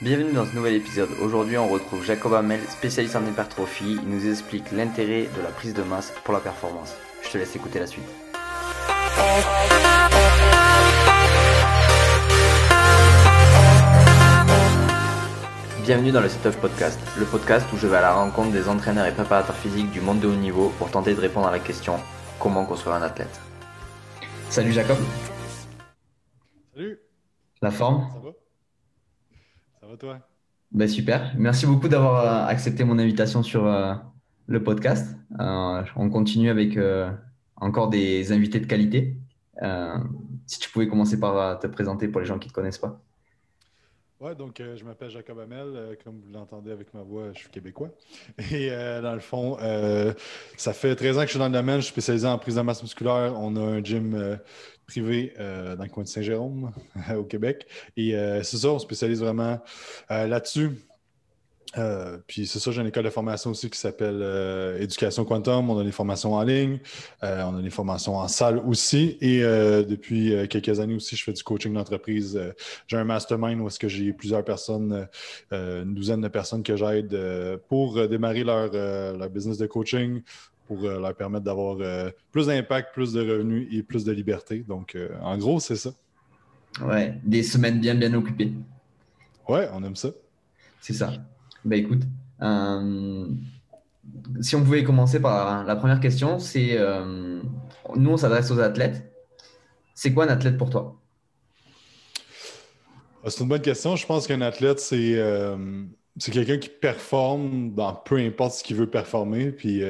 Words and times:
Bienvenue 0.00 0.32
dans 0.32 0.46
ce 0.46 0.54
nouvel 0.54 0.74
épisode. 0.74 1.08
Aujourd'hui, 1.20 1.58
on 1.58 1.66
retrouve 1.66 2.04
Jacob 2.04 2.32
Hamel, 2.32 2.60
spécialiste 2.68 3.16
en 3.16 3.26
hypertrophie. 3.26 3.98
Il 4.00 4.08
nous 4.08 4.28
explique 4.30 4.70
l'intérêt 4.70 5.22
de 5.36 5.42
la 5.42 5.48
prise 5.48 5.74
de 5.74 5.82
masse 5.82 6.12
pour 6.22 6.32
la 6.32 6.38
performance. 6.38 6.94
Je 7.20 7.30
te 7.30 7.36
laisse 7.36 7.56
écouter 7.56 7.80
la 7.80 7.88
suite. 7.88 8.04
Bienvenue 15.82 16.12
dans 16.12 16.20
le 16.20 16.28
Setup 16.28 16.60
Podcast, 16.60 17.00
le 17.18 17.24
podcast 17.24 17.66
où 17.72 17.76
je 17.76 17.88
vais 17.88 17.96
à 17.96 18.02
la 18.02 18.12
rencontre 18.14 18.52
des 18.52 18.68
entraîneurs 18.68 19.06
et 19.06 19.12
préparateurs 19.12 19.56
physiques 19.56 19.90
du 19.90 20.00
monde 20.00 20.20
de 20.20 20.28
haut 20.28 20.36
niveau 20.36 20.68
pour 20.78 20.92
tenter 20.92 21.12
de 21.12 21.20
répondre 21.20 21.48
à 21.48 21.50
la 21.50 21.58
question 21.58 21.96
comment 22.38 22.64
construire 22.64 22.94
un 22.94 23.02
athlète? 23.02 23.40
Salut 24.48 24.70
Jacob. 24.70 24.98
Salut. 26.72 27.00
La 27.60 27.72
forme? 27.72 28.08
Ça 28.12 28.20
va? 28.20 28.47
Va 29.88 29.96
toi 29.96 30.20
ben 30.70 30.86
Super. 30.86 31.32
Merci 31.38 31.64
beaucoup 31.66 31.88
d'avoir 31.88 32.20
euh, 32.20 32.46
accepté 32.50 32.84
mon 32.84 32.98
invitation 32.98 33.42
sur 33.42 33.66
euh, 33.66 33.94
le 34.46 34.62
podcast. 34.62 35.16
Euh, 35.40 35.82
on 35.96 36.10
continue 36.10 36.50
avec 36.50 36.78
encore 37.56 37.88
des 37.88 38.32
invités 38.32 38.60
de 38.60 38.66
qualité. 38.66 39.16
si 40.46 40.58
tu 40.58 40.70
pouvais 40.70 40.88
commencer 40.88 41.18
par 41.18 41.58
te 41.58 41.66
présenter 41.66 42.08
pour 42.08 42.20
les 42.20 42.26
gens 42.26 42.38
qui 42.38 42.48
ne 42.48 42.50
te 42.50 42.54
connaissent 42.54 42.78
pas. 42.78 43.00
Ouais, 44.20 44.34
donc 44.34 44.60
je 44.60 44.84
m'appelle 44.84 45.10
Jacob 45.10 45.38
Hamel. 45.38 45.96
comme 46.04 46.20
vous 46.20 46.32
l'entendez 46.32 46.72
avec 46.72 46.92
ma 46.92 47.02
voix, 47.02 47.32
je 47.32 47.38
suis 47.38 47.48
québécois. 47.50 47.90
Et 48.52 48.70
dans 48.70 49.14
le 49.14 49.20
fond, 49.20 49.56
ça 50.56 50.72
fait 50.72 50.94
13 50.94 51.16
ans 51.16 51.20
que 51.20 51.26
je 51.26 51.30
suis 51.30 51.38
dans 51.38 51.46
le 51.46 51.52
domaine. 51.52 51.76
Je 51.76 51.84
suis 51.84 51.92
spécialisé 51.92 52.26
en 52.26 52.38
prise 52.38 52.56
de 52.56 52.60
masse 52.60 52.82
musculaire. 52.82 53.34
On 53.36 53.56
a 53.56 53.60
un 53.60 53.82
gym 53.82 54.38
privé 54.88 55.32
dans 55.38 55.84
le 55.84 55.88
coin 55.88 56.02
de 56.02 56.08
Saint-Jérôme, 56.08 56.72
au 57.16 57.22
Québec. 57.22 57.66
Et 57.96 58.12
c'est 58.42 58.56
ça, 58.56 58.70
on 58.70 58.78
spécialise 58.80 59.20
vraiment 59.20 59.60
là-dessus. 60.10 60.70
Euh, 61.76 62.18
puis 62.26 62.46
c'est 62.46 62.58
ça, 62.58 62.70
j'ai 62.70 62.80
une 62.80 62.86
école 62.86 63.04
de 63.04 63.10
formation 63.10 63.50
aussi 63.50 63.68
qui 63.68 63.78
s'appelle 63.78 64.20
euh, 64.22 64.80
Éducation 64.80 65.24
Quantum. 65.24 65.68
On 65.70 65.78
a 65.78 65.84
des 65.84 65.92
formations 65.92 66.34
en 66.34 66.42
ligne, 66.42 66.78
euh, 67.22 67.42
on 67.42 67.58
a 67.58 67.62
des 67.62 67.70
formations 67.70 68.16
en 68.16 68.28
salle 68.28 68.58
aussi. 68.66 69.18
Et 69.20 69.40
depuis 69.40 70.48
quelques 70.48 70.80
années 70.80 70.94
aussi, 70.94 71.16
je 71.16 71.24
fais 71.24 71.32
du 71.32 71.42
coaching 71.42 71.72
d'entreprise. 71.74 72.40
j'ai 72.86 72.96
un 72.96 73.04
mastermind 73.04 73.60
où 73.60 73.66
est-ce 73.66 73.78
que 73.78 73.88
j'ai 73.88 74.12
plusieurs 74.12 74.44
personnes, 74.44 75.08
une 75.50 75.94
douzaine 75.94 76.20
de 76.20 76.28
personnes 76.28 76.62
que 76.62 76.76
j'aide 76.76 77.16
pour 77.68 78.08
démarrer 78.08 78.44
leur, 78.44 79.30
business 79.30 79.58
de 79.58 79.66
coaching, 79.66 80.22
pour 80.68 80.82
leur 80.82 81.14
permettre 81.14 81.44
d'avoir 81.44 81.78
plus 82.30 82.46
d'impact, 82.46 82.94
plus 82.94 83.12
de 83.12 83.20
revenus 83.20 83.66
et 83.72 83.82
plus 83.82 84.04
de 84.04 84.12
liberté. 84.12 84.60
Donc, 84.60 84.96
en 85.20 85.36
gros, 85.36 85.58
c'est 85.58 85.76
ça. 85.76 85.90
Ouais, 86.80 87.18
des 87.24 87.42
semaines 87.42 87.80
bien, 87.80 87.96
bien 87.96 88.14
occupées. 88.14 88.52
Ouais, 89.48 89.68
on 89.72 89.82
aime 89.82 89.96
ça. 89.96 90.10
C'est 90.80 90.92
ça. 90.92 91.12
Bah 91.64 91.76
écoute, 91.76 92.02
euh, 92.42 93.26
si 94.40 94.54
on 94.54 94.62
pouvait 94.62 94.84
commencer 94.84 95.20
par 95.20 95.64
la 95.64 95.76
première 95.76 96.00
question, 96.00 96.38
c'est 96.38 96.78
euh, 96.78 97.40
nous 97.96 98.10
on 98.10 98.16
s'adresse 98.16 98.50
aux 98.50 98.60
athlètes. 98.60 99.12
C'est 99.94 100.12
quoi 100.12 100.24
un 100.24 100.28
athlète 100.28 100.56
pour 100.56 100.70
toi? 100.70 101.00
Ah, 103.24 103.30
C'est 103.30 103.42
une 103.42 103.48
bonne 103.48 103.62
question. 103.62 103.96
Je 103.96 104.06
pense 104.06 104.26
qu'un 104.26 104.40
athlète, 104.42 104.78
c'est 104.78 105.16
euh, 105.16 105.84
quelqu'un 106.18 106.58
qui 106.58 106.68
performe 106.68 107.74
dans 107.74 107.94
peu 107.94 108.16
importe 108.16 108.54
ce 108.54 108.64
qu'il 108.64 108.76
veut 108.76 108.90
performer. 108.90 109.52
Puis 109.52 109.82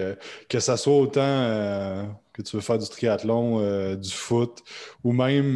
que 0.48 0.60
ça 0.60 0.76
soit 0.76 0.96
autant 0.96 2.16
que 2.32 2.42
tu 2.42 2.56
veux 2.56 2.62
faire 2.62 2.78
du 2.78 2.88
triathlon, 2.88 3.94
du 3.94 4.10
foot, 4.10 4.62
ou 5.04 5.12
même, 5.12 5.54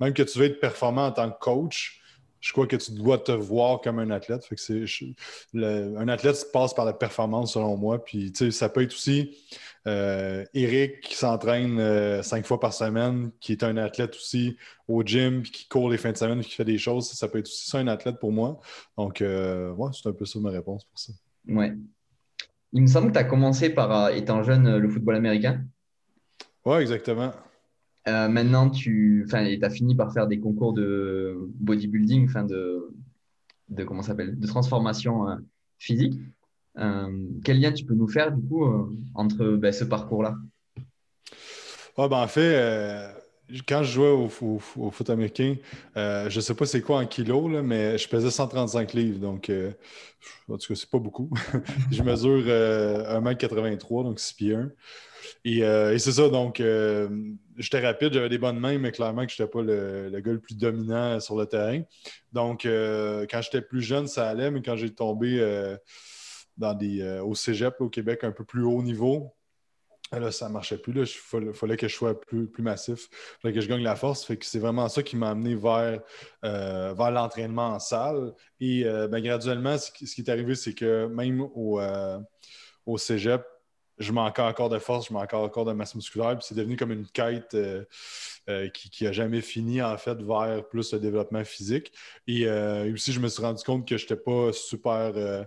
même 0.00 0.12
que 0.14 0.22
tu 0.22 0.38
veux 0.38 0.46
être 0.46 0.60
performant 0.60 1.06
en 1.06 1.12
tant 1.12 1.30
que 1.30 1.38
coach 1.38 2.00
je 2.44 2.52
crois 2.52 2.66
que 2.66 2.76
tu 2.76 2.92
dois 2.92 3.16
te 3.16 3.32
voir 3.32 3.80
comme 3.80 3.98
un 3.98 4.10
athlète. 4.10 4.44
Fait 4.44 4.54
que 4.54 4.60
c'est, 4.60 4.84
un 5.54 6.08
athlète 6.08 6.52
passe 6.52 6.74
par 6.74 6.84
la 6.84 6.92
performance, 6.92 7.54
selon 7.54 7.78
moi. 7.78 8.04
Puis, 8.04 8.34
ça 8.50 8.68
peut 8.68 8.82
être 8.82 8.92
aussi 8.92 9.34
euh, 9.86 10.44
Eric 10.54 11.00
qui 11.02 11.14
s'entraîne 11.14 11.78
euh, 11.78 12.22
cinq 12.22 12.46
fois 12.46 12.58
par 12.58 12.72
semaine, 12.72 13.30
qui 13.40 13.52
est 13.52 13.62
un 13.62 13.76
athlète 13.76 14.14
aussi 14.16 14.56
au 14.88 15.02
gym, 15.02 15.42
puis 15.42 15.50
qui 15.50 15.68
court 15.68 15.90
les 15.90 15.98
fins 15.98 16.12
de 16.12 16.16
semaine, 16.16 16.40
qui 16.40 16.54
fait 16.54 16.64
des 16.64 16.78
choses. 16.78 17.10
Ça 17.10 17.28
peut 17.28 17.38
être 17.38 17.46
aussi 17.46 17.68
ça, 17.68 17.78
un 17.78 17.88
athlète 17.88 18.18
pour 18.18 18.32
moi. 18.32 18.60
Donc, 18.96 19.20
euh, 19.20 19.72
ouais, 19.72 19.90
c'est 19.92 20.08
un 20.08 20.12
peu 20.12 20.24
ça 20.24 20.38
ma 20.40 20.50
réponse 20.50 20.84
pour 20.84 20.98
ça. 20.98 21.12
Ouais. 21.48 21.74
Il 22.72 22.82
me 22.82 22.86
semble 22.86 23.08
que 23.08 23.12
tu 23.12 23.18
as 23.18 23.24
commencé 23.24 23.70
par, 23.70 24.10
étant 24.10 24.42
jeune, 24.42 24.78
le 24.78 24.88
football 24.88 25.16
américain. 25.16 25.62
Oui, 26.64 26.78
exactement. 26.78 27.32
Maintenant, 28.06 28.68
tu 28.68 29.26
as 29.32 29.70
fini 29.70 29.94
par 29.94 30.12
faire 30.12 30.26
des 30.26 30.40
concours 30.40 30.72
de 30.72 31.36
bodybuilding, 31.60 32.26
de, 32.46 32.90
de, 33.68 33.84
comment 33.84 34.02
s'appelle, 34.02 34.38
de 34.38 34.46
transformation 34.46 35.26
physique. 35.78 36.18
Euh, 36.76 37.08
quel 37.44 37.60
lien 37.60 37.72
tu 37.72 37.84
peux 37.84 37.94
nous 37.94 38.08
faire 38.08 38.32
du 38.32 38.46
coup 38.46 38.66
entre 39.14 39.44
ben, 39.56 39.72
ce 39.72 39.84
parcours-là? 39.84 40.36
Ah, 41.96 42.08
ben, 42.08 42.18
En 42.18 42.26
fait, 42.26 43.14
quand 43.68 43.82
je 43.84 43.92
jouais 43.92 44.10
au, 44.10 44.28
foot 44.28 45.10
américain, 45.10 45.56
je 45.94 46.34
ne 46.34 46.40
sais 46.40 46.54
pas 46.54 46.66
c'est 46.66 46.80
quoi 46.80 46.98
en 46.98 47.06
kilos, 47.06 47.52
là, 47.52 47.62
mais 47.62 47.98
je 47.98 48.08
pesais 48.08 48.30
135 48.30 48.92
livres. 48.94 49.20
Donc, 49.20 49.50
en 50.48 50.58
tout 50.58 50.68
cas, 50.68 50.74
c'est 50.74 50.90
pas 50.90 50.98
beaucoup. 50.98 51.30
je 51.92 52.02
mesure 52.02 52.40
1m83, 52.40 54.04
donc 54.04 54.18
6 54.18 54.34
pieds 54.34 54.54
1. 54.54 54.70
Et, 55.44 55.98
c'est 55.98 56.12
ça, 56.12 56.28
donc 56.28 56.60
j'étais 57.56 57.80
rapide, 57.80 58.12
j'avais 58.12 58.28
des 58.28 58.38
bonnes 58.38 58.58
mains, 58.58 58.78
mais 58.78 58.92
clairement 58.92 59.24
que 59.26 59.32
je 59.32 59.42
n'étais 59.42 59.50
pas 59.50 59.62
le, 59.62 60.20
gars 60.20 60.32
le 60.32 60.40
plus 60.40 60.56
dominant 60.56 61.20
sur 61.20 61.36
le 61.36 61.46
terrain. 61.46 61.82
Donc, 62.32 62.66
euh, 62.66 63.26
quand 63.30 63.40
j'étais 63.42 63.62
plus 63.62 63.82
jeune, 63.82 64.06
ça 64.06 64.28
allait, 64.28 64.50
mais 64.50 64.62
quand 64.62 64.76
j'ai 64.76 64.90
tombé 64.90 65.38
euh, 65.40 65.76
dans 66.56 66.74
des, 66.74 67.00
euh, 67.02 67.22
au 67.22 67.34
cégep 67.34 67.80
au 67.80 67.88
Québec 67.88 68.24
un 68.24 68.32
peu 68.32 68.44
plus 68.44 68.64
haut 68.64 68.82
niveau, 68.82 69.34
là, 70.12 70.30
ça 70.30 70.48
ne 70.48 70.52
marchait 70.52 70.78
plus. 70.78 70.92
Il 71.32 71.52
fallait, 71.52 71.76
que 71.76 71.88
je 71.88 71.94
sois 71.94 72.20
plus, 72.20 72.46
plus 72.46 72.62
massif. 72.62 73.08
Il 73.10 73.42
fallait 73.42 73.54
que 73.54 73.60
je 73.60 73.68
gagne 73.68 73.82
la 73.82 73.96
force. 73.96 74.24
Fait 74.24 74.36
que 74.36 74.46
c'est 74.46 74.60
vraiment 74.60 74.88
ça 74.88 75.02
qui 75.02 75.16
m'a 75.16 75.30
amené 75.30 75.56
vers, 75.56 76.00
vers 76.42 77.10
l'entraînement 77.10 77.68
en 77.68 77.78
salle. 77.80 78.32
Et 78.60 78.84
ben, 78.84 79.20
graduellement, 79.20 79.76
ce 79.76 79.90
qui, 79.90 80.20
est 80.20 80.28
arrivé, 80.28 80.54
c'est 80.54 80.74
que 80.74 81.06
même 81.06 81.40
au, 81.40 81.80
au 82.86 82.96
cégep, 82.96 83.44
je 83.98 84.12
manquais 84.12 84.42
encore 84.42 84.68
de 84.68 84.78
force, 84.78 85.08
je 85.08 85.12
manquais 85.12 85.36
encore 85.36 85.64
de 85.64 85.72
masse 85.72 85.94
musculaire. 85.94 86.36
Puis 86.36 86.46
c'est 86.48 86.54
devenu 86.54 86.76
comme 86.76 86.92
une 86.92 87.06
quête 87.06 87.54
euh, 87.54 87.84
euh, 88.48 88.68
qui 88.68 89.04
n'a 89.04 89.12
jamais 89.12 89.40
fini, 89.40 89.82
en 89.82 89.96
fait, 89.96 90.20
vers 90.20 90.66
plus 90.68 90.92
le 90.92 90.98
développement 90.98 91.44
physique. 91.44 91.92
Et 92.26 92.46
euh, 92.46 92.92
aussi, 92.92 93.12
je 93.12 93.20
me 93.20 93.28
suis 93.28 93.42
rendu 93.42 93.62
compte 93.62 93.86
que 93.86 93.96
je 93.96 94.04
n'étais 94.04 94.16
pas 94.16 94.52
super. 94.52 95.46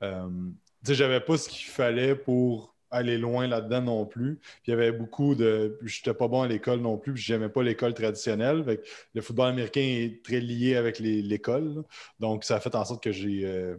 Sais, 0.00 0.94
j'avais 0.94 1.20
pas 1.20 1.36
ce 1.36 1.48
qu'il 1.48 1.70
fallait 1.70 2.14
pour 2.14 2.74
aller 2.90 3.18
loin 3.18 3.46
là-dedans 3.46 3.82
non 3.82 4.06
plus. 4.06 4.40
Il 4.66 4.70
y 4.70 4.72
avait 4.72 4.92
beaucoup 4.92 5.34
de. 5.34 5.78
Je 5.82 6.00
n'étais 6.00 6.14
pas 6.14 6.26
bon 6.28 6.42
à 6.42 6.48
l'école 6.48 6.80
non 6.80 6.98
plus, 6.98 7.14
puis 7.14 7.22
j'aimais 7.22 7.48
pas 7.48 7.62
l'école 7.62 7.94
traditionnelle. 7.94 8.80
le 9.14 9.22
football 9.22 9.50
américain 9.50 9.80
est 9.80 10.24
très 10.24 10.40
lié 10.40 10.76
avec 10.76 10.98
l'école. 10.98 11.84
Donc, 12.18 12.44
ça 12.44 12.56
a 12.56 12.60
fait 12.60 12.74
en 12.74 12.84
sorte 12.84 13.02
que 13.02 13.12
j'ai 13.12 13.76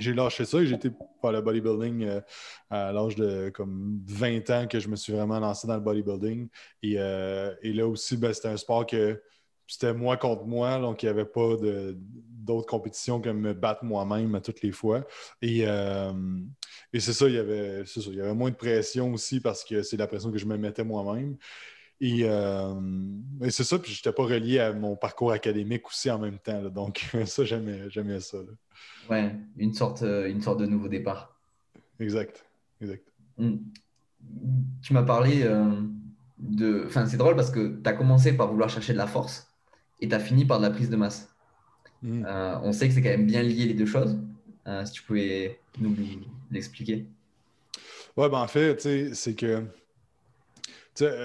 j'ai 0.00 0.14
lâché 0.14 0.44
ça 0.44 0.62
et 0.62 0.72
été 0.72 0.90
par 1.20 1.32
le 1.32 1.40
bodybuilding 1.40 2.04
euh, 2.04 2.20
à 2.70 2.92
l'âge 2.92 3.16
de 3.16 3.50
comme 3.50 4.00
20 4.06 4.50
ans 4.50 4.66
que 4.66 4.80
je 4.80 4.88
me 4.88 4.96
suis 4.96 5.12
vraiment 5.12 5.38
lancé 5.38 5.66
dans 5.66 5.74
le 5.74 5.80
bodybuilding. 5.80 6.48
Et, 6.82 6.94
euh, 6.98 7.54
là 7.62 7.86
aussi, 7.86 8.16
ben, 8.16 8.32
c'était 8.32 8.48
un 8.48 8.56
sport 8.56 8.86
que 8.86 9.22
c'était 9.70 9.94
moi 9.94 10.16
contre 10.16 10.44
moi, 10.46 10.78
donc 10.78 11.02
il 11.02 11.06
n'y 11.06 11.10
avait 11.10 11.24
pas 11.24 11.56
d'autres 12.42 12.66
compétitions 12.66 13.20
que 13.20 13.30
me 13.30 13.54
battre 13.54 13.84
moi-même 13.84 14.34
à 14.34 14.40
toutes 14.40 14.62
les 14.62 14.72
fois. 14.72 15.06
Et, 15.42 15.62
euh, 15.66 16.12
c'est 16.92 17.12
ça, 17.12 17.28
il 17.28 17.34
y 17.34 17.38
avait, 17.38 17.84
il 17.84 18.14
y 18.14 18.20
avait 18.20 18.34
moins 18.34 18.50
de 18.50 18.56
pression 18.56 19.12
aussi 19.12 19.40
parce 19.40 19.64
que 19.64 19.82
c'est 19.82 19.96
la 19.96 20.06
pression 20.06 20.32
que 20.32 20.38
je 20.38 20.46
me 20.46 20.56
mettais 20.56 20.84
moi-même. 20.84 21.36
Et, 22.00 22.22
c'est 23.50 23.64
ça, 23.64 23.78
puis 23.78 23.92
je 23.92 23.98
n'étais 23.98 24.12
pas 24.12 24.24
relié 24.24 24.58
à 24.58 24.72
mon 24.72 24.96
parcours 24.96 25.32
académique 25.32 25.86
aussi 25.86 26.10
en 26.10 26.18
même 26.18 26.38
temps. 26.38 26.62
donc, 26.70 27.06
ça, 27.26 27.44
j'aimais 27.44 28.20
ça. 28.20 28.38
Ouais, 29.08 29.34
une 29.56 29.74
sorte, 29.74 30.02
euh, 30.02 30.28
une 30.28 30.40
sorte 30.40 30.60
de 30.60 30.66
nouveau 30.66 30.88
départ. 30.88 31.36
Exact, 31.98 32.44
exact. 32.80 33.06
Hmm. 33.36 33.56
Tu 34.82 34.92
m'as 34.92 35.02
parlé 35.02 35.42
euh, 35.42 35.82
de. 36.38 36.84
Enfin, 36.86 37.06
c'est 37.06 37.16
drôle 37.16 37.36
parce 37.36 37.50
que 37.50 37.80
tu 37.82 37.88
as 37.88 37.92
commencé 37.92 38.36
par 38.36 38.50
vouloir 38.50 38.68
chercher 38.68 38.92
de 38.92 38.98
la 38.98 39.06
force 39.06 39.49
et 40.00 40.08
tu 40.08 40.14
as 40.14 40.20
fini 40.20 40.44
par 40.44 40.58
de 40.58 40.64
la 40.64 40.70
prise 40.70 40.90
de 40.90 40.96
masse. 40.96 41.28
Hmm. 42.02 42.24
Euh, 42.26 42.58
on 42.62 42.72
sait 42.72 42.88
que 42.88 42.94
c'est 42.94 43.02
quand 43.02 43.10
même 43.10 43.26
bien 43.26 43.42
lié 43.42 43.66
les 43.66 43.74
deux 43.74 43.86
choses. 43.86 44.18
si 44.84 44.92
tu 44.92 45.02
pouvais 45.02 45.58
nous 45.78 45.94
l'expliquer. 46.50 47.06
Ouais, 48.16 48.28
ben 48.28 48.38
en 48.38 48.48
fait, 48.48 48.80
c'est 49.14 49.34
que 49.34 49.64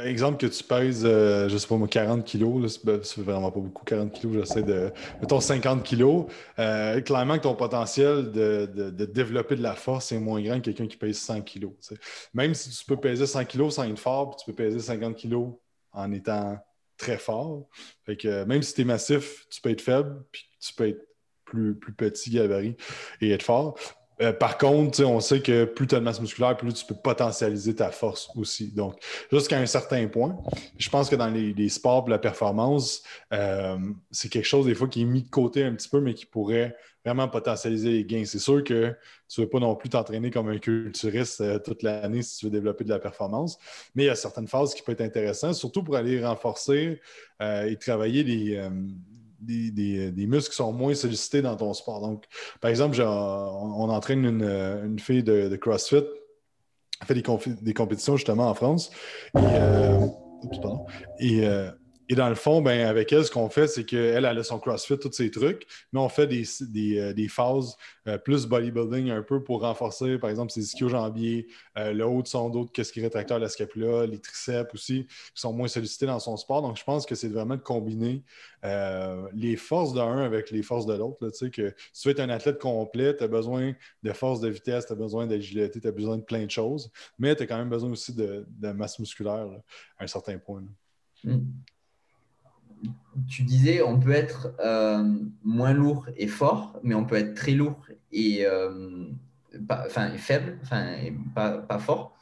exemple 0.05 0.37
que 0.37 0.47
tu 0.47 0.63
pèses, 0.63 1.03
euh, 1.05 1.49
je 1.49 1.57
sais 1.57 1.67
pas 1.67 1.75
moi, 1.75 1.87
40 1.87 2.23
kilos, 2.23 2.79
c'est 3.03 3.21
vraiment 3.21 3.51
pas 3.51 3.59
beaucoup, 3.59 3.83
40 3.83 4.11
kilos, 4.11 4.33
j'essaie 4.33 4.63
de. 4.63 4.91
Mettons 5.21 5.39
50 5.39 5.83
kilos. 5.83 6.25
Euh, 6.59 7.01
clairement 7.01 7.37
que 7.37 7.43
ton 7.43 7.55
potentiel 7.55 8.31
de, 8.31 8.89
développer 9.05 9.55
de 9.55 9.63
la 9.63 9.73
force 9.73 10.11
est 10.11 10.19
moins 10.19 10.41
grand 10.41 10.59
que 10.59 10.65
quelqu'un 10.65 10.87
qui 10.87 10.97
pèse 10.97 11.17
100 11.17 11.41
kilos. 11.41 11.73
Même 12.33 12.53
si 12.53 12.69
tu 12.69 12.85
peux 12.85 12.97
peser 12.97 13.25
100 13.25 13.45
kilos 13.45 13.75
sans 13.75 13.83
être 13.83 13.99
fort, 13.99 14.31
puis 14.31 14.45
tu 14.45 14.51
peux 14.51 14.63
peser 14.63 14.79
50 14.79 15.15
kilos 15.15 15.53
en 15.91 16.11
étant 16.11 16.57
très 16.97 17.17
fort. 17.17 17.67
Même 18.07 18.61
si 18.61 18.73
tu 18.73 18.81
es 18.81 18.85
massif, 18.85 19.45
tu 19.49 19.61
peux 19.61 19.69
être 19.69 19.81
faible, 19.81 20.23
puis 20.31 20.49
tu 20.59 20.73
peux 20.73 20.87
être 20.87 21.07
plus, 21.43 21.75
plus 21.75 21.93
petit 21.93 22.31
gabarit 22.31 22.75
et 23.21 23.31
être 23.31 23.43
fort. 23.43 23.77
Euh, 24.21 24.31
par 24.33 24.57
contre, 24.57 25.03
on 25.03 25.19
sait 25.19 25.41
que 25.41 25.65
plus 25.65 25.87
tu 25.87 25.95
as 25.95 25.99
de 25.99 26.03
masse 26.03 26.21
musculaire, 26.21 26.55
plus 26.55 26.73
tu 26.73 26.85
peux 26.85 26.95
potentialiser 26.95 27.75
ta 27.75 27.91
force 27.91 28.29
aussi. 28.35 28.71
Donc, 28.71 28.95
jusqu'à 29.31 29.57
un 29.59 29.65
certain 29.65 30.07
point, 30.07 30.37
je 30.77 30.89
pense 30.89 31.09
que 31.09 31.15
dans 31.15 31.27
les, 31.27 31.69
sports 31.69 32.05
de 32.05 32.11
la 32.11 32.19
performance, 32.19 33.03
euh, 33.33 33.77
c'est 34.11 34.29
quelque 34.29 34.45
chose 34.45 34.65
des 34.65 34.75
fois 34.75 34.87
qui 34.87 35.01
est 35.01 35.05
mis 35.05 35.23
de 35.23 35.29
côté 35.29 35.63
un 35.63 35.73
petit 35.73 35.89
peu, 35.89 35.99
mais 35.99 36.13
qui 36.13 36.25
pourrait 36.25 36.75
vraiment 37.03 37.27
potentialiser 37.27 37.91
les 37.91 38.05
gains. 38.05 38.25
C'est 38.25 38.39
sûr 38.39 38.63
que 38.63 38.95
tu 39.27 39.41
ne 39.41 39.45
veux 39.45 39.49
pas 39.49 39.59
non 39.59 39.75
plus 39.75 39.89
t'entraîner 39.89 40.31
comme 40.31 40.47
un 40.49 40.57
culturiste 40.57 41.41
euh, 41.41 41.59
toute 41.59 41.83
l'année 41.83 42.21
si 42.21 42.37
tu 42.37 42.45
veux 42.45 42.51
développer 42.51 42.83
de 42.83 42.89
la 42.89 42.99
performance, 42.99 43.57
mais 43.95 44.03
il 44.03 44.07
y 44.07 44.09
a 44.09 44.15
certaines 44.15 44.47
phases 44.47 44.73
qui 44.73 44.81
peuvent 44.81 44.93
être 44.93 45.01
intéressantes, 45.01 45.55
surtout 45.55 45.83
pour 45.83 45.95
aller 45.95 46.23
renforcer 46.23 47.01
et 47.41 47.75
travailler 47.75 48.23
les 48.23 48.69
des, 49.45 50.27
muscles 50.27 50.49
qui 50.49 50.55
sont 50.55 50.73
moins 50.73 50.93
sollicités 50.93 51.41
dans 51.41 51.55
ton 51.55 51.73
sport. 51.73 52.01
Donc, 52.01 52.25
par 52.61 52.69
exemple, 52.69 52.99
on, 53.01 53.89
entraîne 53.89 54.25
une, 54.25 54.99
fille 54.99 55.23
de, 55.23 55.55
CrossFit, 55.55 56.03
elle 57.01 57.07
fait 57.07 57.13
des, 57.61 57.73
compétitions 57.73 58.17
justement 58.17 58.49
en 58.49 58.53
France. 58.53 58.91
Et, 59.35 59.39
euh, 59.39 60.07
euh, 61.21 61.71
et 62.07 62.15
dans 62.15 62.29
le 62.29 62.35
fond, 62.35 62.61
ben, 62.61 62.85
avec 62.85 63.11
elle, 63.11 63.25
ce 63.25 63.31
qu'on 63.31 63.49
fait, 63.49 63.67
c'est 63.67 63.83
qu'elle, 63.83 64.25
elle 64.25 64.37
a 64.37 64.43
son 64.43 64.59
CrossFit, 64.59 64.99
tous 64.99 65.11
ses 65.11 65.31
trucs, 65.31 65.65
mais 65.91 65.99
on 65.99 66.09
fait 66.09 66.27
des, 66.27 66.45
euh, 66.99 67.27
phases 67.27 67.75
euh, 68.07 68.19
plus 68.19 68.45
bodybuilding 68.45 69.09
un 69.09 69.23
peu 69.23 69.43
pour 69.43 69.61
renforcer, 69.61 70.19
par 70.19 70.29
exemple, 70.29 70.51
ses 70.51 70.61
ischio-jambiers, 70.61 71.47
euh, 71.77 71.93
le 71.93 72.05
haut 72.05 72.21
de 72.21 72.27
son 72.27 72.49
dos, 72.49 72.65
qu'est-ce 72.65 72.93
qui 72.93 73.01
rétracteur 73.01 73.37
de 73.39 73.43
la 73.43 73.49
scapula, 73.49 74.05
les 74.05 74.19
triceps 74.19 74.71
aussi, 74.73 75.07
qui 75.07 75.41
sont 75.41 75.51
moins 75.51 75.67
sollicités 75.67 76.05
dans 76.05 76.19
son 76.19 76.37
sport. 76.37 76.61
Donc, 76.61 76.77
je 76.77 76.83
pense 76.83 77.07
que 77.07 77.15
c'est 77.15 77.29
vraiment 77.29 77.55
de 77.55 77.61
combiner 77.61 78.23
les 79.33 79.57
forces 79.57 79.93
d'un 79.93 80.17
avec 80.17 80.49
les 80.49 80.63
forces 80.63 80.87
de 80.87 80.95
l'autre. 80.95 81.29
Tu 81.29 81.37
sais, 81.37 81.51
que 81.51 81.75
si 81.93 82.01
tu 82.01 82.07
veux 82.07 82.13
être 82.13 82.19
un 82.19 82.29
athlète 82.29 82.57
complet, 82.57 83.15
tu 83.15 83.23
as 83.23 83.27
besoin 83.27 83.73
de 84.01 84.11
force 84.11 84.39
de 84.39 84.49
vitesse, 84.49 84.87
tu 84.87 84.93
as 84.93 84.95
besoin 84.95 85.27
d'agilité, 85.27 85.79
tu 85.79 85.87
as 85.87 85.91
besoin 85.91 86.17
de 86.17 86.23
plein 86.23 86.43
de 86.45 86.49
choses, 86.49 86.91
mais 87.19 87.35
tu 87.35 87.43
as 87.43 87.45
quand 87.45 87.57
même 87.57 87.69
besoin 87.69 87.91
aussi 87.91 88.13
de, 88.13 88.43
masse 88.73 88.97
musculaire 88.97 89.47
à 89.99 90.03
un 90.03 90.07
certain 90.07 90.39
point. 90.39 90.63
Hmm 91.23 91.41
tu 93.27 93.43
disais, 93.43 93.81
on 93.81 93.99
peut 93.99 94.11
être 94.11 94.53
euh, 94.59 95.03
moins 95.43 95.73
lourd 95.73 96.07
et 96.17 96.27
fort, 96.27 96.79
mais 96.83 96.95
on 96.95 97.05
peut 97.05 97.15
être 97.15 97.33
très 97.33 97.51
lourd 97.51 97.79
et, 98.11 98.45
euh, 98.45 99.05
enfin, 99.69 100.09
faible, 100.17 100.59
enfin, 100.63 100.95
pas, 101.33 101.79
fort. 101.79 102.15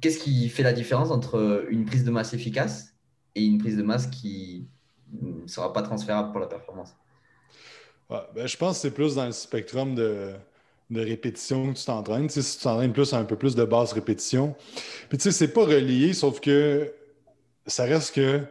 Qu'est-ce 0.00 0.18
qui 0.18 0.48
fait 0.48 0.62
la 0.62 0.72
différence 0.72 1.10
entre 1.10 1.66
une 1.70 1.84
prise 1.84 2.04
de 2.04 2.10
masse 2.10 2.34
efficace 2.34 2.94
et 3.34 3.44
une 3.44 3.58
prise 3.58 3.76
de 3.76 3.82
masse 3.82 4.06
qui 4.06 4.66
ne 5.12 5.46
sera 5.46 5.72
pas 5.72 5.82
transférable 5.82 6.30
pour 6.32 6.40
la 6.40 6.46
performance? 6.46 6.94
Ben, 8.10 8.46
Je 8.46 8.56
pense 8.56 8.76
que 8.76 8.82
c'est 8.82 8.90
plus 8.90 9.14
dans 9.14 9.26
le 9.26 9.32
spectrum 9.32 9.94
de, 9.94 10.34
de 10.90 11.00
répétition 11.00 11.72
que 11.72 11.78
tu 11.78 11.84
t'entraînes. 11.84 12.28
si 12.28 12.58
tu 12.58 12.62
t'entraînes 12.62 12.92
plus 12.92 13.12
un 13.14 13.24
peu 13.24 13.36
plus 13.36 13.54
de 13.54 13.64
basse 13.64 13.92
répétition. 13.92 14.54
Puis 15.08 15.18
tu 15.18 15.24
sais, 15.24 15.32
c'est 15.32 15.52
pas 15.52 15.64
relié, 15.64 16.12
sauf 16.12 16.40
que 16.40 16.92
ça 17.66 17.84
reste 17.84 18.14
que 18.14 18.44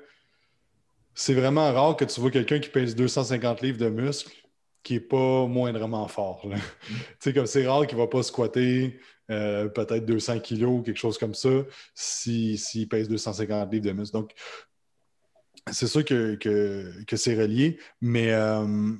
c'est 1.17 1.33
vraiment 1.33 1.73
rare 1.73 1.97
que 1.97 2.05
tu 2.05 2.21
vois 2.21 2.29
quelqu'un 2.29 2.59
qui 2.59 2.69
pèse 2.69 2.95
250 2.95 3.61
livres 3.61 3.79
de 3.79 3.89
muscle 3.89 4.31
qui 4.83 4.93
n'est 4.93 4.99
pas 4.99 5.47
moindrement 5.47 6.07
fort. 6.07 6.45
Mm. 6.45 6.53
tu 6.89 6.93
sais, 7.19 7.33
comme 7.33 7.47
c'est 7.47 7.65
rare 7.65 7.87
qu'il 7.87 7.97
ne 7.97 8.03
va 8.03 8.07
pas 8.07 8.21
squatter 8.21 8.99
euh, 9.31 9.67
peut-être 9.67 10.05
200 10.05 10.39
kilos 10.41 10.79
ou 10.79 10.83
quelque 10.83 10.99
chose 10.99 11.17
comme 11.17 11.33
ça 11.33 11.49
s'il 11.95 12.87
pèse 12.87 13.09
250 13.09 13.73
livres 13.73 13.85
de 13.85 13.91
muscle. 13.93 14.13
Donc, 14.13 14.31
c'est 15.71 15.87
sûr 15.87 16.05
que, 16.05 16.35
que, 16.35 17.15
c'est 17.15 17.35
relié, 17.35 17.79
mais 17.99 18.31
euh, 18.31 18.93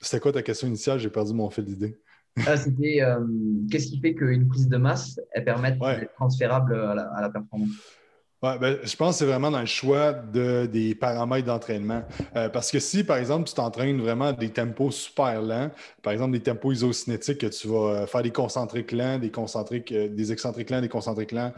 c'était 0.00 0.18
quoi 0.18 0.32
ta 0.32 0.42
question 0.42 0.66
initiale? 0.66 0.98
J'ai 0.98 1.10
perdu 1.10 1.32
mon 1.32 1.48
fil 1.48 1.64
d'idée. 1.64 1.96
Ah, 2.44 2.56
c'était 2.56 3.02
euh, 3.02 3.24
qu'est-ce 3.70 3.86
qui 3.86 4.00
fait 4.00 4.16
qu'une 4.16 4.48
prise 4.48 4.68
de 4.68 4.76
masse 4.78 5.20
elle 5.30 5.44
permette 5.44 5.78
d'être 5.78 6.12
transférable 6.14 6.74
à 6.74 7.20
la 7.22 7.30
performance? 7.30 7.70
Ben, 8.42 8.78
je 8.84 8.96
pense 8.96 9.14
que 9.14 9.18
c'est 9.20 9.26
vraiment 9.26 9.50
dans 9.50 9.60
le 9.60 9.66
choix 9.66 10.12
de, 10.12 10.66
des 10.66 10.94
paramètres 10.94 11.46
d'entraînement. 11.46 12.02
Euh, 12.36 12.50
parce 12.50 12.70
que 12.70 12.78
si, 12.78 13.02
par 13.02 13.16
exemple, 13.16 13.48
tu 13.48 13.54
t'entraînes 13.54 14.00
vraiment 14.00 14.26
à 14.26 14.32
des 14.34 14.50
tempos 14.50 14.90
super 14.90 15.40
lents, 15.40 15.70
par 16.02 16.12
exemple 16.12 16.32
des 16.32 16.42
tempos 16.42 16.72
isocinétiques, 16.72 17.38
que 17.38 17.46
tu 17.46 17.68
vas 17.68 18.02
euh, 18.02 18.06
faire 18.06 18.22
des 18.22 18.30
concentriques 18.30 18.92
lents, 18.92 19.18
des 19.18 19.30
concentriques, 19.30 19.90
euh, 19.90 20.08
des 20.08 20.32
excentriques 20.32 20.68
lents, 20.68 20.82
des 20.82 20.88
concentriques 20.88 21.32
lents, 21.32 21.52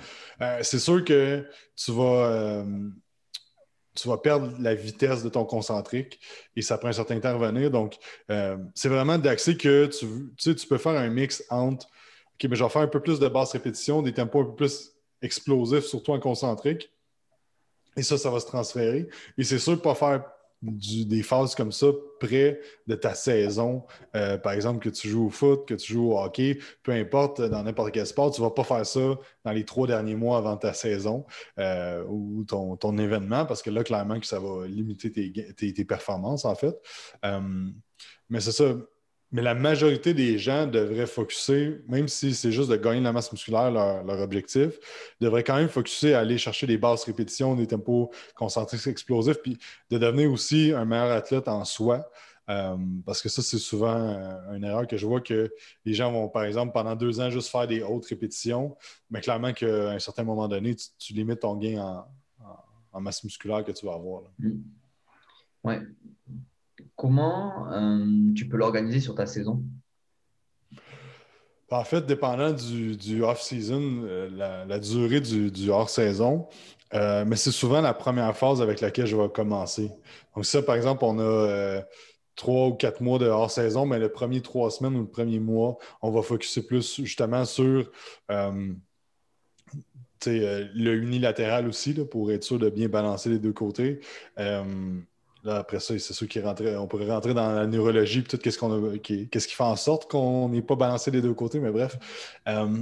c'est 0.63 0.79
sûr 0.79 1.05
que 1.05 1.45
tu 1.77 1.93
vas, 1.93 2.65
tu 3.95 4.09
vas 4.09 4.19
perdre 4.19 4.53
la 4.61 4.75
vitesse 4.75 5.23
de 5.25 5.29
ton 5.29 5.45
concentrique 5.45 6.21
et 6.55 6.63
ça 6.63 6.79
prend 6.79 6.89
un 6.89 6.93
certain 6.93 7.19
temps 7.19 7.31
à 7.31 7.35
revenir. 7.35 7.71
Donc, 7.71 7.97
c'est 8.75 8.89
vraiment 8.89 9.19
d'axer 9.19 9.57
que 9.57 9.87
tu, 9.87 10.07
tu, 10.07 10.33
sais, 10.39 10.55
tu 10.55 10.67
peux 10.67 10.79
faire 10.79 10.93
un 10.93 11.09
mix 11.09 11.43
entre 11.51 11.87
OK, 11.87 12.49
mais 12.49 12.57
je 12.57 12.63
vais 12.63 12.71
faire 12.71 12.83
un 12.83 12.89
peu 12.89 13.01
plus 13.01 13.19
de 13.19 13.29
basse 13.29 13.53
répétition, 13.53 14.01
des 14.01 14.13
tempos 14.13 14.43
un 14.43 14.45
peu 14.45 14.55
plus 14.55 14.98
explosif, 15.23 15.85
surtout 15.85 16.13
en 16.13 16.21
concentrique. 16.21 16.93
Et 17.97 18.03
ça, 18.03 18.17
ça 18.17 18.31
va 18.31 18.41
se 18.41 18.47
transférer. 18.47 19.09
Et 19.37 19.45
c'est 19.45 19.59
sûr, 19.59 19.81
pas 19.83 19.95
faire 19.95 20.25
des 20.61 21.23
phases 21.23 21.55
comme 21.55 21.71
ça 21.71 21.87
près 22.19 22.61
de 22.87 22.95
ta 22.97 23.15
saison. 23.15 23.85
Euh, 24.17 24.39
par 24.39 24.53
exemple, 24.53 24.81
que 24.81 24.89
tu 24.89 25.09
joues 25.09 25.27
au 25.27 25.31
foot, 25.31 25.67
que 25.67 25.75
tu 25.75 25.93
joues 25.93 26.13
au 26.13 26.19
hockey, 26.19 26.59
peu 26.83 26.93
importe, 26.93 27.41
dans 27.41 27.63
n'importe 27.63 27.93
quel 27.93 28.07
sport, 28.07 28.33
tu 28.33 28.41
ne 28.41 28.47
vas 28.47 28.51
pas 28.51 28.65
faire 28.65 28.85
ça 28.85 29.19
dans 29.45 29.53
les 29.53 29.65
trois 29.65 29.87
derniers 29.87 30.17
mois 30.17 30.39
avant 30.39 30.57
ta 30.57 30.73
saison 30.73 31.27
euh, 31.59 32.05
ou 32.09 32.45
ton, 32.45 32.99
événement, 32.99 33.47
parce 33.47 33.63
que 33.63 33.71
là, 33.71 33.85
clairement, 33.85 34.19
que 34.19 34.27
ça 34.27 34.41
va 34.41 34.67
limiter 34.67 35.13
tes, 35.13 35.85
performances, 35.85 36.45
en 36.45 36.55
fait. 36.57 36.77
Euh, 37.25 37.71
mais 38.29 38.41
c'est 38.41 38.53
ça 38.53 38.75
mais 39.31 39.43
la 39.43 39.55
majorité 39.55 40.15
des 40.15 40.39
gens 40.39 40.67
devraient 40.67 41.07
focuser, 41.07 41.83
même 41.87 42.09
si 42.09 42.35
c'est 42.35 42.51
juste 42.51 42.71
de 42.71 42.77
gagner 42.77 43.01
de 43.01 43.05
la 43.05 43.13
masse 43.13 43.31
musculaire, 43.31 43.71
leur, 43.71 44.21
objectif, 44.21 44.79
devraient 45.21 45.45
quand 45.45 45.57
même 45.57 45.69
focuser 45.69 46.15
à 46.15 46.21
aller 46.21 46.39
chercher 46.39 46.67
des 46.67 46.79
basses 46.79 47.05
répétitions, 47.05 47.55
des 47.55 47.67
tempos 47.67 48.11
concentriques 48.35 48.87
explosifs, 48.87 49.37
puis 49.43 49.59
de 49.91 49.99
devenir 49.99 50.33
aussi 50.33 50.73
un 50.73 50.87
meilleur 50.87 51.11
athlète 51.11 51.49
en 51.49 51.65
soi. 51.65 52.11
Euh, 52.49 52.79
parce 53.05 53.21
que 53.21 53.29
ça, 53.29 53.43
c'est 53.43 53.59
souvent 53.59 53.95
euh, 53.95 54.55
une 54.55 54.65
erreur 54.65 54.87
que 54.87 54.97
je 54.97 55.05
vois 55.05 55.21
que 55.21 55.53
les 55.85 55.93
gens 55.93 56.11
vont, 56.11 56.31
par 56.31 56.45
exemple, 56.45 56.73
pendant 56.73 56.97
deux 56.97 57.21
ans, 57.21 57.29
juste 57.29 57.51
faire 57.51 57.67
des 57.67 57.83
hautes 57.83 58.07
répétitions, 58.07 58.75
mais 59.11 59.21
clairement 59.21 59.53
qu'à 59.53 59.91
un 59.91 59.99
certain 59.99 60.25
moment 60.25 60.49
donné, 60.49 60.75
tu, 60.99 61.13
limites 61.13 61.41
ton 61.41 61.57
gain 61.57 62.07
en, 62.93 63.01
masse 63.03 63.23
musculaire 63.23 63.63
que 63.63 63.73
tu 63.73 63.85
vas 63.85 63.93
avoir. 63.93 64.23
Mmh. 64.39 64.51
Oui 65.65 65.75
comment 66.99 67.73
euh, 67.73 68.35
tu 68.35 68.47
peux 68.49 68.59
l'organiser 68.59 69.01
sur 69.01 69.15
ta 69.15 69.25
saison? 69.25 69.63
En 71.71 71.85
fait, 71.85 72.05
dépendant 72.05 72.53
du, 72.53 73.23
off-season, 73.23 74.03
euh, 74.05 74.65
la, 74.67 74.79
durée 74.79 75.21
du, 75.21 75.71
hors-saison, 75.71 76.49
euh, 76.95 77.25
mais 77.27 77.37
c'est 77.37 77.53
souvent 77.53 77.81
la 77.81 77.95
première 77.95 78.37
phase 78.37 78.61
avec 78.61 78.81
laquelle 78.81 79.07
je 79.07 79.17
vais 79.17 79.29
commencer. 79.29 79.91
Donc, 80.35 80.45
ça, 80.45 80.61
par 80.63 80.75
exemple, 80.75 81.05
on 81.05 81.19
a 81.21 81.83
trois 82.35 82.69
ou 82.69 82.75
quatre 82.75 83.01
mois 83.01 83.19
de 83.19 83.27
hors-saison, 83.27 83.87
mais 83.87 83.99
le 83.99 84.09
premier 84.09 84.41
trois 84.41 84.71
semaines 84.71 84.97
ou 84.97 85.03
le 85.03 85.09
premier 85.09 85.39
mois, 85.39 85.77
on 86.03 86.11
va 86.11 86.23
focuser 86.23 86.63
plus 86.63 86.97
justement 86.97 87.45
sur 87.45 87.93
le 90.27 90.95
unilatéral 90.97 91.69
aussi, 91.69 91.93
pour 91.93 92.33
être 92.33 92.43
sûr 92.43 92.59
de 92.59 92.71
bien 92.71 92.89
balancer 92.89 93.29
les 93.29 93.39
deux 93.39 93.53
côtés 93.53 94.01
après 95.49 95.81
ça, 95.81 95.99
c'est 95.99 96.13
sûr 96.13 96.29
qu'on 96.29 96.87
pourrait 96.87 97.11
rentrer 97.11 97.35
dans 97.35 97.53
la 97.53 97.67
neurologie 97.67 98.21
et 98.21 98.23
tout 98.25 98.39
qu'est-ce 98.39 98.59
qu'on 98.59 98.99
qu'est-ce 98.99 99.49
qui 99.49 99.55
fait 99.55 99.63
en 99.63 99.77
sorte 99.77 100.11
qu'on 100.11 100.49
n'est 100.49 100.63
pas 100.63 100.77
balancé 100.77 101.11
des 101.11 101.23
deux 101.23 101.35
côtés, 101.35 101.61
mais 101.61 101.71
bref. 101.71 101.99
Euh, 102.49 102.79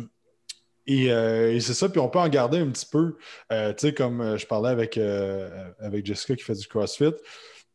euh, 0.88 1.52
et, 1.52 1.60
c'est 1.60 1.74
ça, 1.74 1.88
puis 1.88 2.00
on 2.00 2.08
peut 2.08 2.18
en 2.18 2.28
garder 2.28 2.58
un 2.58 2.70
petit 2.70 2.86
peu. 2.86 3.16
Euh, 3.52 3.72
tu 3.72 3.88
sais, 3.88 3.94
comme 3.94 4.36
je 4.36 4.46
parlais 4.46 4.70
avec, 4.70 4.98
avec 4.98 6.06
Jessica 6.06 6.36
qui 6.36 6.44
fait 6.44 6.54
du 6.54 6.66
CrossFit, 6.66 7.14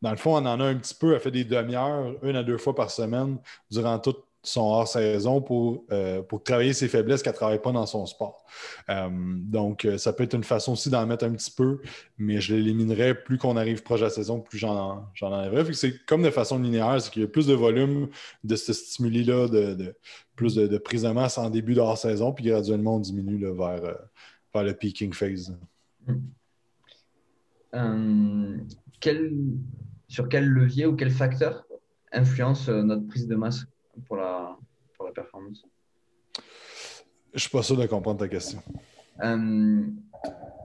dans 0.00 0.10
le 0.10 0.16
fond, 0.16 0.34
on 0.34 0.46
en 0.46 0.60
a 0.60 0.64
un 0.64 0.76
petit 0.76 0.94
peu, 0.94 1.14
elle 1.14 1.20
fait 1.20 1.30
des 1.30 1.44
demi-heures, 1.44 2.16
une 2.22 2.36
à 2.36 2.42
deux 2.42 2.58
fois 2.58 2.74
par 2.74 2.90
semaine, 2.90 3.38
durant 3.70 3.98
toute 3.98 4.24
son 4.42 4.62
hors-saison 4.62 5.40
pour, 5.40 5.84
euh, 5.92 6.20
pour 6.22 6.42
travailler 6.42 6.72
ses 6.72 6.88
faiblesses 6.88 7.22
qu'elle 7.22 7.32
ne 7.32 7.36
travaille 7.36 7.62
pas 7.62 7.70
dans 7.70 7.86
son 7.86 8.06
sport. 8.06 8.44
Euh, 8.88 9.08
donc, 9.12 9.84
euh, 9.84 9.98
ça 9.98 10.12
peut 10.12 10.24
être 10.24 10.34
une 10.34 10.42
façon 10.42 10.72
aussi 10.72 10.90
d'en 10.90 11.06
mettre 11.06 11.24
un 11.24 11.32
petit 11.32 11.52
peu, 11.52 11.80
mais 12.18 12.40
je 12.40 12.54
l'éliminerai 12.54 13.14
plus 13.14 13.38
qu'on 13.38 13.56
arrive 13.56 13.82
proche 13.82 14.00
de 14.00 14.06
la 14.06 14.10
saison, 14.10 14.40
plus 14.40 14.58
j'en 14.58 15.06
enlèverai. 15.20 15.72
C'est 15.74 16.04
comme 16.06 16.22
de 16.22 16.30
façon 16.30 16.58
linéaire, 16.58 17.00
c'est 17.00 17.12
qu'il 17.12 17.22
y 17.22 17.24
a 17.24 17.28
plus 17.28 17.46
de 17.46 17.54
volume 17.54 18.08
de 18.42 18.56
ce 18.56 18.72
stimuli-là, 18.72 19.46
de, 19.46 19.94
plus 20.34 20.56
de, 20.56 20.78
prise 20.78 21.02
de 21.02 21.10
masse 21.10 21.38
en 21.38 21.48
début 21.48 21.74
de 21.74 21.80
hors-saison, 21.80 22.32
puis 22.32 22.44
graduellement 22.44 22.96
on 22.96 23.00
diminue 23.00 23.38
vers, 23.38 23.96
vers 24.52 24.64
le 24.64 24.74
peaking 24.74 25.12
phase. 25.12 25.56
sur 30.08 30.28
quel 30.28 30.44
levier 30.44 30.86
ou 30.86 30.96
quel 30.96 31.10
facteur 31.10 31.64
influence 32.10 32.68
notre 32.68 33.06
prise 33.06 33.28
de 33.28 33.36
masse? 33.36 33.66
Pour 34.06 34.16
la, 34.16 34.56
pour 34.96 35.06
la 35.06 35.12
performance 35.12 35.64
Je 37.34 37.40
suis 37.40 37.50
pas 37.50 37.62
sûr 37.62 37.76
de 37.76 37.86
comprendre 37.86 38.20
ta 38.20 38.28
question. 38.28 38.62
Euh, 39.22 39.82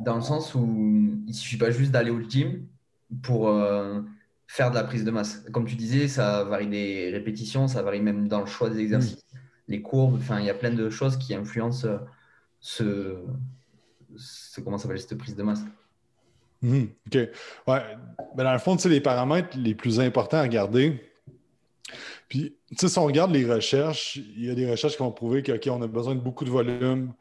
dans 0.01 0.15
le 0.15 0.21
sens 0.21 0.55
où 0.55 1.23
il 1.27 1.33
suffit 1.33 1.57
pas 1.57 1.71
juste 1.71 1.91
d'aller 1.91 2.11
au 2.11 2.21
gym 2.21 2.65
pour, 3.21 3.49
euh, 3.49 4.01
faire 4.47 4.69
de 4.69 4.75
la 4.75 4.83
prise 4.83 5.03
de 5.03 5.11
masse. 5.11 5.43
Comme 5.51 5.65
tu 5.65 5.75
disais, 5.75 6.07
ça 6.07 6.43
varie 6.43 6.67
des 6.67 7.09
répétitions, 7.11 7.67
ça 7.67 7.83
varie 7.83 8.01
même 8.01 8.27
dans 8.27 8.39
le 8.39 8.45
choix 8.45 8.69
des 8.69 8.79
exercices, 8.79 9.25
mm. 9.33 9.37
les 9.67 9.81
courbes, 9.81 10.15
enfin, 10.15 10.39
il 10.39 10.45
y 10.45 10.49
a 10.49 10.53
plein 10.53 10.71
de 10.71 10.89
choses 10.89 11.17
qui 11.17 11.35
influencent 11.35 11.87
ce, 12.59 13.17
ce 14.15 14.61
comment 14.61 14.77
s'appelle 14.77 14.99
cette 14.99 15.17
prise 15.17 15.35
de 15.35 15.43
masse. 15.43 15.63
Mm. 16.61 16.83
OK. 16.83 17.13
Ouais. 17.15 17.29
Ben, 18.35 18.43
dans 18.43 18.53
le 18.53 18.59
fond, 18.59 18.77
les 18.85 19.01
paramètres 19.01 19.57
les 19.57 19.75
plus 19.75 19.99
importants 19.99 20.37
à 20.37 20.43
regarder, 20.43 21.01
puis, 22.27 22.57
si 22.75 22.99
on 22.99 23.05
regarde 23.05 23.31
les 23.31 23.45
recherches, 23.45 24.17
il 24.17 24.45
y 24.45 24.49
a 24.49 24.55
des 24.55 24.69
recherches 24.69 24.93
qui 24.93 24.99
vont 24.99 25.11
prouver 25.11 25.43
qu'on 25.43 25.81
a 25.81 25.87
besoin 25.87 26.13
de 26.13 26.19
beaucoup 26.19 26.43
de 26.43 26.49
volume 26.49 27.13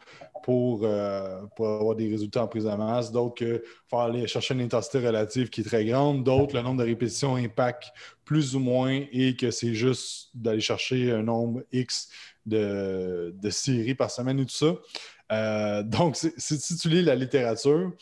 pour, 0.42 0.80
euh, 0.82 1.42
pour 1.54 1.68
avoir 1.68 1.94
des 1.94 2.08
résultats 2.08 2.42
en 2.42 2.48
prise 2.48 2.64
de 2.64 2.70
masse. 2.70 3.12
D'autres, 3.12 3.34
qu'il 3.34 3.62
faut 3.88 3.98
aller 3.98 4.26
chercher 4.26 4.54
une 4.54 4.62
intensité 4.62 4.98
relative 4.98 5.48
qui 5.48 5.60
est 5.60 5.64
très 5.64 5.84
grande. 5.84 6.24
D'autres, 6.24 6.56
le 6.56 6.62
nombre 6.62 6.78
de 6.82 6.88
répétitions 6.88 7.36
impacte 7.36 7.92
plus 8.24 8.56
ou 8.56 8.60
moins 8.60 9.04
et 9.12 9.36
que 9.36 9.52
c'est 9.52 9.74
juste 9.74 10.30
d'aller 10.34 10.60
chercher 10.60 11.12
un 11.12 11.22
nombre 11.22 11.62
X 11.70 12.08
de, 12.44 13.32
séries 13.50 13.94
par 13.94 14.10
semaine 14.10 14.40
ou 14.40 14.44
tout 14.44 14.50
ça. 14.50 14.74
Euh, 15.32 15.82
donc, 15.84 16.16
si 16.16 16.76
tu 16.78 16.88
lis 16.88 17.02
la 17.02 17.14
littérature, 17.14 17.92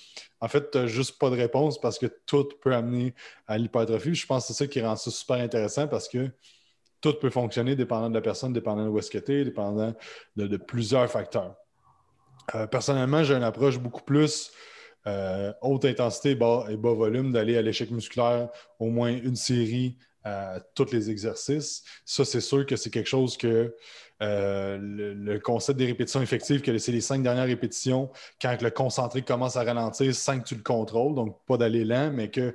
en 0.40 0.48
fait, 0.48 0.70
tu 0.70 0.78
n'as 0.78 0.86
juste 0.86 1.18
pas 1.18 1.28
de 1.28 1.36
réponse 1.36 1.78
parce 1.78 1.98
que 1.98 2.06
tout 2.26 2.48
peut 2.62 2.74
amener 2.74 3.14
à 3.46 3.58
l'hypertrophie. 3.58 4.14
Je 4.14 4.26
pense 4.26 4.46
que 4.46 4.54
c'est 4.54 4.64
ça 4.64 4.66
qui 4.66 4.80
rend 4.80 4.96
ça 4.96 5.10
super 5.10 5.36
intéressant 5.36 5.86
parce 5.86 6.08
que 6.08 6.30
tout 7.04 7.12
peut 7.20 7.28
fonctionner 7.28 7.76
dépendant 7.76 8.08
de 8.08 8.14
la 8.14 8.22
personne, 8.22 8.54
dépendant 8.54 8.86
de 8.86 8.88
où 8.88 8.98
est-ce 8.98 9.10
que 9.10 9.18
tu 9.18 9.40
es, 9.40 9.44
dépendant 9.44 9.92
de, 10.36 10.56
plusieurs 10.56 11.10
facteurs. 11.10 11.54
Euh, 12.54 12.66
personnellement, 12.66 13.22
j'ai 13.22 13.34
une 13.34 13.42
approche 13.42 13.78
beaucoup 13.78 14.02
plus 14.02 14.50
euh, 15.06 15.52
haute 15.60 15.84
intensité 15.84 16.30
et 16.30 16.34
bas, 16.34 16.64
volume 16.78 17.30
d'aller 17.30 17.58
à 17.58 17.62
l'échec 17.62 17.90
musculaire 17.90 18.48
au 18.78 18.88
moins 18.88 19.10
une 19.10 19.36
série 19.36 19.98
à 20.22 20.60
tous 20.74 20.90
les 20.92 21.10
exercices. 21.10 21.84
Ça, 22.06 22.24
c'est 22.24 22.40
sûr 22.40 22.64
que 22.64 22.76
c'est 22.76 22.88
quelque 22.88 23.10
chose 23.10 23.36
que 23.36 23.76
euh, 24.22 24.78
le, 24.80 25.38
concept 25.40 25.78
des 25.78 25.84
répétitions 25.84 26.22
effectives, 26.22 26.62
que 26.62 26.78
c'est 26.78 26.92
les 26.92 27.02
cinq 27.02 27.22
dernières 27.22 27.44
répétitions, 27.44 28.10
quand 28.40 28.62
le 28.62 28.70
concentré 28.70 29.20
commence 29.20 29.56
à 29.56 29.62
ralentir 29.62 30.14
sans 30.14 30.40
que 30.40 30.44
tu 30.44 30.54
le 30.54 30.62
contrôles, 30.62 31.14
donc 31.14 31.36
pas 31.46 31.58
d'aller 31.58 31.84
lent, 31.84 32.10
mais 32.14 32.30
que 32.30 32.54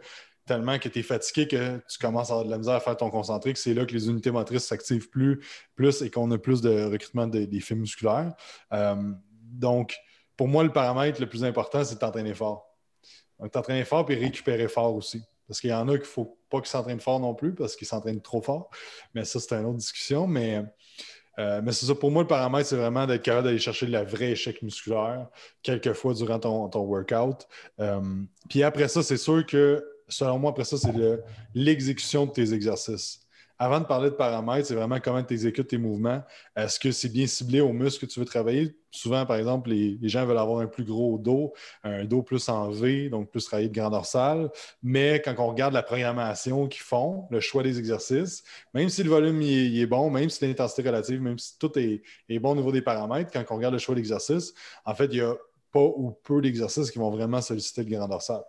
tellement 0.49 0.79
que 0.79 0.89
tu 0.89 0.99
es 0.99 1.03
fatigué 1.03 1.47
que 1.47 1.77
tu 1.87 1.99
commences 1.99 2.31
à 2.31 2.33
avoir 2.33 2.45
de 2.45 2.51
la 2.51 2.57
misère 2.57 2.73
à 2.73 2.79
faire 2.79 2.97
ton 2.97 3.11
concentré, 3.11 3.53
que 3.53 3.59
c'est 3.59 3.75
là 3.75 3.85
que 3.85 3.93
les 3.93 4.09
unités 4.09 4.31
motrices 4.31 4.65
s'activent 4.65 5.07
plus, 5.09 5.45
plus 5.75 6.01
et 6.01 6.09
qu'on 6.09 6.29
a 6.31 6.39
plus 6.39 6.61
de 6.61 6.85
recrutement 6.85 7.27
des 7.27 7.59
fils 7.59 7.77
musculaires. 7.77 8.33
Euh, 8.73 8.95
donc, 9.43 9.95
pour 10.35 10.47
moi, 10.47 10.63
le 10.63 10.71
paramètre 10.71 11.21
le 11.21 11.29
plus 11.29 11.43
important, 11.43 11.83
c'est 11.83 11.95
de 11.95 11.99
t'entraîner 11.99 12.33
fort. 12.33 12.65
Donc, 13.39 13.51
t'entraîner 13.51 13.85
fort 13.85 14.05
puis 14.05 14.15
récupérer 14.15 14.67
fort 14.67 14.95
aussi. 14.95 15.21
Parce 15.47 15.61
qu'il 15.61 15.69
y 15.69 15.73
en 15.73 15.87
a 15.87 15.91
qu'il 15.91 16.01
ne 16.01 16.05
faut 16.05 16.39
pas 16.49 16.59
qu'ils 16.59 16.69
s'entraînent 16.69 16.99
fort 16.99 17.19
non 17.19 17.35
plus 17.35 17.53
parce 17.53 17.75
qu'ils 17.75 17.87
s'entraînent 17.87 18.21
trop 18.21 18.41
fort. 18.41 18.69
Mais 19.13 19.25
ça, 19.25 19.39
c'est 19.39 19.53
une 19.53 19.65
autre 19.65 19.77
discussion. 19.77 20.25
Mais, 20.27 20.63
euh, 21.37 21.61
mais 21.63 21.71
c'est 21.73 21.85
ça. 21.85 21.93
Pour 21.93 22.09
moi, 22.09 22.23
le 22.23 22.27
paramètre, 22.27 22.67
c'est 22.67 22.75
vraiment 22.75 23.05
d'être 23.05 23.21
capable 23.21 23.45
d'aller 23.45 23.59
chercher 23.59 23.85
le 23.85 23.99
vrai 24.03 24.31
échec 24.31 24.61
musculaire 24.63 25.27
quelques 25.61 25.93
fois 25.93 26.13
durant 26.15 26.39
ton, 26.39 26.69
ton 26.69 26.81
workout. 26.81 27.47
Euh, 27.79 28.01
puis 28.49 28.63
après 28.63 28.87
ça, 28.87 29.03
c'est 29.03 29.17
sûr 29.17 29.45
que 29.45 29.83
selon 30.09 30.39
moi, 30.39 30.51
après 30.51 30.65
ça, 30.65 30.77
c'est 30.77 30.93
l'exécution 31.53 32.25
de 32.25 32.31
tes 32.31 32.53
exercices. 32.53 33.21
Avant 33.61 33.81
de 33.81 33.85
parler 33.85 34.09
de 34.09 34.15
paramètres, 34.15 34.67
c'est 34.67 34.73
vraiment 34.73 35.01
comment 35.01 35.21
tu 35.21 35.33
exécutes 35.33 35.67
tes 35.67 35.77
mouvements. 35.77 36.23
Est-ce 36.55 36.79
que 36.79 36.91
c'est 36.91 37.09
bien 37.09 37.27
ciblé 37.27 37.59
aux 37.59 37.73
muscles 37.73 38.07
que 38.07 38.11
tu 38.11 38.21
veux 38.21 38.25
travailler? 38.25 38.73
Souvent, 38.89 39.25
par 39.25 39.35
exemple, 39.35 39.69
les, 39.69 39.97
gens 40.07 40.25
veulent 40.25 40.37
avoir 40.37 40.61
un 40.61 40.67
plus 40.67 40.85
gros 40.85 41.17
dos, 41.17 41.51
un 41.83 42.05
dos 42.05 42.23
plus 42.23 42.47
en 42.47 42.69
V, 42.69 43.09
donc 43.09 43.29
plus 43.29 43.43
travailler 43.43 43.67
de 43.67 43.73
grandeur 43.73 43.99
dorsale. 43.99 44.49
Mais 44.81 45.21
quand 45.21 45.35
on 45.39 45.47
regarde 45.47 45.73
la 45.73 45.83
programmation 45.83 46.69
qu'ils 46.69 46.83
font, 46.83 47.27
le 47.31 47.41
choix 47.41 47.61
des 47.61 47.77
exercices, 47.77 48.45
même 48.73 48.87
si 48.87 49.03
le 49.03 49.09
volume 49.09 49.41
est, 49.41 49.85
bon, 49.85 50.09
même 50.09 50.29
si 50.29 50.47
l'intensité 50.47 50.87
relative, 50.87 51.21
même 51.21 51.37
si 51.37 51.59
tout 51.59 51.77
est, 51.77 52.01
bon 52.39 52.51
au 52.51 52.55
niveau 52.55 52.71
des 52.71 52.81
paramètres, 52.81 53.29
quand 53.29 53.43
on 53.49 53.57
regarde 53.57 53.73
le 53.73 53.79
choix 53.79 53.93
d'exercice, 53.93 54.53
en 54.85 54.95
fait, 54.95 55.07
il 55.11 55.17
y 55.17 55.21
a 55.21 55.35
pas 55.73 55.81
ou 55.81 56.17
peu 56.23 56.41
d'exercices 56.41 56.91
qui 56.91 56.97
vont 56.97 57.11
vraiment 57.11 57.41
solliciter 57.41 57.83
le 57.83 57.89
grandeur 57.89 58.07
dorsale. 58.07 58.43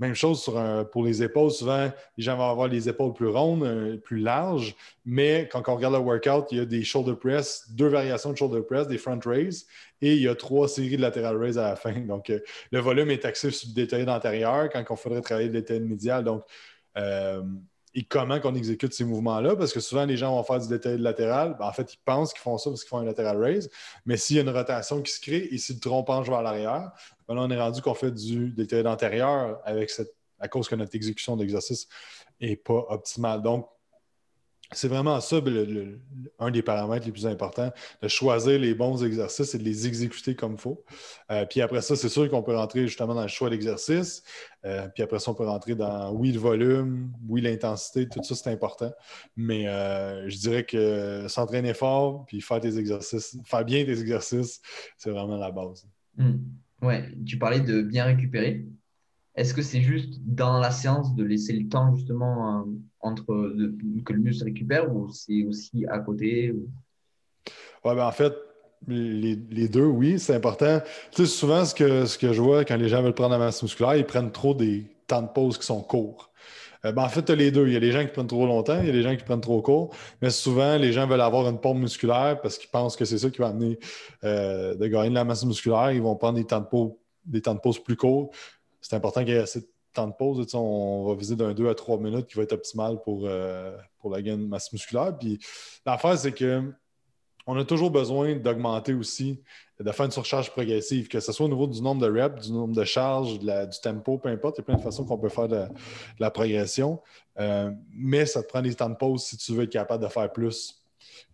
Même 0.00 0.14
chose 0.14 0.50
pour 0.92 1.04
les 1.04 1.22
épaules. 1.22 1.50
Souvent, 1.50 1.92
les 2.16 2.24
gens 2.24 2.34
vont 2.36 2.48
avoir 2.48 2.68
les 2.68 2.88
épaules 2.88 3.12
plus 3.12 3.28
rondes, 3.28 3.64
euh, 3.64 3.98
plus 3.98 4.18
larges, 4.18 4.74
mais 5.04 5.46
quand 5.52 5.62
on 5.68 5.76
regarde 5.76 5.94
le 5.94 6.00
workout, 6.00 6.46
il 6.52 6.58
y 6.58 6.60
a 6.60 6.64
des 6.64 6.82
shoulder 6.82 7.14
press, 7.14 7.70
deux 7.70 7.88
variations 7.88 8.32
de 8.32 8.36
shoulder 8.36 8.62
press, 8.62 8.88
des 8.88 8.96
front 8.96 9.20
raise, 9.22 9.66
et 10.00 10.14
il 10.14 10.22
y 10.22 10.28
a 10.28 10.34
trois 10.34 10.68
séries 10.68 10.96
de 10.96 11.02
lateral 11.02 11.36
raise 11.36 11.58
à 11.58 11.68
la 11.68 11.76
fin. 11.76 11.92
Donc, 12.08 12.30
euh, 12.30 12.40
le 12.72 12.80
volume 12.80 13.10
est 13.10 13.26
axé 13.26 13.50
sur 13.50 13.68
le 13.68 13.74
détail 13.74 14.08
antérieur 14.08 14.70
quand 14.70 14.82
il 14.88 14.96
faudrait 14.96 15.20
travailler 15.20 15.48
le 15.48 15.60
détail 15.60 15.80
médial. 15.80 16.24
Donc, 16.24 16.44
euh, 16.96 17.42
et 17.94 18.04
comment 18.04 18.38
qu'on 18.40 18.54
exécute 18.54 18.92
ces 18.92 19.04
mouvements-là, 19.04 19.56
parce 19.56 19.72
que 19.72 19.80
souvent 19.80 20.04
les 20.04 20.16
gens 20.16 20.34
vont 20.34 20.44
faire 20.44 20.60
du 20.60 20.68
détail 20.68 20.98
latéral, 20.98 21.56
ben, 21.58 21.66
en 21.66 21.72
fait, 21.72 21.94
ils 21.94 22.00
pensent 22.04 22.32
qu'ils 22.32 22.42
font 22.42 22.56
ça 22.58 22.70
parce 22.70 22.82
qu'ils 22.82 22.88
font 22.88 22.98
un 22.98 23.04
lateral 23.04 23.36
raise, 23.42 23.70
mais 24.06 24.16
s'il 24.16 24.36
y 24.36 24.38
a 24.38 24.42
une 24.42 24.50
rotation 24.50 25.02
qui 25.02 25.12
se 25.12 25.20
crée 25.20 25.48
et 25.50 25.58
si 25.58 25.74
le 25.74 25.80
tronc 25.80 26.04
penche 26.04 26.28
vers 26.28 26.42
l'arrière, 26.42 26.92
ben 27.26 27.34
là, 27.34 27.42
on 27.42 27.50
est 27.50 27.60
rendu 27.60 27.82
qu'on 27.82 27.94
fait 27.94 28.12
du 28.12 28.50
détail 28.50 28.86
antérieur 28.86 29.60
avec 29.64 29.90
cette, 29.90 30.14
à 30.38 30.48
cause 30.48 30.68
que 30.68 30.74
notre 30.76 30.94
exécution 30.94 31.36
d'exercice 31.36 31.88
n'est 32.40 32.56
pas 32.56 32.86
optimale. 32.88 33.42
Donc, 33.42 33.68
c'est 34.72 34.88
vraiment 34.88 35.20
ça 35.20 35.40
un 36.38 36.50
des 36.50 36.62
paramètres 36.62 37.06
les 37.06 37.12
plus 37.12 37.26
importants, 37.26 37.72
de 38.02 38.08
choisir 38.08 38.58
les 38.58 38.74
bons 38.74 39.04
exercices 39.04 39.54
et 39.54 39.58
de 39.58 39.64
les 39.64 39.86
exécuter 39.86 40.34
comme 40.34 40.52
il 40.52 40.58
faut. 40.58 40.84
Euh, 41.30 41.44
puis 41.44 41.60
après 41.60 41.82
ça, 41.82 41.96
c'est 41.96 42.08
sûr 42.08 42.28
qu'on 42.30 42.42
peut 42.42 42.56
rentrer 42.56 42.86
justement 42.86 43.14
dans 43.14 43.22
le 43.22 43.28
choix 43.28 43.50
d'exercice. 43.50 44.22
Euh, 44.64 44.88
puis 44.88 45.02
après 45.02 45.18
ça, 45.18 45.32
on 45.32 45.34
peut 45.34 45.46
rentrer 45.46 45.74
dans 45.74 46.12
oui, 46.12 46.32
le 46.32 46.38
volume, 46.38 47.12
oui, 47.28 47.40
l'intensité, 47.40 48.08
tout 48.08 48.22
ça, 48.22 48.34
c'est 48.34 48.50
important. 48.50 48.92
Mais 49.36 49.66
euh, 49.68 50.28
je 50.28 50.36
dirais 50.38 50.64
que 50.64 51.26
s'entraîner 51.28 51.74
fort, 51.74 52.24
puis 52.26 52.40
faire 52.40 52.60
tes 52.60 52.78
exercices, 52.78 53.36
faire 53.44 53.64
bien 53.64 53.84
tes 53.84 53.98
exercices, 54.00 54.60
c'est 54.96 55.10
vraiment 55.10 55.36
la 55.36 55.50
base. 55.50 55.86
Hmm. 56.16 56.38
Ouais, 56.82 57.08
tu 57.26 57.38
parlais 57.38 57.60
de 57.60 57.82
bien 57.82 58.04
récupérer. 58.04 58.64
Est-ce 59.40 59.54
que 59.54 59.62
c'est 59.62 59.80
juste 59.80 60.20
dans 60.26 60.58
la 60.58 60.70
séance 60.70 61.14
de 61.14 61.24
laisser 61.24 61.54
le 61.54 61.66
temps 61.66 61.96
justement 61.96 62.66
entre 63.00 63.24
que 64.04 64.12
le 64.12 64.18
muscle 64.18 64.44
récupère 64.44 64.94
ou 64.94 65.08
c'est 65.08 65.44
aussi 65.44 65.86
à 65.86 65.98
côté 65.98 66.52
Oui, 66.52 67.94
ben 67.94 68.04
en 68.04 68.12
fait, 68.12 68.34
les, 68.86 69.68
deux, 69.68 69.86
oui, 69.86 70.18
c'est 70.18 70.34
important. 70.34 70.82
Tu 71.10 71.24
sais, 71.24 71.26
souvent, 71.26 71.64
ce 71.64 71.74
que, 71.74 72.04
ce 72.04 72.18
que 72.18 72.34
je 72.34 72.42
vois 72.42 72.66
quand 72.66 72.76
les 72.76 72.90
gens 72.90 73.00
veulent 73.00 73.14
prendre 73.14 73.30
la 73.30 73.38
masse 73.38 73.62
musculaire, 73.62 73.96
ils 73.96 74.04
prennent 74.04 74.30
trop 74.30 74.52
des 74.52 74.84
temps 75.06 75.22
de 75.22 75.28
pause 75.28 75.56
qui 75.56 75.64
sont 75.64 75.80
courts. 75.80 76.30
Euh, 76.84 76.92
ben, 76.92 77.02
en 77.02 77.08
fait, 77.08 77.22
tu 77.22 77.32
as 77.32 77.34
les 77.34 77.50
deux. 77.50 77.66
Il 77.66 77.72
y 77.72 77.76
a 77.76 77.80
des 77.80 77.92
gens 77.92 78.04
qui 78.04 78.12
prennent 78.12 78.26
trop 78.26 78.44
longtemps, 78.44 78.78
il 78.78 78.88
y 78.88 78.90
a 78.90 78.92
des 78.92 79.02
gens 79.02 79.16
qui 79.16 79.24
prennent 79.24 79.40
trop 79.40 79.62
court. 79.62 79.94
Mais 80.20 80.28
souvent, 80.28 80.76
les 80.76 80.92
gens 80.92 81.06
veulent 81.06 81.18
avoir 81.22 81.48
une 81.48 81.58
pompe 81.58 81.78
musculaire 81.78 82.42
parce 82.42 82.58
qu'ils 82.58 82.68
pensent 82.68 82.94
que 82.94 83.06
c'est 83.06 83.16
ça 83.16 83.30
qui 83.30 83.38
va 83.38 83.48
amener 83.48 83.78
euh, 84.22 84.74
de 84.74 84.86
gagner 84.86 85.08
de 85.08 85.14
la 85.14 85.24
masse 85.24 85.46
musculaire. 85.46 85.92
Ils 85.92 86.02
vont 86.02 86.16
prendre 86.16 86.36
des 86.36 86.44
temps 86.44 86.60
de 86.60 86.66
pause, 86.66 86.92
des 87.24 87.40
temps 87.40 87.54
de 87.54 87.60
pause 87.60 87.82
plus 87.82 87.96
courts. 87.96 88.32
C'est 88.80 88.96
important 88.96 89.20
qu'il 89.20 89.34
y 89.34 89.36
ait 89.36 89.40
assez 89.40 89.60
de 89.60 89.68
temps 89.92 90.06
de 90.06 90.12
pause, 90.12 90.46
on 90.54 91.04
va 91.08 91.14
viser 91.14 91.36
d'un 91.36 91.52
2 91.52 91.68
à 91.68 91.74
3 91.74 91.98
minutes 91.98 92.26
qui 92.26 92.36
va 92.36 92.44
être 92.44 92.52
optimal 92.52 93.00
pour, 93.02 93.22
euh, 93.24 93.76
pour 93.98 94.10
la 94.10 94.22
gain 94.22 94.36
de 94.36 94.46
masse 94.46 94.72
musculaire. 94.72 95.16
Puis 95.18 95.38
l'affaire, 95.84 96.16
c'est 96.16 96.32
que 96.32 96.72
on 97.46 97.56
a 97.58 97.64
toujours 97.64 97.90
besoin 97.90 98.36
d'augmenter 98.36 98.94
aussi, 98.94 99.42
de 99.80 99.90
faire 99.90 100.06
une 100.06 100.12
surcharge 100.12 100.50
progressive, 100.50 101.08
que 101.08 101.18
ce 101.18 101.32
soit 101.32 101.46
au 101.46 101.48
niveau 101.48 101.66
du 101.66 101.82
nombre 101.82 102.06
de 102.06 102.20
reps, 102.20 102.46
du 102.46 102.52
nombre 102.52 102.74
de 102.74 102.84
charges, 102.84 103.38
du 103.38 103.80
tempo, 103.82 104.18
peu 104.18 104.28
importe. 104.28 104.58
Il 104.58 104.60
y 104.60 104.62
a 104.62 104.64
plein 104.64 104.76
de 104.76 104.82
façons 104.82 105.04
qu'on 105.04 105.18
peut 105.18 105.28
faire 105.30 105.48
de, 105.48 105.64
la 106.18 106.30
progression. 106.30 107.00
Euh, 107.38 107.72
mais 107.92 108.26
ça 108.26 108.42
te 108.42 108.48
prend 108.48 108.62
des 108.62 108.74
temps 108.74 108.90
de 108.90 108.94
pause 108.94 109.24
si 109.24 109.36
tu 109.36 109.52
veux 109.52 109.64
être 109.64 109.70
capable 109.70 110.04
de 110.04 110.08
faire 110.08 110.30
plus 110.30 110.79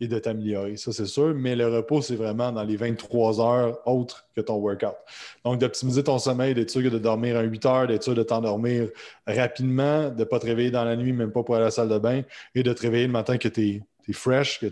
et 0.01 0.09
de 0.09 0.19
t'améliorer. 0.19 0.77
Ça, 0.77 0.93
c'est 0.93 1.07
sûr. 1.07 1.35
Mais 1.35 1.57
le 1.57 1.69
repos, 1.69 2.03
c'est 2.03 2.17
vraiment 2.17 2.53
dans 2.53 2.63
les 2.63 2.77
23 2.77 3.41
heures 3.41 3.79
autres 3.87 4.27
que 4.35 4.41
ton 4.41 4.57
workout. 4.57 4.97
Donc, 5.45 5.59
d'optimiser 5.59 6.05
ton 6.05 6.19
sommeil, 6.19 6.55
d'être 6.55 6.71
sûr 6.71 6.91
de 6.91 6.99
dormir 6.99 7.37
à 7.37 7.43
8 7.43 7.67
heures, 7.67 7.87
d'être 7.87 8.03
sûr 8.03 8.15
de 8.15 8.23
t'endormir 8.23 8.89
rapidement, 9.27 10.11
de 10.11 10.21
ne 10.21 10.25
pas 10.25 10.39
te 10.39 10.47
réveiller 10.47 10.71
dans 10.71 10.85
la 10.85 10.97
nuit, 10.97 11.13
même 11.13 11.33
pas 11.33 11.43
pour 11.43 11.55
aller 11.55 11.65
à 11.65 11.67
la 11.67 11.71
salle 11.71 11.89
de 11.89 11.99
bain, 11.99 12.23
et 12.55 12.63
de 12.63 12.73
te 12.73 12.83
réveiller 12.83 13.07
le 13.07 13.13
matin 13.13 13.39
que 13.39 13.49
tu 13.49 13.83
es, 14.09 14.13
fresh, 14.13 14.61
que 14.61 14.67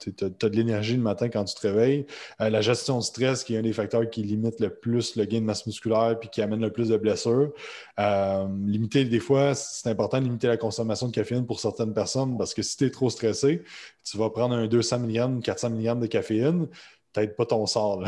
tu 0.00 0.24
as, 0.24 0.48
de 0.48 0.56
l'énergie 0.56 0.96
le 0.96 1.02
matin 1.02 1.28
quand 1.28 1.44
tu 1.44 1.54
te 1.54 1.66
réveilles. 1.66 2.06
Euh, 2.40 2.50
la 2.50 2.60
gestion 2.60 2.98
de 2.98 3.02
stress, 3.02 3.44
qui 3.44 3.54
est 3.54 3.58
un 3.58 3.62
des 3.62 3.72
facteurs 3.72 4.08
qui 4.08 4.22
limite 4.22 4.60
le 4.60 4.70
plus 4.70 5.16
le 5.16 5.24
gain 5.24 5.40
de 5.40 5.44
masse 5.44 5.66
musculaire 5.66 6.18
puis 6.18 6.28
qui 6.28 6.42
amène 6.42 6.60
le 6.60 6.72
plus 6.72 6.88
de 6.88 6.96
blessures. 6.96 7.52
Euh, 7.98 8.46
limiter, 8.66 9.04
des 9.04 9.20
fois, 9.20 9.54
c'est 9.54 9.88
important 9.90 10.18
de 10.18 10.24
limiter 10.24 10.46
la 10.46 10.56
consommation 10.56 11.08
de 11.08 11.12
caféine 11.12 11.46
pour 11.46 11.60
certaines 11.60 11.94
personnes 11.94 12.36
parce 12.38 12.54
que 12.54 12.62
si 12.62 12.76
tu 12.76 12.86
es 12.86 12.90
trop 12.90 13.10
stressé, 13.10 13.62
tu 14.04 14.16
vas 14.18 14.30
prendre 14.30 14.54
un 14.54 14.66
200 14.66 15.00
mg, 15.00 15.42
400 15.42 15.70
mg 15.70 16.00
de 16.00 16.06
caféine. 16.06 16.68
Peut-être 17.12 17.36
pas 17.36 17.46
ton 17.46 17.66
sort. 17.66 18.04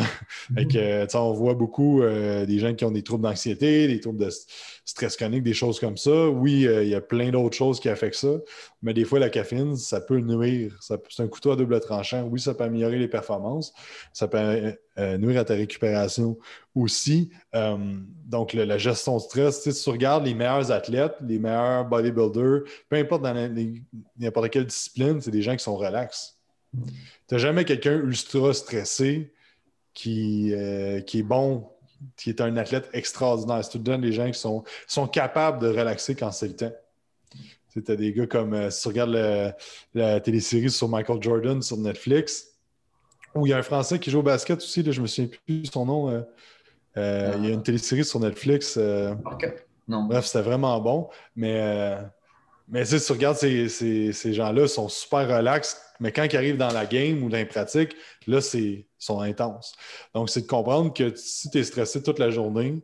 On 1.14 1.32
voit 1.32 1.54
beaucoup 1.54 2.02
euh, 2.02 2.46
des 2.46 2.58
gens 2.58 2.74
qui 2.74 2.84
ont 2.84 2.90
des 2.90 3.02
troubles 3.02 3.24
d'anxiété, 3.24 3.86
des 3.86 4.00
troubles 4.00 4.24
de 4.24 4.30
stress 4.84 5.16
chronique, 5.16 5.42
des 5.42 5.54
choses 5.54 5.80
comme 5.80 5.96
ça. 5.96 6.28
Oui, 6.28 6.66
euh, 6.66 6.82
il 6.82 6.90
y 6.90 6.94
a 6.94 7.00
plein 7.00 7.30
d'autres 7.30 7.56
choses 7.56 7.80
qui 7.80 7.88
affectent 7.88 8.16
ça, 8.16 8.38
mais 8.82 8.94
des 8.94 9.04
fois, 9.04 9.18
la 9.18 9.30
caféine, 9.30 9.76
ça 9.76 10.00
peut 10.00 10.18
nuire. 10.18 10.76
C'est 10.80 11.22
un 11.22 11.28
couteau 11.28 11.52
à 11.52 11.56
double 11.56 11.78
tranchant. 11.80 12.28
Oui, 12.30 12.40
ça 12.40 12.54
peut 12.54 12.64
améliorer 12.64 12.98
les 12.98 13.08
performances, 13.08 13.72
ça 14.12 14.28
peut 14.28 14.74
euh, 14.98 15.18
nuire 15.18 15.40
à 15.40 15.44
ta 15.44 15.54
récupération 15.54 16.38
aussi. 16.74 17.30
donc, 18.26 18.54
la 18.54 18.78
gestion 18.78 19.16
de 19.16 19.22
stress, 19.22 19.62
si 19.62 19.72
tu 19.72 19.90
regardes 19.90 20.24
les 20.24 20.34
meilleurs 20.34 20.70
athlètes, 20.72 21.14
les 21.26 21.38
meilleurs 21.38 21.84
bodybuilders, 21.84 22.62
peu 22.88 22.96
importe 22.96 23.22
dans 23.22 23.34
n'importe 24.18 24.50
quelle 24.50 24.66
discipline, 24.66 25.20
c'est 25.20 25.30
des 25.30 25.42
gens 25.42 25.56
qui 25.56 25.62
sont 25.62 25.76
relax. 25.76 26.41
Tu 27.28 27.38
jamais 27.38 27.64
quelqu'un 27.64 27.94
ultra 27.94 28.52
stressé 28.54 29.32
qui, 29.94 30.52
euh, 30.54 31.00
qui 31.00 31.20
est 31.20 31.22
bon, 31.22 31.68
qui 32.16 32.30
est 32.30 32.40
un 32.40 32.56
athlète 32.56 32.88
extraordinaire. 32.92 33.64
C'est 33.64 33.78
tout 33.78 33.90
le 33.90 33.98
des 33.98 34.12
gens 34.12 34.30
qui 34.30 34.38
sont, 34.38 34.64
sont 34.86 35.06
capables 35.06 35.60
de 35.60 35.68
relaxer 35.68 36.14
quand 36.14 36.32
c'est 36.32 36.48
le 36.48 36.56
temps. 36.56 36.72
Tu 37.72 37.82
as 37.88 37.96
des 37.96 38.12
gars 38.12 38.26
comme, 38.26 38.52
euh, 38.52 38.70
si 38.70 38.82
tu 38.82 38.88
regardes 38.88 39.54
la 39.94 40.20
télésérie 40.20 40.70
sur 40.70 40.88
Michael 40.88 41.22
Jordan 41.22 41.62
sur 41.62 41.78
Netflix, 41.78 42.48
où 43.34 43.46
il 43.46 43.50
y 43.50 43.52
a 43.54 43.58
un 43.58 43.62
Français 43.62 43.98
qui 43.98 44.10
joue 44.10 44.18
au 44.18 44.22
basket 44.22 44.58
aussi, 44.58 44.84
je 44.84 44.92
je 44.92 45.00
me 45.00 45.06
souviens 45.06 45.30
plus 45.46 45.62
de 45.62 45.66
son 45.66 45.86
nom. 45.86 46.10
Euh, 46.98 47.34
il 47.38 47.46
y 47.46 47.50
a 47.50 47.54
une 47.54 47.62
télésérie 47.62 48.04
sur 48.04 48.20
Netflix. 48.20 48.76
Non. 49.88 50.04
Bref, 50.04 50.26
c'était 50.26 50.42
vraiment 50.42 50.78
bon. 50.80 51.08
Mais, 51.34 51.96
mais 52.68 52.84
si 52.84 53.00
tu 53.00 53.12
regardes 53.12 53.38
ces, 53.38 53.70
ces, 53.70 54.12
ces 54.12 54.34
gens-là, 54.34 54.68
sont 54.68 54.88
super 54.88 55.26
relax 55.26 55.80
mais 56.02 56.10
quand 56.10 56.24
ils 56.24 56.36
arrivent 56.36 56.56
dans 56.56 56.72
la 56.72 56.84
game 56.84 57.22
ou 57.22 57.28
dans 57.28 57.36
les 57.36 57.46
pratiques, 57.46 57.94
là, 58.26 58.40
c'est 58.40 58.86
sont 58.98 59.20
intenses. 59.20 59.74
Donc, 60.14 60.30
c'est 60.30 60.42
de 60.42 60.46
comprendre 60.46 60.92
que 60.92 61.14
si 61.14 61.48
tu 61.48 61.58
es 61.58 61.64
stressé 61.64 62.02
toute 62.02 62.18
la 62.18 62.30
journée, 62.30 62.82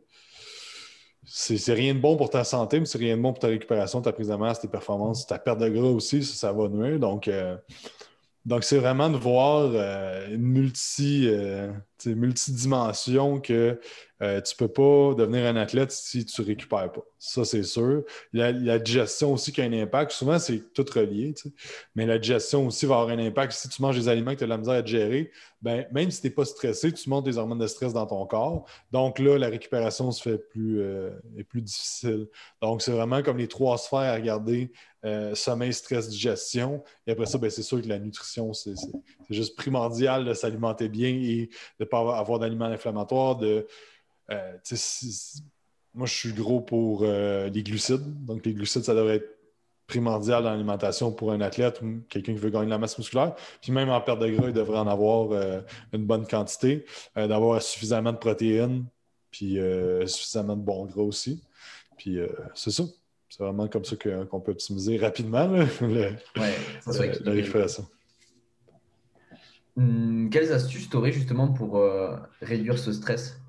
c'est 1.25 1.73
rien 1.73 1.93
de 1.93 1.99
bon 1.99 2.15
pour 2.15 2.29
ta 2.29 2.43
santé, 2.43 2.79
mais 2.79 2.85
c'est 2.85 2.97
rien 2.97 3.17
de 3.17 3.21
bon 3.21 3.33
pour 3.33 3.39
ta 3.39 3.47
récupération, 3.47 4.01
ta 4.01 4.13
prise 4.13 4.29
de 4.29 4.35
masse, 4.35 4.61
tes 4.61 4.69
performances, 4.69 5.27
ta 5.27 5.37
perte 5.37 5.59
de 5.59 5.69
gras 5.69 5.89
aussi, 5.89 6.23
ça, 6.23 6.53
va 6.53 6.69
nuire. 6.69 6.97
Donc, 6.97 7.27
euh, 7.27 7.57
donc, 8.45 8.63
c'est 8.63 8.77
vraiment 8.77 9.09
de 9.09 9.17
voir 9.17 9.69
euh, 9.73 10.33
une 10.33 10.41
multi, 10.41 11.27
euh, 11.27 11.71
multidimension 12.07 13.39
que 13.39 13.79
euh, 14.21 14.41
tu 14.41 14.53
ne 14.53 14.67
peux 14.67 14.73
pas 14.73 15.15
devenir 15.15 15.45
un 15.45 15.55
athlète 15.55 15.91
si 15.91 16.25
tu 16.25 16.41
ne 16.41 16.47
récupères 16.47 16.91
pas. 16.91 17.01
Ça, 17.17 17.45
c'est 17.45 17.63
sûr. 17.63 18.03
La, 18.33 18.79
digestion 18.79 19.33
aussi 19.33 19.51
qui 19.53 19.61
a 19.61 19.63
un 19.63 19.73
impact. 19.73 20.11
Souvent, 20.11 20.39
c'est 20.39 20.73
tout 20.73 20.85
relié. 20.93 21.33
Mais 21.95 22.05
la 22.05 22.19
digestion 22.19 22.67
aussi 22.67 22.85
va 22.85 22.99
avoir 22.99 23.17
un 23.17 23.19
impact. 23.19 23.53
Si 23.53 23.69
tu 23.69 23.81
manges 23.81 23.97
des 23.97 24.09
aliments 24.09 24.33
que 24.33 24.39
tu 24.39 24.43
as 24.43 24.47
de 24.47 24.51
la 24.51 24.57
misère 24.57 24.75
à 24.75 24.85
gérer, 24.85 25.31
ben, 25.61 25.85
même 25.91 26.11
si 26.11 26.21
tu 26.21 26.27
n'es 26.27 26.33
pas 26.33 26.45
stressé, 26.45 26.91
tu 26.91 27.09
montes 27.09 27.25
des 27.25 27.37
hormones 27.37 27.59
de 27.59 27.67
stress 27.67 27.93
dans 27.93 28.05
ton 28.05 28.25
corps. 28.25 28.65
Donc 28.91 29.19
là, 29.19 29.37
la 29.37 29.47
récupération 29.47 30.11
se 30.11 30.21
fait 30.21 30.37
plus, 30.37 30.81
est 31.37 31.43
plus 31.43 31.61
difficile. 31.61 32.27
Donc, 32.61 32.81
c'est 32.81 32.91
vraiment 32.91 33.21
comme 33.21 33.37
les 33.37 33.47
trois 33.47 33.77
sphères 33.77 33.99
à 33.99 34.15
regarder 34.15 34.71
euh, 35.05 35.33
sommeil, 35.33 35.71
stress, 35.71 36.09
digestion. 36.09 36.83
Et 37.07 37.11
après 37.11 37.25
ça, 37.25 37.37
ben, 37.37 37.49
c'est 37.49 37.63
sûr 37.63 37.81
que 37.81 37.87
la 37.87 37.99
nutrition, 37.99 38.51
c'est 38.53 38.73
juste 39.29 39.55
primordial 39.55 40.25
de 40.25 40.33
s'alimenter 40.33 40.89
bien 40.89 41.09
et 41.09 41.49
de 41.79 41.85
pas 41.89 42.17
avoir, 42.17 42.39
d'aliments 42.39 42.65
inflammatoires. 42.65 43.35
De, 43.35 43.67
euh, 44.31 44.57
moi, 45.93 46.07
je 46.07 46.13
suis 46.13 46.33
gros 46.33 46.61
pour 46.61 47.01
euh, 47.03 47.49
les 47.49 47.63
glucides. 47.63 48.25
Donc, 48.25 48.45
les 48.45 48.53
glucides, 48.53 48.83
ça 48.83 48.93
devrait 48.93 49.17
être 49.17 49.37
primordial 49.87 50.43
dans 50.43 50.51
l'alimentation 50.51 51.11
pour 51.11 51.31
un 51.31 51.41
athlète 51.41 51.81
ou 51.81 52.01
quelqu'un 52.09 52.33
qui 52.33 52.39
veut 52.39 52.51
gagner 52.51 52.65
de 52.65 52.71
la 52.71 52.77
masse 52.77 52.97
musculaire. 52.97 53.33
Puis 53.59 53.71
même 53.71 53.89
en 53.89 53.99
perte 54.01 54.19
de 54.19 54.29
gras, 54.29 54.47
il 54.47 54.53
devrait 54.53 54.77
en 54.77 54.87
avoir 54.87 55.63
une 55.91 56.05
bonne 56.05 56.27
quantité, 56.27 56.85
d'avoir 57.15 57.59
suffisamment 57.59 58.11
de 58.11 58.19
protéines, 58.19 58.85
puis 59.31 59.57
suffisamment 60.05 60.55
de 60.55 60.61
bons 60.61 60.85
gras 60.85 61.01
aussi. 61.01 61.43
Puis 61.97 62.19
c'est 62.53 62.69
ça. 62.69 62.83
C'est 63.29 63.43
vraiment 63.43 63.67
comme 63.67 63.83
ça 63.83 63.95
qu'on 63.95 64.39
peut 64.39 64.51
optimiser 64.51 64.97
rapidement 64.97 65.47
le, 65.81 66.13
la 66.35 67.31
récupération. 67.31 67.87
Hum, 69.79 70.29
quelles 70.29 70.51
astuces 70.51 70.89
tu 70.89 70.97
aurais 70.97 71.13
justement 71.13 71.47
pour 71.47 71.77
euh, 71.77 72.17
réduire 72.41 72.77
ce 72.77 72.91
stress? 72.91 73.39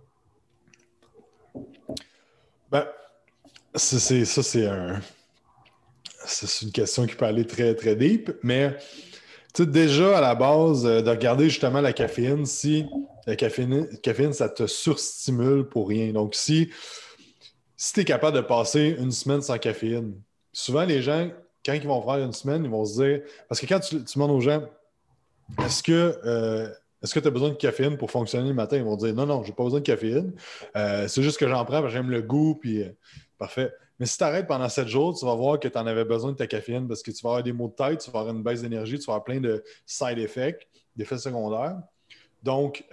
Ben, 2.71 2.87
ça, 3.75 3.99
c'est 3.99 4.67
un. 4.67 5.01
Une 6.63 6.71
question 6.71 7.07
qui 7.07 7.17
peut 7.17 7.25
aller 7.25 7.45
très, 7.45 7.75
très 7.75 7.97
deep, 7.97 8.31
mais 8.45 8.77
déjà 9.59 10.19
à 10.19 10.21
la 10.21 10.37
base, 10.37 10.87
euh, 10.87 11.03
de 11.03 11.11
regarder 11.11 11.49
justement 11.49 11.81
la 11.81 11.93
caféine, 11.93 12.47
si 12.47 12.87
la 13.27 13.35
caféine, 13.35 13.89
caféine 14.01 14.33
ça 14.33 14.49
te 14.49 14.69
surstimule 14.69 15.69
pour 15.69 15.89
rien. 15.89 16.13
Donc, 16.13 16.37
si 16.37 16.71
si 17.77 17.95
tu 17.95 18.01
es 18.01 18.05
capable 18.05 18.37
de 18.37 18.43
passer 18.43 18.95
une 18.99 19.11
semaine 19.11 19.43
sans 19.43 19.59
caféine, 19.59 20.15
souvent 20.53 20.85
les 20.85 21.03
gens, 21.03 21.31
quand 21.65 21.73
ils 21.73 21.87
vont 21.87 22.03
faire 22.03 22.23
une 22.23 22.33
semaine, 22.33 22.63
ils 22.65 22.71
vont 22.71 22.85
se 22.85 23.03
dire. 23.03 23.23
Parce 23.49 23.61
que 23.61 23.67
quand 23.67 23.81
tu, 23.81 23.97
demandes 23.97 24.31
aux 24.31 24.41
gens, 24.41 24.63
est-ce 25.59 25.83
que. 25.83 26.19
Euh, 26.25 26.69
que 27.03 27.19
tu 27.19 27.27
as 27.27 27.31
besoin 27.31 27.49
de 27.49 27.55
caféine 27.55 27.97
pour 27.97 28.11
fonctionner 28.11 28.49
le 28.49 28.55
matin? 28.55 28.77
Ils 28.77 28.85
vont 28.85 28.97
dire 28.97 29.15
non, 29.15 29.27
non, 29.27 29.43
j'ai 29.43 29.53
pas 29.53 29.65
besoin 29.65 29.81
de 29.81 29.85
caféine. 29.85 30.35
Euh, 30.77 31.09
c'est 31.09 31.23
juste 31.23 31.39
que 31.39 31.49
j'en 31.49 31.65
prends 31.65 31.81
parce 31.81 31.87
que 31.87 31.91
j'aime 31.91 32.11
le 32.11 32.23
goût, 32.23 32.57
puis 32.61 32.83
euh, 32.83 32.91
parfait. 33.39 33.73
Mais 33.99 34.07
si 34.07 34.19
tu 34.19 34.25
arrêtes 34.25 34.47
pendant 34.47 34.69
sept 34.69 34.89
jours, 34.89 35.19
tu 35.19 35.25
vas 35.25 35.35
voir 35.35 35.59
que 35.59 35.69
tu 35.69 35.79
en 35.79 35.87
avais 35.87 36.05
besoin 36.05 36.33
de 36.33 36.37
ta 36.37 36.47
caféine 36.47 36.89
parce 36.89 37.03
que 37.03 37.11
tu 37.11 37.23
vas 37.23 37.31
avoir 37.31 37.43
des 37.43 37.53
maux 37.53 37.69
de 37.69 37.75
tête, 37.75 38.01
tu 38.01 38.11
vas 38.11 38.21
avoir 38.21 38.35
une 38.35 38.43
baisse 38.43 38.63
d'énergie, 38.63 38.99
tu 38.99 39.07
vas 39.07 39.15
avoir 39.15 39.25
plein 39.25 39.41
de 39.41 39.63
side 39.87 40.19
effects, 40.19 40.67
d'effets 40.97 41.19
secondaires. 41.19 41.77
Donc, 42.43 42.85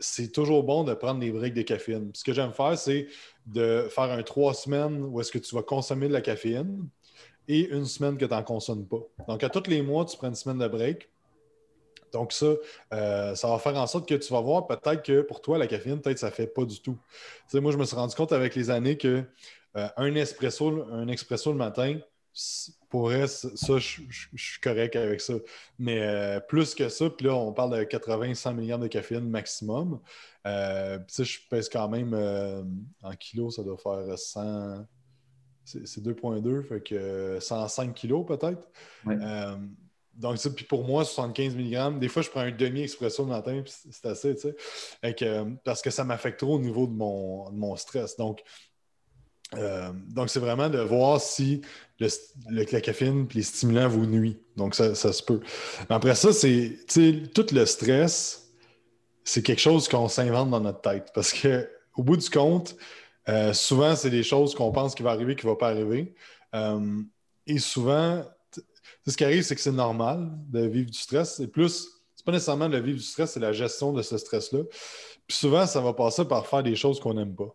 c'est 0.00 0.32
toujours 0.32 0.64
bon 0.64 0.82
de 0.82 0.94
prendre 0.94 1.20
des 1.20 1.30
breaks 1.30 1.54
de 1.54 1.62
caféine. 1.62 2.10
Ce 2.14 2.24
que 2.24 2.32
j'aime 2.32 2.52
faire, 2.52 2.76
c'est 2.76 3.06
de 3.46 3.86
faire 3.88 4.10
un 4.10 4.22
trois 4.22 4.54
semaines 4.54 5.04
où 5.04 5.20
est-ce 5.20 5.30
que 5.30 5.38
tu 5.38 5.54
vas 5.54 5.62
consommer 5.62 6.08
de 6.08 6.12
la 6.12 6.22
caféine 6.22 6.88
et 7.46 7.68
une 7.68 7.84
semaine 7.84 8.16
que 8.16 8.24
tu 8.24 8.32
n'en 8.32 8.42
consommes 8.42 8.86
pas. 8.86 9.02
Donc, 9.28 9.44
à 9.44 9.48
tous 9.48 9.68
les 9.68 9.82
mois, 9.82 10.04
tu 10.04 10.16
prends 10.16 10.28
une 10.28 10.34
semaine 10.34 10.58
de 10.58 10.68
break. 10.68 11.08
Donc, 12.12 12.32
ça, 12.32 12.46
euh, 12.92 13.34
ça 13.34 13.48
va 13.48 13.58
faire 13.58 13.76
en 13.76 13.86
sorte 13.86 14.08
que 14.08 14.14
tu 14.14 14.32
vas 14.32 14.40
voir 14.40 14.66
peut-être 14.66 15.02
que 15.02 15.22
pour 15.22 15.40
toi, 15.40 15.58
la 15.58 15.66
caféine, 15.66 16.00
peut-être, 16.00 16.18
ça 16.18 16.28
ne 16.28 16.32
fait 16.32 16.46
pas 16.46 16.64
du 16.64 16.80
tout. 16.80 16.98
Tu 17.48 17.56
sais, 17.56 17.60
moi, 17.60 17.72
je 17.72 17.76
me 17.76 17.84
suis 17.84 17.96
rendu 17.96 18.14
compte 18.14 18.32
avec 18.32 18.54
les 18.54 18.70
années 18.70 18.96
que 18.96 19.24
euh, 19.76 19.88
un, 19.96 20.14
espresso, 20.14 20.84
un 20.90 21.08
expresso 21.08 21.52
le 21.52 21.58
matin, 21.58 21.98
pour 22.88 23.10
ça, 23.12 23.78
je, 23.78 24.02
suis 24.34 24.60
correct 24.60 24.96
avec 24.96 25.20
ça. 25.20 25.34
Mais 25.78 26.00
euh, 26.00 26.40
plus 26.40 26.74
que 26.74 26.88
ça, 26.88 27.10
puis 27.10 27.26
là, 27.26 27.34
on 27.34 27.52
parle 27.52 27.78
de 27.78 27.84
80-100 27.84 28.54
mg 28.54 28.80
de 28.80 28.86
caféine 28.88 29.28
maximum. 29.28 30.00
Euh, 30.46 30.98
je 31.08 31.38
pèse 31.48 31.68
quand 31.68 31.88
même 31.88 32.14
euh, 32.14 32.62
en 33.02 33.12
kilos, 33.12 33.56
ça 33.56 33.62
doit 33.62 33.78
faire 33.78 34.18
100. 34.18 34.86
C'est 35.64 36.02
2,2, 36.02 36.62
fait 36.62 36.80
que 36.80 37.38
105 37.40 37.94
kilos 37.94 38.26
peut-être. 38.26 38.68
Donc, 40.20 40.36
ça, 40.38 40.50
puis 40.50 40.66
pour 40.66 40.84
moi, 40.84 41.04
75 41.04 41.56
mg, 41.56 41.98
des 41.98 42.08
fois, 42.08 42.20
je 42.20 42.28
prends 42.28 42.40
un 42.40 42.50
demi-expresso 42.50 43.22
le 43.22 43.30
matin, 43.30 43.62
puis 43.64 43.72
c'est 43.90 44.06
assez, 44.06 44.34
tu 44.36 44.48
sais. 45.02 45.56
parce 45.64 45.80
que 45.80 45.90
ça 45.90 46.04
m'affecte 46.04 46.40
trop 46.40 46.56
au 46.56 46.58
niveau 46.58 46.86
de 46.86 46.92
mon, 46.92 47.50
de 47.50 47.56
mon 47.56 47.74
stress. 47.76 48.16
Donc, 48.16 48.42
euh, 49.56 49.90
donc, 50.08 50.28
c'est 50.28 50.38
vraiment 50.38 50.68
de 50.68 50.78
voir 50.78 51.20
si 51.20 51.62
le, 51.98 52.08
la 52.50 52.80
caféine 52.80 53.26
et 53.30 53.34
les 53.34 53.42
stimulants 53.42 53.88
vous 53.88 54.04
nuisent. 54.04 54.36
Donc, 54.56 54.74
ça, 54.74 54.94
se 54.94 55.22
peut. 55.22 55.40
Mais 55.88 55.96
après 55.96 56.14
ça, 56.14 56.32
c'est 56.34 56.78
tout 57.34 57.46
le 57.52 57.64
stress, 57.64 58.52
c'est 59.24 59.42
quelque 59.42 59.60
chose 59.60 59.88
qu'on 59.88 60.08
s'invente 60.08 60.50
dans 60.50 60.60
notre 60.60 60.82
tête. 60.82 61.10
Parce 61.14 61.32
qu'au 61.32 62.02
bout 62.02 62.18
du 62.18 62.28
compte, 62.28 62.76
euh, 63.30 63.54
souvent, 63.54 63.96
c'est 63.96 64.10
des 64.10 64.22
choses 64.22 64.54
qu'on 64.54 64.70
pense 64.70 64.94
qui 64.94 65.02
vont 65.02 65.10
arriver, 65.10 65.34
qui 65.34 65.46
ne 65.46 65.52
vont 65.52 65.56
pas 65.56 65.68
arriver. 65.70 66.14
Euh, 66.54 67.00
et 67.46 67.58
souvent, 67.58 68.22
ce 69.06 69.16
qui 69.16 69.24
arrive, 69.24 69.42
c'est 69.42 69.54
que 69.54 69.60
c'est 69.60 69.72
normal 69.72 70.30
de 70.48 70.66
vivre 70.66 70.90
du 70.90 70.98
stress. 70.98 71.36
C'est 71.36 71.48
plus, 71.48 71.88
c'est 72.14 72.24
pas 72.24 72.32
nécessairement 72.32 72.68
de 72.68 72.78
vivre 72.78 72.98
du 72.98 73.04
stress, 73.04 73.32
c'est 73.32 73.40
la 73.40 73.52
gestion 73.52 73.92
de 73.92 74.02
ce 74.02 74.18
stress-là. 74.18 74.60
Puis 75.26 75.36
souvent, 75.36 75.66
ça 75.66 75.80
va 75.80 75.92
passer 75.92 76.24
par 76.24 76.46
faire 76.46 76.62
des 76.62 76.76
choses 76.76 77.00
qu'on 77.00 77.14
n'aime 77.14 77.34
pas. 77.34 77.54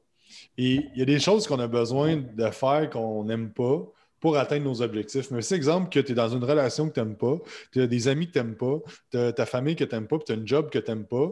Et 0.58 0.88
il 0.94 0.98
y 1.00 1.02
a 1.02 1.06
des 1.06 1.20
choses 1.20 1.48
qu'on 1.48 1.60
a 1.60 1.68
besoin 1.68 2.18
de 2.18 2.50
faire 2.52 2.90
qu'on 2.90 3.24
n'aime 3.26 3.52
pas 3.52 3.86
pour 4.20 4.38
atteindre 4.38 4.66
nos 4.66 4.82
objectifs. 4.82 5.30
Mais 5.32 5.42
c'est 5.42 5.56
exemple 5.56 5.90
que 5.90 6.00
tu 6.00 6.14
es 6.14 6.16
dans 6.16 6.30
une 6.30 6.44
relation 6.44 6.88
que 6.90 6.94
tu 6.94 7.00
n'aimes 7.00 7.18
pas, 7.18 7.38
tu 7.72 7.82
as 7.82 7.88
des 7.88 8.08
amis 8.08 8.28
que 8.28 8.32
tu 8.32 8.40
n'aimes 8.40 8.56
pas, 8.56 8.80
tu 9.12 9.18
as 9.18 9.34
ta 9.34 9.46
famille 9.46 9.76
que 9.76 9.84
tu 9.84 9.94
n'aimes 9.94 10.08
pas, 10.08 10.18
puis 10.18 10.26
tu 10.26 10.32
as 10.32 10.36
un 10.36 10.46
job 10.46 10.70
que 10.70 10.80
tu 10.80 10.90
n'aimes 10.90 11.06
pas. 11.06 11.32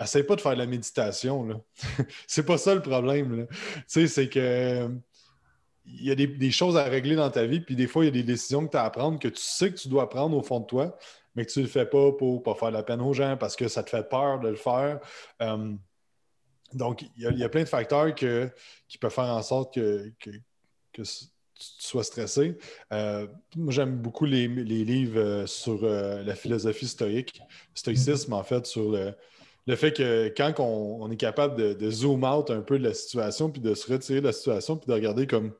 Essaye 0.00 0.24
pas 0.24 0.34
de 0.34 0.40
faire 0.40 0.54
de 0.54 0.58
la 0.58 0.66
méditation. 0.66 1.62
c'est 2.26 2.44
pas 2.44 2.58
ça 2.58 2.74
le 2.74 2.82
problème. 2.82 3.46
Tu 3.48 3.82
sais, 3.86 4.06
c'est 4.08 4.28
que 4.28 4.88
il 5.84 6.04
y 6.04 6.10
a 6.10 6.14
des, 6.14 6.50
choses 6.50 6.76
à 6.76 6.84
régler 6.84 7.16
dans 7.16 7.30
ta 7.30 7.46
vie, 7.46 7.60
puis 7.60 7.76
des 7.76 7.86
fois, 7.86 8.04
il 8.04 8.06
y 8.06 8.08
a 8.08 8.12
des 8.12 8.22
décisions 8.22 8.66
que 8.66 8.72
tu 8.72 8.76
as 8.76 8.84
à 8.84 8.90
prendre 8.90 9.18
que 9.18 9.28
tu 9.28 9.40
sais 9.40 9.70
que 9.70 9.76
tu 9.76 9.88
dois 9.88 10.08
prendre 10.08 10.36
au 10.36 10.42
fond 10.42 10.60
de 10.60 10.66
toi, 10.66 10.96
mais 11.34 11.44
que 11.44 11.50
tu 11.50 11.58
ne 11.60 11.64
le 11.64 11.70
fais 11.70 11.86
pas 11.86 12.12
pour 12.12 12.34
ne 12.34 12.40
pas 12.40 12.54
faire 12.54 12.70
la 12.70 12.82
peine 12.82 13.00
aux 13.00 13.12
gens 13.12 13.36
parce 13.36 13.56
que 13.56 13.68
ça 13.68 13.82
te 13.82 13.90
fait 13.90 14.08
peur 14.08 14.40
de 14.40 14.48
le 14.48 14.56
faire. 14.56 15.00
Euh, 15.40 15.72
donc, 16.72 17.02
il 17.16 17.38
y, 17.38 17.44
a, 17.44 17.48
plein 17.48 17.64
de 17.64 17.68
facteurs 17.68 18.14
qui 18.14 18.98
peuvent 18.98 19.12
faire 19.12 19.24
en 19.24 19.42
sorte 19.42 19.74
que, 19.74 20.10
tu 20.92 21.02
sois 21.54 22.04
stressé. 22.04 22.56
Euh, 22.92 23.26
moi, 23.56 23.72
j'aime 23.72 23.96
beaucoup 23.96 24.24
les, 24.24 24.48
livres 24.48 25.20
euh, 25.20 25.46
sur 25.46 25.82
la 25.82 26.34
philosophie 26.34 26.88
stoïque, 26.88 27.42
stoïcisme, 27.74 28.32
en 28.32 28.42
fait, 28.42 28.66
sur 28.66 28.90
le, 28.90 29.76
fait 29.76 29.92
que 29.92 30.32
quand 30.34 30.54
on, 30.60 31.10
est 31.10 31.16
capable 31.16 31.76
de, 31.76 31.90
zoom 31.90 32.24
out 32.24 32.50
un 32.50 32.62
peu 32.62 32.78
de 32.78 32.84
la 32.84 32.94
situation, 32.94 33.50
puis 33.50 33.60
de 33.60 33.74
se 33.74 33.92
retirer 33.92 34.20
de 34.20 34.26
la 34.26 34.32
situation, 34.32 34.76
puis 34.76 34.86
de 34.88 34.94
regarder 34.94 35.26
comme. 35.26 35.52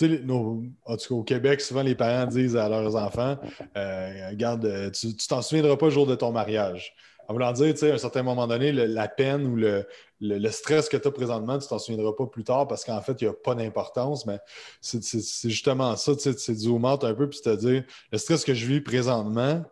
En 0.00 0.96
tout 0.96 1.08
cas, 1.08 1.14
au 1.14 1.22
Québec, 1.22 1.60
souvent 1.60 1.82
les 1.82 1.94
parents 1.94 2.26
disent 2.26 2.56
à 2.56 2.68
leurs 2.68 2.96
enfants 2.96 3.36
Regarde, 3.74 4.92
tu 4.92 5.16
t'en 5.28 5.42
souviendras 5.42 5.76
pas 5.76 5.86
le 5.86 5.92
jour 5.92 6.06
de 6.06 6.14
ton 6.14 6.32
mariage. 6.32 6.94
En 7.28 7.34
voulant 7.34 7.52
dire, 7.52 7.74
à 7.82 7.86
un 7.86 7.98
certain 7.98 8.22
moment 8.22 8.46
donné, 8.46 8.72
la 8.72 9.06
peine 9.06 9.46
ou 9.46 9.56
le, 9.56 10.50
stress 10.50 10.88
que 10.88 10.96
tu 10.96 11.08
as 11.08 11.10
présentement, 11.10 11.58
tu 11.58 11.68
t'en 11.68 11.78
souviendras 11.78 12.12
pas 12.16 12.26
plus 12.26 12.42
tard 12.42 12.66
parce 12.66 12.86
qu'en 12.86 13.02
fait, 13.02 13.20
il 13.20 13.24
n'y 13.24 13.30
a 13.30 13.34
pas 13.34 13.54
d'importance. 13.54 14.24
Mais 14.24 14.38
c'est 14.80 15.50
justement 15.50 15.94
ça, 15.96 16.12
c'est 16.18 16.54
du 16.54 16.68
out 16.68 17.04
un 17.04 17.14
peu, 17.14 17.28
puis 17.28 17.40
te 17.40 17.54
dire, 17.54 17.84
le 18.12 18.18
stress 18.18 18.44
que 18.46 18.54
je 18.54 18.64
vis 18.64 18.80
présentement, 18.80 19.62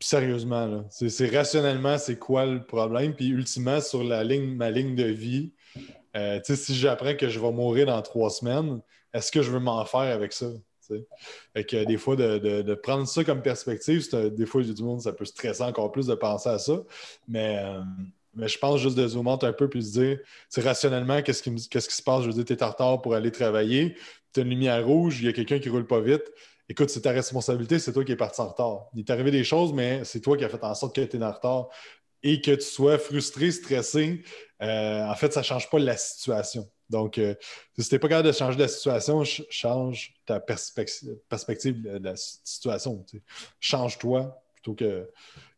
sérieusement, 0.00 0.84
c'est 0.90 1.28
rationnellement, 1.28 1.96
c'est 1.96 2.18
quoi 2.18 2.44
le 2.44 2.64
problème? 2.64 3.14
Puis 3.14 3.28
ultimement, 3.28 3.80
sur 3.80 4.02
la 4.02 4.24
ligne, 4.24 4.56
ma 4.56 4.72
ligne 4.72 4.96
de 4.96 5.04
vie, 5.04 5.52
euh, 6.18 6.40
si 6.42 6.74
j'apprends 6.74 7.14
que 7.14 7.28
je 7.28 7.38
vais 7.38 7.52
mourir 7.52 7.86
dans 7.86 8.00
trois 8.02 8.30
semaines, 8.30 8.80
est-ce 9.12 9.32
que 9.32 9.42
je 9.42 9.50
veux 9.50 9.60
m'en 9.60 9.84
faire 9.84 10.00
avec 10.00 10.32
ça? 10.32 10.46
Fait 11.54 11.64
que 11.64 11.84
des 11.84 11.96
fois, 11.96 12.16
de, 12.16 12.74
prendre 12.74 13.06
ça 13.06 13.24
comme 13.24 13.42
perspective, 13.42 14.08
des 14.34 14.46
fois, 14.46 14.62
du 14.62 14.82
monde, 14.82 15.02
ça 15.02 15.12
peut 15.12 15.24
stresser 15.24 15.62
encore 15.62 15.92
plus 15.92 16.06
de 16.06 16.14
penser 16.14 16.48
à 16.48 16.58
ça. 16.58 16.82
Mais, 17.26 17.58
euh, 17.62 17.80
je 18.46 18.58
pense 18.58 18.80
juste 18.80 18.96
de 18.96 19.06
zoomer 19.06 19.38
un 19.42 19.52
peu 19.52 19.68
puis 19.68 19.82
se 19.82 19.98
dire, 19.98 20.18
rationnellement, 20.56 21.22
qu'est-ce 21.22 21.42
qui, 21.42 21.58
se 21.58 22.02
passe? 22.02 22.22
Je 22.22 22.28
veux 22.28 22.34
dire, 22.34 22.44
tu 22.44 22.52
es 22.52 22.62
en 22.62 22.70
retard 22.70 23.02
pour 23.02 23.14
aller 23.14 23.32
travailler, 23.32 23.96
tu 24.32 24.40
as 24.40 24.42
une 24.42 24.50
lumière 24.50 24.86
rouge, 24.86 25.20
il 25.20 25.26
y 25.26 25.28
a 25.28 25.32
quelqu'un 25.32 25.58
qui 25.58 25.68
roule 25.68 25.86
pas 25.86 26.00
vite. 26.00 26.24
Écoute, 26.70 26.90
c'est 26.90 27.00
ta 27.00 27.12
responsabilité, 27.12 27.78
c'est 27.78 27.94
toi 27.94 28.04
qui 28.04 28.12
es 28.12 28.16
parti 28.16 28.40
en 28.42 28.48
retard. 28.48 28.88
Il 28.94 29.00
est 29.00 29.10
arrivé 29.10 29.30
des 29.30 29.42
choses, 29.42 29.72
mais 29.72 30.04
c'est 30.04 30.20
toi 30.20 30.36
qui 30.36 30.44
as 30.44 30.50
fait 30.50 30.62
en 30.62 30.74
sorte 30.74 30.94
que 30.94 31.00
tu 31.00 31.16
es 31.16 31.22
en 31.22 31.32
retard. 31.32 31.68
Et 32.22 32.40
que 32.40 32.50
tu 32.52 32.64
sois 32.64 32.98
frustré, 32.98 33.50
stressé, 33.50 34.24
euh, 34.62 35.04
en 35.04 35.14
fait, 35.14 35.32
ça 35.32 35.40
ne 35.40 35.44
change 35.44 35.70
pas 35.70 35.78
la 35.78 35.96
situation. 35.96 36.68
Donc, 36.90 37.18
euh, 37.18 37.34
si 37.78 37.88
tu 37.88 37.94
n'es 37.94 37.98
pas 37.98 38.08
capable 38.08 38.28
de 38.28 38.32
changer 38.32 38.58
la 38.58 38.68
situation, 38.68 39.22
change 39.24 40.14
ta 40.26 40.40
perspective 40.40 41.82
de 41.82 42.04
la 42.04 42.16
situation. 42.16 43.04
Change-toi 43.60 44.42
plutôt 44.54 44.74
que, 44.74 45.08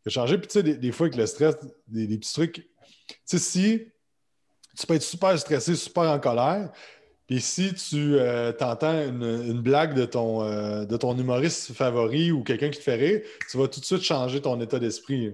changer. 0.06 0.38
Puis, 0.38 0.48
tu 0.48 0.60
sais, 0.60 0.62
des, 0.62 0.92
fois, 0.92 1.06
avec 1.06 1.16
le 1.16 1.26
stress, 1.26 1.56
des, 1.86 2.18
petits 2.18 2.32
trucs. 2.32 2.54
Tu 2.54 3.16
sais, 3.24 3.38
si 3.38 3.86
tu 4.76 4.86
peux 4.86 4.94
être 4.94 5.02
super 5.02 5.38
stressé, 5.38 5.76
super 5.76 6.04
en 6.04 6.18
colère, 6.18 6.70
puis 7.26 7.40
si 7.40 7.72
tu 7.74 8.16
euh, 8.16 8.52
entends 8.60 9.06
une, 9.06 9.60
blague 9.60 9.94
de 9.94 10.04
ton, 10.04 10.44
de 10.84 10.96
ton 10.96 11.16
humoriste 11.16 11.72
favori 11.72 12.32
ou 12.32 12.42
quelqu'un 12.42 12.70
qui 12.70 12.78
te 12.78 12.82
fait 12.82 12.96
rire, 12.96 13.20
tu 13.48 13.56
vas 13.56 13.68
tout 13.68 13.80
de 13.80 13.84
suite 13.84 14.02
changer 14.02 14.42
ton 14.42 14.60
état 14.60 14.80
d'esprit 14.80 15.32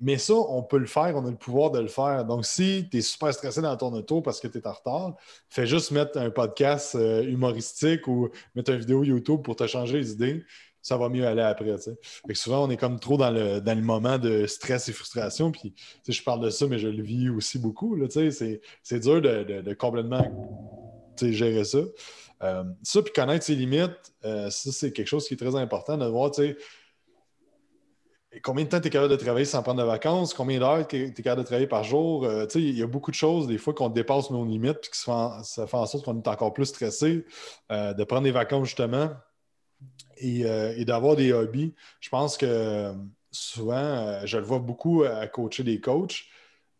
mais 0.00 0.18
ça, 0.18 0.34
on 0.34 0.62
peut 0.62 0.78
le 0.78 0.86
faire, 0.86 1.14
on 1.16 1.24
a 1.26 1.30
le 1.30 1.36
pouvoir 1.36 1.70
de 1.70 1.80
le 1.80 1.88
faire. 1.88 2.24
Donc, 2.24 2.44
si 2.44 2.86
tu 2.90 2.98
es 2.98 3.00
super 3.00 3.32
stressé 3.32 3.62
dans 3.62 3.76
ton 3.76 3.92
auto 3.92 4.20
parce 4.20 4.40
que 4.40 4.48
tu 4.48 4.58
es 4.58 4.66
en 4.66 4.72
retard, 4.72 5.16
fais 5.48 5.66
juste 5.66 5.90
mettre 5.90 6.18
un 6.18 6.30
podcast 6.30 6.94
euh, 6.94 7.22
humoristique 7.22 8.06
ou 8.06 8.28
mettre 8.54 8.72
une 8.72 8.80
vidéo 8.80 9.04
YouTube 9.04 9.42
pour 9.42 9.56
te 9.56 9.66
changer 9.66 9.98
les 9.98 10.12
idées. 10.12 10.44
Ça 10.82 10.98
va 10.98 11.08
mieux 11.08 11.26
aller 11.26 11.40
après. 11.40 11.76
souvent, 12.34 12.66
on 12.66 12.70
est 12.70 12.76
comme 12.76 13.00
trop 13.00 13.16
dans 13.16 13.30
le, 13.30 13.60
dans 13.60 13.74
le 13.74 13.82
moment 13.82 14.18
de 14.18 14.46
stress 14.46 14.86
et 14.90 14.92
frustration. 14.92 15.50
Puis, 15.50 15.74
je 16.06 16.22
parle 16.22 16.40
de 16.40 16.50
ça, 16.50 16.66
mais 16.66 16.78
je 16.78 16.88
le 16.88 17.02
vis 17.02 17.30
aussi 17.30 17.58
beaucoup. 17.58 17.98
C'est 18.10 19.00
dur 19.00 19.22
de, 19.22 19.72
complètement 19.72 20.30
gérer 21.22 21.64
ça. 21.64 21.78
Euh, 22.42 22.64
ça, 22.82 23.00
puis 23.00 23.12
connaître 23.14 23.46
ses 23.46 23.54
limites, 23.54 24.12
euh, 24.26 24.50
ça, 24.50 24.72
c'est 24.72 24.92
quelque 24.92 25.06
chose 25.06 25.26
qui 25.26 25.32
est 25.32 25.36
très 25.38 25.54
important 25.54 25.96
de 25.96 26.04
voir, 26.04 26.34
sais, 26.34 26.58
combien 28.42 28.64
de 28.64 28.70
temps 28.70 28.80
tu 28.80 28.88
es 28.88 28.90
capable 28.90 29.10
de 29.10 29.16
travailler 29.16 29.44
sans 29.44 29.62
prendre 29.62 29.80
de 29.80 29.86
vacances, 29.86 30.34
combien 30.34 30.58
d'heures 30.58 30.86
tu 30.86 30.96
es 30.96 31.12
capable 31.12 31.42
de 31.42 31.46
travailler 31.46 31.66
par 31.66 31.84
jour? 31.84 32.24
Euh, 32.24 32.46
il 32.54 32.78
y 32.78 32.82
a 32.82 32.86
beaucoup 32.86 33.10
de 33.10 33.16
choses, 33.16 33.46
des 33.46 33.58
fois, 33.58 33.74
qu'on 33.74 33.88
dépasse 33.88 34.30
nos 34.30 34.44
limites, 34.44 34.80
puis 34.80 34.90
que 34.90 34.96
ça 34.96 35.66
fait 35.66 35.76
en 35.76 35.86
sorte 35.86 36.04
qu'on 36.04 36.20
est 36.20 36.28
encore 36.28 36.52
plus 36.52 36.66
stressé, 36.66 37.24
euh, 37.70 37.92
de 37.94 38.04
prendre 38.04 38.22
des 38.22 38.32
vacances, 38.32 38.68
justement, 38.68 39.10
euh, 40.22 40.74
et, 40.76 40.84
d'avoir 40.84 41.16
des 41.16 41.32
hobbies. 41.32 41.74
Je 42.00 42.08
pense 42.08 42.36
que 42.36 42.92
souvent, 43.30 44.24
je 44.24 44.38
le 44.38 44.44
vois 44.44 44.58
beaucoup 44.58 45.04
à 45.04 45.26
coacher 45.26 45.64
des 45.64 45.80
coachs, 45.80 46.24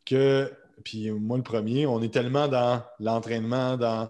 que 0.04 0.52
puis 0.82 1.10
moi, 1.10 1.36
le 1.36 1.42
premier, 1.42 1.86
on 1.86 2.02
est 2.02 2.12
tellement 2.12 2.48
dans 2.48 2.82
l'entraînement, 2.98 3.76
dans 3.76 4.08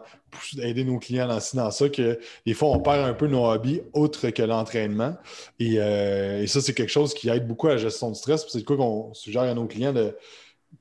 aider 0.59 0.85
nos 0.85 0.99
clients 0.99 1.29
dans 1.29 1.41
ci, 1.41 1.57
dans 1.57 1.71
ça, 1.71 1.89
que 1.89 2.19
des 2.47 2.55
fois, 2.55 2.69
on 2.69 2.81
perd 2.81 3.01
un 3.01 3.15
peu 3.15 3.27
nos 3.27 3.47
hobbies 3.47 3.83
autres 3.93 4.31
que 4.31 4.43
l'entraînement. 4.43 5.17
Et, 5.59 5.81
euh, 5.81 6.47
ça, 6.47 6.61
c'est 6.61 6.75
quelque 6.75 6.93
chose 6.93 7.15
qui 7.15 7.29
aide 7.29 7.47
beaucoup 7.47 7.69
à 7.69 7.73
la 7.73 7.77
gestion 7.79 8.11
de 8.11 8.17
stress. 8.17 8.47
C'est 8.49 8.65
quoi 8.65 8.77
qu'on 8.77 9.13
suggère 9.15 9.43
à 9.43 9.55
nos 9.55 9.67
clients 9.67 9.93
de, 9.93 10.17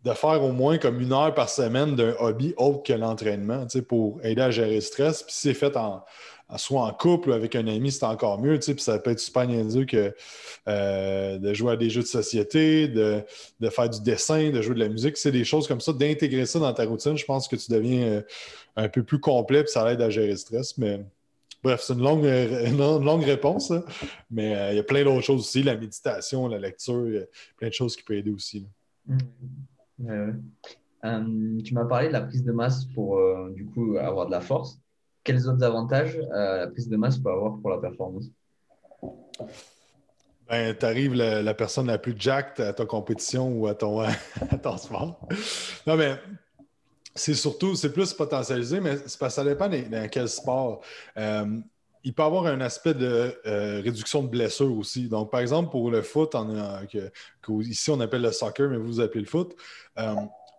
de, 0.03 0.11
faire 0.13 0.43
au 0.43 0.51
moins 0.51 0.77
comme 0.77 0.99
une 0.99 1.13
heure 1.13 1.33
par 1.33 1.49
semaine 1.49 1.95
d'un 1.95 2.13
hobby 2.19 2.53
autre 2.57 2.83
que 2.83 2.93
l'entraînement, 2.93 3.67
pour 3.87 4.19
aider 4.23 4.41
à 4.41 4.51
gérer 4.51 4.75
le 4.75 4.81
stress. 4.81 5.23
Puis 5.23 5.35
c'est 5.35 5.53
fait 5.53 5.75
en, 5.77 6.03
soit 6.57 6.81
en 6.81 6.93
couple 6.93 7.29
ou 7.29 7.33
avec 7.33 7.55
un 7.55 7.67
ami, 7.67 7.91
c'est 7.91 8.05
encore 8.05 8.39
mieux. 8.39 8.59
Puis 8.59 8.75
ça 8.79 8.99
peut 8.99 9.11
être 9.11 9.19
super 9.19 9.47
niaiseux 9.47 9.85
que 9.85 10.13
euh, 10.67 11.37
de 11.37 11.53
jouer 11.53 11.73
à 11.73 11.77
des 11.77 11.89
jeux 11.89 12.01
de 12.01 12.07
société, 12.07 12.87
de, 12.87 13.23
faire 13.69 13.89
du 13.89 14.01
dessin, 14.01 14.49
de 14.51 14.61
jouer 14.61 14.75
de 14.75 14.79
la 14.79 14.89
musique. 14.89 15.17
C'est 15.17 15.31
des 15.31 15.45
choses 15.45 15.67
comme 15.67 15.81
ça. 15.81 15.93
D'intégrer 15.93 16.45
ça 16.45 16.59
dans 16.59 16.73
ta 16.73 16.85
routine, 16.85 17.17
je 17.17 17.25
pense 17.25 17.47
que 17.47 17.55
tu 17.55 17.71
deviens 17.71 18.03
euh, 18.03 18.21
un 18.75 18.89
peu 18.89 19.03
plus 19.03 19.19
complet 19.19 19.61
et 19.61 19.67
ça 19.67 19.91
aide 19.91 20.01
à 20.01 20.09
gérer 20.09 20.31
le 20.31 20.37
stress. 20.37 20.77
Mais 20.77 21.03
bref, 21.63 21.81
c'est 21.81 21.93
une 21.93 22.01
longue, 22.01 22.25
longue 22.77 23.23
réponse. 23.23 23.73
Mais 24.29 24.55
euh, 24.55 24.71
il 24.71 24.75
y 24.77 24.79
a 24.79 24.83
plein 24.83 25.03
d'autres 25.03 25.21
choses 25.21 25.41
aussi, 25.41 25.63
la 25.63 25.75
méditation, 25.75 26.47
la 26.47 26.59
lecture, 26.59 27.25
plein 27.57 27.69
de 27.69 27.73
choses 27.73 27.95
qui 27.95 28.03
peuvent 28.03 28.17
aider 28.17 28.31
aussi. 28.31 28.67
Mmh. 29.99 30.31
tu 31.63 31.73
m'as 31.73 31.85
parlé 31.85 32.07
de 32.07 32.13
la 32.13 32.21
prise 32.21 32.43
de 32.43 32.53
masse 32.53 32.85
pour 32.95 33.19
du 33.51 33.65
coup 33.65 33.97
avoir 33.97 34.27
de 34.27 34.31
la 34.31 34.39
force 34.39 34.79
quels 35.23 35.47
autres 35.47 35.63
avantages 35.63 36.17
euh, 36.17 36.57
la 36.57 36.67
prise 36.67 36.89
de 36.89 36.97
masse 36.97 37.17
peut 37.17 37.31
avoir 37.31 37.57
pour 37.59 37.69
la 37.69 37.77
performance? 37.77 38.25
Ben, 40.49 40.75
tu 40.75 40.85
arrives 40.85 41.13
la, 41.13 41.53
personne 41.53 41.87
la 41.87 41.97
plus 41.97 42.13
jacked 42.17 42.63
à 42.63 42.73
ta 42.73 42.85
compétition 42.85 43.51
ou 43.53 43.67
à 43.67 43.75
ton, 43.75 44.03
sport. 44.77 45.19
Non, 45.87 45.95
mais 45.95 46.15
c'est 47.15 47.33
surtout, 47.33 47.75
c'est 47.75 47.93
plus 47.93 48.13
potentialisé, 48.13 48.79
mais 48.79 48.97
parce 49.19 49.33
ça 49.33 49.43
dépend 49.43 49.69
dans 49.69 50.09
quel 50.09 50.27
sport. 50.27 50.81
Euh, 51.17 51.59
il 52.05 52.13
peut 52.13 52.23
avoir 52.23 52.47
un 52.47 52.59
aspect 52.59 52.93
de 52.93 53.33
euh, 53.45 53.81
réduction 53.81 54.23
de 54.23 54.27
blessures 54.27 54.77
aussi. 54.77 55.07
Donc, 55.07 55.31
par 55.31 55.39
exemple, 55.39 55.71
pour 55.71 55.89
le 55.89 56.01
foot, 56.01 56.35
ici 57.61 57.91
on 57.91 57.99
appelle 58.01 58.21
le 58.21 58.31
soccer, 58.33 58.69
mais 58.69 58.77
vous 58.77 58.99
appelez 58.99 59.21
le 59.21 59.27
foot, 59.27 59.55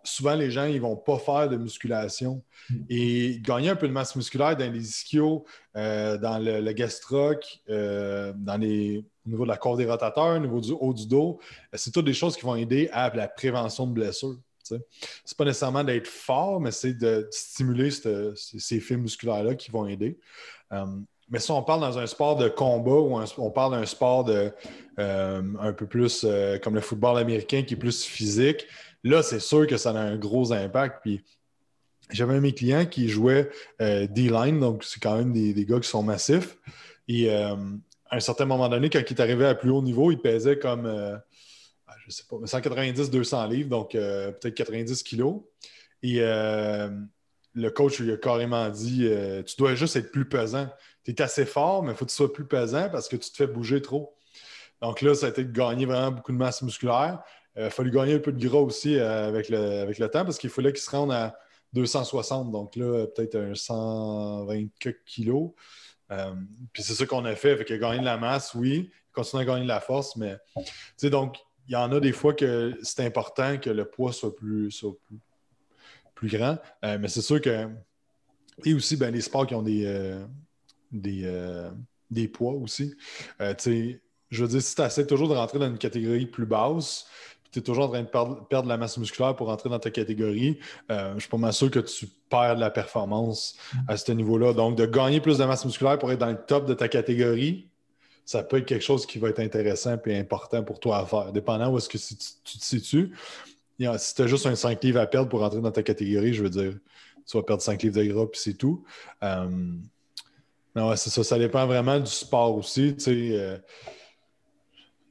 souvent 0.05 0.35
les 0.35 0.51
gens 0.51 0.65
ils 0.65 0.79
vont 0.81 0.95
pas 0.95 1.17
faire 1.17 1.49
de 1.49 1.57
musculation 1.57 2.43
mm. 2.69 2.75
et 2.89 3.39
gagner 3.41 3.69
un 3.69 3.75
peu 3.75 3.87
de 3.87 3.93
masse 3.93 4.15
musculaire 4.15 4.55
dans 4.55 4.71
les 4.71 4.87
ischios, 4.87 5.45
euh, 5.75 6.17
dans 6.17 6.37
le, 6.37 6.61
le 6.61 6.71
gastroc, 6.71 7.59
euh, 7.69 8.33
dans 8.35 8.57
les, 8.57 9.03
au 9.25 9.29
niveau 9.29 9.43
de 9.43 9.49
la 9.49 9.57
corde 9.57 9.79
des 9.79 9.85
rotateurs, 9.85 10.35
au 10.35 10.39
niveau 10.39 10.61
du 10.61 10.71
haut 10.71 10.93
du 10.93 11.07
dos, 11.07 11.39
euh, 11.41 11.77
c'est 11.77 11.91
toutes 11.91 12.05
des 12.05 12.13
choses 12.13 12.35
qui 12.35 12.43
vont 12.43 12.55
aider 12.55 12.89
à 12.93 13.13
la 13.15 13.27
prévention 13.27 13.87
de 13.87 13.93
blessures. 13.93 14.37
Ce 14.63 14.75
n'est 14.75 14.81
pas 15.37 15.45
nécessairement 15.45 15.83
d'être 15.83 16.07
fort, 16.07 16.59
mais 16.59 16.71
c'est 16.71 16.95
de 16.95 17.27
stimuler 17.29 17.91
ces 17.91 18.79
fils 18.79 18.97
musculaires-là 18.97 19.53
qui 19.53 19.69
vont 19.69 19.85
aider. 19.85 20.17
mais 21.29 21.39
si 21.39 21.51
on 21.51 21.61
parle 21.61 21.81
dans 21.81 21.99
un 21.99 22.07
sport 22.07 22.35
de 22.35 22.49
combat 22.49 22.95
ou 22.95 23.15
on 23.37 23.51
parle 23.51 23.79
d'un 23.79 23.85
sport 23.85 24.23
de, 24.23 24.51
un 24.97 25.71
peu 25.73 25.85
plus 25.85 26.25
comme 26.63 26.73
le 26.73 26.81
football 26.81 27.19
américain 27.19 27.61
qui 27.61 27.75
est 27.75 27.77
plus 27.77 28.05
physique, 28.05 28.65
Là, 29.05 29.21
c'est 29.21 29.39
sûr 29.39 29.67
que 29.67 29.77
ça 29.77 29.91
a 29.91 29.99
un 29.99 30.17
gros 30.17 30.51
impact. 30.51 31.07
J'avais 32.09 32.33
un 32.33 32.39
mes 32.39 32.53
clients 32.55 32.87
qui 32.87 33.07
jouait 33.07 33.51
euh, 33.79 34.07
D-line, 34.07 34.59
donc 34.59 34.83
c'est 34.83 34.99
quand 34.99 35.15
même 35.15 35.31
des, 35.31 35.65
gars 35.65 35.79
qui 35.79 35.87
sont 35.87 36.01
massifs. 36.01 36.57
Et 37.07 37.29
euh, 37.29 37.55
à 38.09 38.15
un 38.15 38.19
certain 38.19 38.45
moment 38.45 38.67
donné, 38.67 38.89
quand 38.89 38.99
il 38.99 39.13
est 39.13 39.21
arrivé 39.21 39.45
à 39.45 39.53
plus 39.53 39.69
haut 39.69 39.83
niveau, 39.83 40.11
il 40.11 40.17
pesait 40.17 40.57
comme, 40.57 40.87
euh, 40.87 41.15
ah, 41.85 41.93
je 42.03 42.09
sais 42.09 42.23
pas, 42.27 42.37
190-200 42.37 43.47
livres, 43.47 43.69
donc 43.69 43.91
peut-être 43.91 44.55
90 44.55 45.03
kilos. 45.03 45.41
Et 46.01 46.19
le 46.19 47.69
coach 47.69 47.99
lui 47.99 48.11
a 48.11 48.17
carrément 48.17 48.69
dit 48.69 49.07
Tu 49.45 49.55
dois 49.57 49.75
juste 49.75 49.95
être 49.97 50.11
plus 50.11 50.27
pesant. 50.27 50.67
Tu 51.03 51.11
es 51.11 51.21
assez 51.21 51.45
fort, 51.45 51.83
mais 51.83 51.91
il 51.91 51.95
faut 51.95 52.05
que 52.05 52.09
tu 52.09 52.15
sois 52.15 52.33
plus 52.33 52.45
pesant 52.45 52.89
parce 52.89 53.07
que 53.07 53.17
tu 53.17 53.29
te 53.29 53.37
fais 53.37 53.47
bouger 53.47 53.83
trop. 53.83 54.15
Donc 54.81 55.01
là, 55.01 55.13
ça 55.13 55.27
a 55.27 55.29
été 55.29 55.43
de 55.43 55.51
gagner 55.51 55.85
vraiment 55.85 56.11
beaucoup 56.11 56.31
de 56.31 56.37
masse 56.37 56.63
musculaire. 56.63 57.21
Il 57.55 57.63
a 57.63 57.69
fallu 57.69 57.91
gagner 57.91 58.15
un 58.15 58.19
peu 58.19 58.31
de 58.31 58.47
gras 58.47 58.59
aussi 58.59 58.97
euh, 58.97 59.27
avec, 59.27 59.49
le, 59.49 59.57
avec 59.57 59.97
le 59.97 60.09
temps 60.09 60.25
parce 60.25 60.37
qu'il 60.37 60.49
fallait 60.49 60.73
qu'il 60.73 60.81
se 60.81 60.89
rende 60.89 61.11
à 61.11 61.37
260. 61.73 62.51
Donc 62.51 62.75
là, 62.75 63.05
peut-être 63.07 63.35
un 63.35 63.55
120 63.55 64.67
kilos. 65.05 65.51
Euh, 66.11 66.33
puis 66.71 66.83
c'est 66.83 66.93
ça 66.93 67.05
qu'on 67.05 67.25
a 67.25 67.35
fait. 67.35 67.57
Fait 67.57 67.65
qu'il 67.65 67.75
a 67.75 67.79
gagné 67.79 67.99
de 67.99 68.05
la 68.05 68.17
masse, 68.17 68.53
oui. 68.53 68.91
Il 68.91 69.11
continue 69.13 69.41
à 69.43 69.45
gagner 69.45 69.63
de 69.63 69.67
la 69.67 69.79
force, 69.79 70.15
mais 70.17 70.37
donc, 71.03 71.37
il 71.67 71.73
y 71.73 71.75
en 71.75 71.91
a 71.91 71.99
des 71.99 72.11
fois 72.11 72.33
que 72.33 72.77
c'est 72.83 73.05
important 73.05 73.57
que 73.57 73.69
le 73.69 73.85
poids 73.85 74.13
soit 74.13 74.35
plus, 74.35 74.85
plus, 76.13 76.29
grand. 76.29 76.57
Euh, 76.83 76.97
mais 76.99 77.07
c'est 77.07 77.21
sûr 77.21 77.41
que 77.41 77.67
Et 78.65 78.73
aussi, 78.73 78.97
ben, 78.97 79.13
les 79.13 79.21
sports 79.21 79.47
qui 79.47 79.55
ont 79.55 79.61
des, 79.61 79.85
euh, 79.85 80.25
des, 80.91 81.21
euh, 81.25 81.69
des, 82.11 82.27
poids 82.27 82.53
aussi. 82.53 82.95
Euh, 83.41 83.53
je 84.29 84.43
veux 84.43 84.49
dire, 84.49 84.61
si 84.61 84.75
tu 84.75 84.81
essaies 84.81 85.07
toujours 85.07 85.27
de 85.27 85.33
rentrer 85.33 85.59
dans 85.59 85.67
une 85.67 85.77
catégorie 85.77 86.25
plus 86.25 86.45
basse, 86.45 87.05
tu 87.55 87.59
es 87.59 87.61
toujours 87.63 87.85
en 87.85 87.89
train 87.89 88.01
de 88.01 88.07
perdre, 88.07 88.63
de 88.63 88.67
la 88.67 88.77
masse 88.77 88.97
musculaire 88.97 89.35
pour 89.35 89.47
rentrer 89.47 89.69
dans 89.69 89.79
ta 89.79 89.91
catégorie, 89.91 90.59
je 90.89 91.19
suis 91.19 91.29
pas 91.29 91.37
mal 91.37 91.53
sûr 91.53 91.71
que 91.71 91.79
tu 91.79 92.07
perds 92.29 92.55
de 92.55 92.61
la 92.61 92.69
performance 92.69 93.55
à 93.87 93.97
ce 93.97 94.11
niveau-là. 94.11 94.53
Donc, 94.53 94.77
de 94.77 94.85
gagner 94.85 95.21
plus 95.21 95.37
de 95.37 95.45
masse 95.45 95.65
musculaire 95.65 95.97
pour 95.97 96.11
être 96.11 96.19
dans 96.19 96.31
le 96.31 96.37
top 96.45 96.65
de 96.65 96.73
ta 96.73 96.87
catégorie, 96.87 97.67
ça 98.25 98.43
peut 98.43 98.57
être 98.57 98.65
quelque 98.65 98.83
chose 98.83 99.05
qui 99.05 99.19
va 99.19 99.29
être 99.29 99.39
intéressant 99.39 99.97
et 100.05 100.17
important 100.17 100.63
pour 100.63 100.79
toi 100.79 100.97
à 100.97 101.05
faire, 101.05 101.31
dépendant 101.31 101.71
où 101.71 101.77
est-ce 101.77 101.87
que 101.87 101.97
tu, 101.97 102.15
te 102.15 102.65
situes. 102.65 103.15
si 103.79 104.15
tu 104.15 104.21
as 104.21 104.27
juste 104.27 104.47
un 104.47 104.55
5 104.55 104.83
livres 104.83 104.99
à 104.99 105.05
perdre 105.05 105.29
pour 105.29 105.39
rentrer 105.39 105.61
dans 105.61 105.71
ta 105.71 105.83
catégorie, 105.83 106.33
je 106.33 106.43
veux 106.43 106.49
dire, 106.49 106.73
tu 107.27 107.37
vas 107.37 107.43
perdre 107.43 107.61
5 107.61 107.81
livres 107.83 107.97
de 107.97 108.03
gras, 108.03 108.25
puis 108.25 108.41
c'est 108.41 108.55
tout. 108.55 108.83
Euh, 109.23 109.47
mais 110.75 110.81
ouais, 110.81 110.97
c'est 110.97 111.09
ça. 111.09 111.23
Ça 111.23 111.39
dépend 111.39 111.65
vraiment 111.67 111.99
du 111.99 112.11
sport 112.11 112.57
aussi. 112.57 112.97
Euh, 113.07 113.57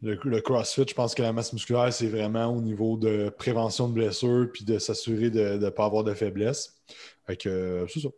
le, 0.05 0.41
CrossFit, 0.41 0.85
je 0.89 0.95
pense 0.95 1.15
que 1.15 1.23
la 1.23 1.33
masse 1.33 1.53
musculaire, 1.53 1.93
c'est 1.93 2.09
vraiment 2.09 2.47
au 2.47 2.61
niveau 2.61 2.97
de 2.97 3.31
prévention 3.31 3.89
de 3.89 3.95
blessures 3.95 4.49
puis 4.53 4.65
de 4.65 4.79
s'assurer 4.79 5.31
de 5.31 5.57
ne 5.57 5.71
pas 5.71 5.87
avoir 5.87 6.05
de 6.05 6.15
faiblesse. 6.15 6.77
Fait 7.27 7.47
euh, 7.47 7.87
c'est 7.89 8.01
ça. 8.01 8.09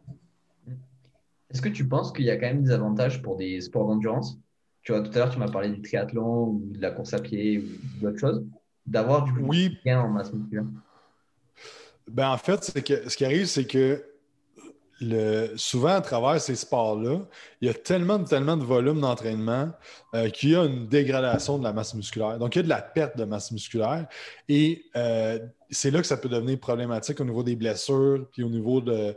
Est-ce 1.51 1.63
que 1.63 1.69
tu 1.69 1.87
penses 1.87 2.13
qu'il 2.13 2.25
y 2.25 2.31
a 2.31 2.37
quand 2.37 2.47
même 2.47 2.65
des 2.65 2.73
avantages 2.73 3.23
pour 3.23 3.37
des 3.37 3.61
sports 3.61 3.87
d'endurance? 3.87 4.39
Tu 4.83 4.93
vois, 4.93 5.01
tout 5.01 5.11
à 5.15 5.19
l'heure, 5.19 5.31
tu 5.31 5.39
m'as 5.39 5.51
parlé 5.51 5.69
du 5.69 5.81
triathlon 5.81 6.49
ou 6.49 6.63
de 6.65 6.81
la 6.81 6.91
course 6.91 7.15
à 7.15 7.21
pied 7.21 7.59
ou 7.59 8.03
d'autres 8.03 8.19
choses. 8.19 8.45
D'avoir 8.85 9.25
du 9.25 9.33
oui. 9.41 9.79
gain 9.85 10.01
en 10.01 10.09
masse 10.09 10.33
musculaire 10.33 10.65
ben, 12.09 12.31
en 12.31 12.39
fait, 12.39 12.83
que, 12.85 13.09
ce 13.09 13.17
qui 13.17 13.25
arrive, 13.25 13.47
c'est 13.47 13.65
que 13.65 14.05
souvent, 15.57 15.95
à 15.97 16.01
travers 16.01 16.41
ces 16.41 16.57
sports-là, 16.57 17.21
il 17.61 17.69
y 17.69 17.71
a 17.71 17.75
tellement, 17.75 18.23
tellement 18.23 18.57
de 18.57 18.65
volume 18.65 19.01
d'entraînement 19.01 19.71
euh, 20.17 20.31
qu'il 20.31 20.51
y 20.51 20.57
a 20.57 20.65
une 20.65 20.89
dégradation 20.89 21.59
de 21.59 21.65
la 21.65 21.73
masse 21.73 21.95
musculaire. 21.95 22.39
Donc, 22.39 22.55
il 22.55 22.59
y 22.59 22.61
a 22.61 22.63
de 22.63 22.69
la 22.69 22.81
perte 22.81 23.17
de 23.17 23.25
masse 23.25 23.53
musculaire. 23.53 24.07
Et 24.49 24.85
euh, 24.97 25.39
c'est 25.71 25.91
là 25.91 26.01
que 26.01 26.07
ça 26.07 26.17
peut 26.17 26.29
devenir 26.29 26.59
problématique 26.59 27.21
au 27.21 27.25
niveau 27.25 27.43
des 27.43 27.57
blessures, 27.57 28.27
puis 28.33 28.43
au 28.43 28.49
niveau 28.49 28.81
de, 28.81 29.15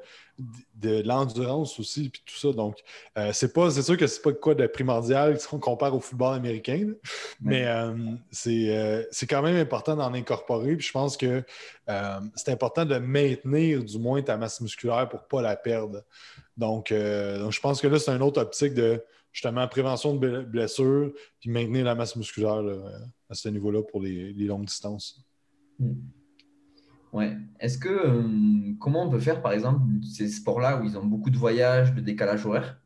de 0.75 1.01
l'endurance 1.05 1.79
aussi, 1.79 2.09
puis 2.09 2.21
tout 2.25 2.35
ça. 2.35 2.53
Donc, 2.53 2.77
euh, 3.17 3.31
c'est 3.33 3.53
pas, 3.53 3.69
c'est 3.69 3.81
sûr 3.81 3.97
que 3.97 4.07
c'est 4.07 4.21
pas 4.21 4.31
quoi 4.31 4.55
de 4.55 4.65
primordial 4.67 5.39
si 5.39 5.47
on 5.53 5.59
compare 5.59 5.95
au 5.95 5.99
football 5.99 6.35
américain, 6.35 6.93
mais 7.41 7.65
euh, 7.67 7.93
euh, 8.47 9.03
c'est, 9.12 9.27
quand 9.27 9.41
même 9.41 9.57
important 9.57 9.95
d'en 9.95 10.13
incorporer. 10.13 10.75
Puis 10.75 10.88
je 10.88 10.91
pense 10.91 11.17
que 11.17 11.43
c'est 12.35 12.51
important 12.51 12.85
de 12.85 12.97
maintenir 12.97 13.83
du 13.83 13.99
moins 13.99 14.21
ta 14.21 14.38
masse 14.38 14.62
musculaire 14.62 15.09
pour 15.09 15.23
pas 15.23 15.41
la 15.41 15.55
perdre. 15.55 16.03
Donc, 16.55 16.91
donc 16.91 17.51
je 17.51 17.59
pense 17.59 17.81
que 17.81 17.88
là, 17.88 17.99
c'est 17.99 18.12
une 18.12 18.21
autre 18.21 18.41
optique 18.41 18.73
de 18.73 19.03
justement 19.32 19.68
prévention 19.68 20.15
de 20.15 20.42
blessures, 20.42 21.12
puis 21.39 21.50
maintenir 21.50 21.86
la 21.86 21.96
masse 21.96 22.15
musculaire 22.15 22.63
à 23.30 23.34
ce 23.34 23.50
niveau-là 23.50 23.84
pour 23.84 24.02
les, 24.02 24.34
longues 24.34 24.65
distances. 24.65 25.24
Hmm. 25.80 25.94
Ouais. 27.12 27.36
Est-ce 27.60 27.78
que 27.78 27.89
euh, 27.89 28.74
comment 28.80 29.06
on 29.06 29.10
peut 29.10 29.20
faire 29.20 29.42
par 29.42 29.52
exemple 29.54 29.82
ces 30.04 30.28
sports-là 30.28 30.80
où 30.80 30.84
ils 30.84 30.98
ont 30.98 31.06
beaucoup 31.06 31.30
de 31.30 31.38
voyages, 31.38 31.94
de 31.94 32.02
décalage 32.02 32.46
horaire, 32.46 32.80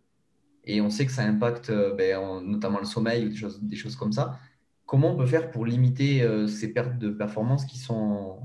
et 0.64 0.80
on 0.80 0.90
sait 0.90 1.06
que 1.06 1.12
ça 1.12 1.24
impacte 1.24 1.70
euh, 1.70 1.94
ben, 1.94 2.42
notamment 2.42 2.80
le 2.80 2.86
sommeil 2.86 3.26
ou 3.26 3.30
des 3.30 3.36
choses, 3.36 3.62
des 3.62 3.76
choses 3.76 3.96
comme 3.96 4.14
ça. 4.14 4.40
Comment 4.86 5.14
on 5.14 5.18
peut 5.18 5.26
faire 5.26 5.52
pour 5.52 5.66
limiter 5.66 6.22
euh, 6.22 6.48
ces 6.48 6.72
pertes 6.72 6.98
de 6.98 7.10
performance 7.10 7.66
qui 7.66 7.78
sont 7.78 8.40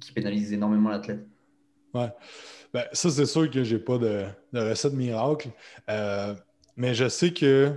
qui 0.00 0.12
pénalisent 0.12 0.52
énormément 0.52 0.88
l'athlète? 0.88 1.26
Ouais. 1.92 2.12
Ben, 2.72 2.84
ça, 2.92 3.10
c'est 3.10 3.26
sûr 3.26 3.50
que 3.50 3.62
j'ai 3.62 3.78
pas 3.78 3.98
de, 3.98 4.24
de 4.52 4.60
recette 4.60 4.94
miracle. 4.94 5.50
Mais 6.80 6.94
je 6.94 7.08
sais 7.08 7.32
que 7.32 7.74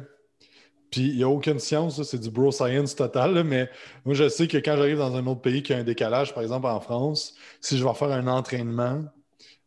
puis 0.90 1.08
il 1.10 1.18
n'y 1.18 1.24
a 1.24 1.28
aucune 1.28 1.58
science, 1.58 2.02
c'est 2.04 2.20
du 2.20 2.30
bro 2.30 2.52
science 2.52 2.96
total. 2.96 3.44
mais 3.44 3.68
moi, 4.06 4.14
je 4.14 4.30
sais 4.30 4.48
que 4.48 4.58
quand 4.58 4.78
j'arrive 4.78 5.00
dans 5.00 5.16
un 5.16 5.26
autre 5.26 5.42
pays 5.42 5.64
qui 5.64 5.74
a 5.74 5.78
un 5.78 5.84
décalage, 5.84 6.36
par 6.36 6.44
exemple 6.44 6.68
en 6.68 6.80
France, 6.80 7.34
si 7.62 7.80
je 7.80 7.84
vais 7.84 7.94
faire 7.96 8.12
un 8.12 8.28
entraînement, 8.28 9.04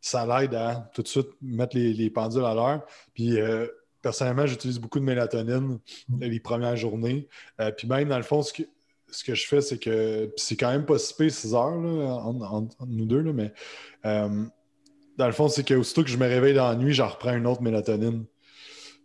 ça 0.01 0.25
l'aide 0.25 0.55
à 0.55 0.89
tout 0.95 1.03
de 1.03 1.09
suite 1.09 1.29
mettre 1.43 1.77
les, 1.77 2.11
pendules 2.11 2.45
à 2.45 2.55
l'heure. 2.55 2.87
Puis 3.13 3.41
euh, 3.41 3.67
personnellement, 4.03 4.47
j'utilise 4.47 4.79
beaucoup 4.79 5.01
de 5.01 5.05
mélatonine 5.05 5.81
les 6.21 6.41
premières 6.41 6.77
journées. 6.77 7.27
Euh, 7.61 7.73
puis 7.73 7.89
même, 7.89 8.09
dans 8.09 8.19
le 8.19 8.23
fond, 8.23 8.43
ce 8.43 8.53
que, 8.53 8.63
ce 9.11 9.25
que 9.25 9.35
je 9.35 9.49
fais, 9.49 9.61
c'est 9.61 9.79
que 9.79 10.33
c'est 10.37 10.57
quand 10.57 10.71
même 10.71 10.87
pas 10.87 10.99
si 10.99 11.13
6 11.13 11.55
heures 11.55 11.75
entre 11.75 12.77
nous 12.87 13.05
deux, 13.05 13.21
là, 13.21 13.33
mais 13.33 13.53
euh, 14.05 14.45
dans 15.19 15.27
le 15.27 15.33
fond, 15.33 15.49
c'est 15.49 15.65
que 15.65 15.75
aussitôt 15.75 16.05
que 16.05 16.11
je 16.11 16.19
me 16.19 16.27
réveille 16.27 16.55
dans 16.55 16.69
la 16.69 16.77
nuit, 16.77 16.95
j'en 16.95 17.09
reprends 17.09 17.35
une 17.35 17.49
autre 17.49 17.63
mélatonine 17.63 18.27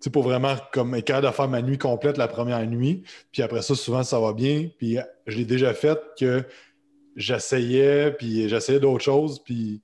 pour 0.09 0.23
vraiment 0.23 0.55
comme 0.73 0.95
être 0.95 1.05
capable 1.05 1.27
de 1.27 1.31
faire 1.31 1.47
ma 1.47 1.61
nuit 1.61 1.77
complète 1.77 2.17
la 2.17 2.27
première 2.27 2.65
nuit. 2.65 3.03
Puis 3.31 3.41
après 3.43 3.61
ça, 3.61 3.75
souvent, 3.75 4.03
ça 4.03 4.19
va 4.19 4.33
bien. 4.33 4.69
Puis 4.77 4.97
je 5.27 5.37
l'ai 5.37 5.45
déjà 5.45 5.73
fait 5.73 5.99
que 6.17 6.43
j'essayais, 7.15 8.11
puis 8.11 8.49
j'essayais 8.49 8.79
d'autres 8.79 9.03
choses. 9.03 9.39
Puis 9.43 9.81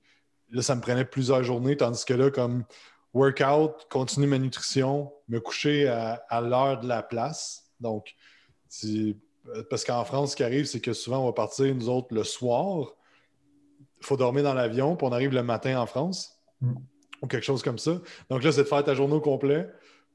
là, 0.50 0.62
ça 0.62 0.74
me 0.74 0.80
prenait 0.80 1.04
plusieurs 1.04 1.44
journées. 1.44 1.76
Tandis 1.76 2.04
que 2.04 2.14
là, 2.14 2.30
comme 2.30 2.64
workout, 3.14 3.86
continuer 3.88 4.26
ma 4.26 4.38
nutrition, 4.38 5.12
me 5.28 5.40
coucher 5.40 5.88
à, 5.88 6.40
l'heure 6.40 6.80
de 6.80 6.88
la 6.88 7.02
place. 7.02 7.70
Donc, 7.80 8.14
parce 9.70 9.84
qu'en 9.84 10.04
France, 10.04 10.32
ce 10.32 10.36
qui 10.36 10.42
arrive, 10.42 10.64
c'est 10.64 10.80
que 10.80 10.92
souvent, 10.92 11.20
on 11.20 11.26
va 11.26 11.32
partir, 11.32 11.72
nous 11.74 11.88
autres, 11.88 12.12
le 12.12 12.24
soir. 12.24 12.94
Il 14.00 14.06
faut 14.06 14.16
dormir 14.16 14.42
dans 14.42 14.54
l'avion, 14.54 14.96
puis 14.96 15.06
on 15.06 15.12
arrive 15.12 15.32
le 15.32 15.42
matin 15.42 15.80
en 15.80 15.86
France. 15.86 16.40
Mm. 16.60 16.74
Ou 17.22 17.26
quelque 17.26 17.44
chose 17.44 17.62
comme 17.62 17.78
ça. 17.78 18.00
Donc 18.30 18.44
là, 18.44 18.52
c'est 18.52 18.62
de 18.62 18.68
faire 18.68 18.84
ta 18.84 18.94
journée 18.94 19.14
au 19.14 19.20
complet 19.20 19.68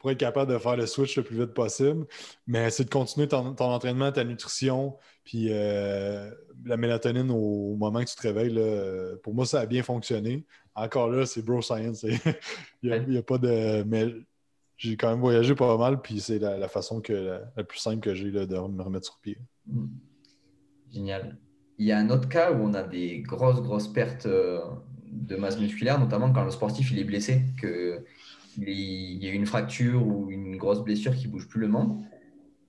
pour 0.04 0.12
être 0.12 0.18
capable 0.18 0.52
de 0.52 0.58
faire 0.58 0.76
le 0.76 0.86
switch 0.86 1.16
le 1.16 1.24
plus 1.24 1.38
vite 1.38 1.54
possible. 1.54 2.06
Mais 2.46 2.70
c'est 2.72 2.84
de 2.84 2.90
continuer 2.90 3.30
ton, 3.30 3.56
entraînement, 3.58 4.12
ta 4.12 4.26
nutrition, 4.26 4.98
puis 5.24 5.48
euh, 5.50 6.30
la 6.66 6.76
mélatonine 6.76 7.32
au, 7.32 7.78
moment 7.78 8.04
que 8.04 8.10
tu 8.10 8.16
te 8.18 8.22
réveilles. 8.22 8.60
pour 9.24 9.34
moi, 9.34 9.46
ça 9.46 9.62
a 9.62 9.66
bien 9.66 9.82
fonctionné. 9.82 10.46
Encore 10.76 11.10
là, 11.10 11.26
c'est 11.26 11.42
bro 11.42 11.62
science. 11.62 12.04
il 12.84 13.06
n'y 13.08 13.18
a, 13.18 13.24
pas 13.24 13.38
de. 13.38 13.84
Mais 13.84 14.08
j'ai 14.76 14.98
quand 14.98 15.10
même 15.10 15.22
voyagé 15.22 15.56
pas 15.56 15.78
mal, 15.78 16.02
puis 16.02 16.20
c'est 16.20 16.38
la, 16.38 16.68
façon 16.68 17.00
que, 17.00 17.40
la, 17.56 17.64
plus 17.64 17.80
simple 17.80 18.02
que 18.02 18.14
j'ai 18.14 18.30
de 18.30 18.46
me 18.46 18.84
remettre 18.84 19.06
sur 19.06 19.20
pied. 19.22 19.38
Hmm. 19.68 19.88
Génial. 20.92 21.38
Il 21.78 21.86
y 21.86 21.94
a 21.94 21.98
un 21.98 22.10
autre 22.10 22.28
cas 22.28 22.52
où 22.52 22.58
on 22.58 22.74
a 22.74 22.84
des 22.84 23.22
grosses, 23.22 23.62
grosses 23.62 23.88
pertes 23.88 24.26
euh, 24.26 24.60
de 25.14 25.38
masse 25.38 25.58
musculaire, 25.58 25.98
notamment 25.98 26.34
quand 26.34 26.44
le 26.44 26.52
sportif 26.52 26.92
il 26.92 27.00
est 27.00 27.06
blessé, 27.06 27.46
que 27.58 28.04
il 28.58 29.24
y 29.24 29.28
a 29.28 29.32
une 29.32 29.46
fracture 29.46 30.06
ou 30.06 30.30
une 30.30 30.58
grosse 30.58 30.84
blessure 30.84 31.16
qui 31.16 31.28
bouge 31.28 31.48
plus 31.48 31.60
le 31.60 31.68
membre. 31.68 32.00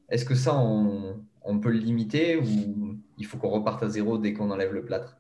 Est-ce 0.09 0.25
que 0.25 0.35
ça, 0.35 0.57
on, 0.57 1.59
peut 1.61 1.71
le 1.71 1.79
limiter 1.79 2.37
ou 2.37 2.99
il 3.19 3.27
faut 3.27 3.39
qu'on 3.39 3.51
reparte 3.51 3.83
à 3.83 3.89
zéro 3.89 4.19
dès 4.19 4.33
qu'on 4.33 4.51
enlève 4.51 4.73
le 4.73 4.85
plâtre? 4.85 5.17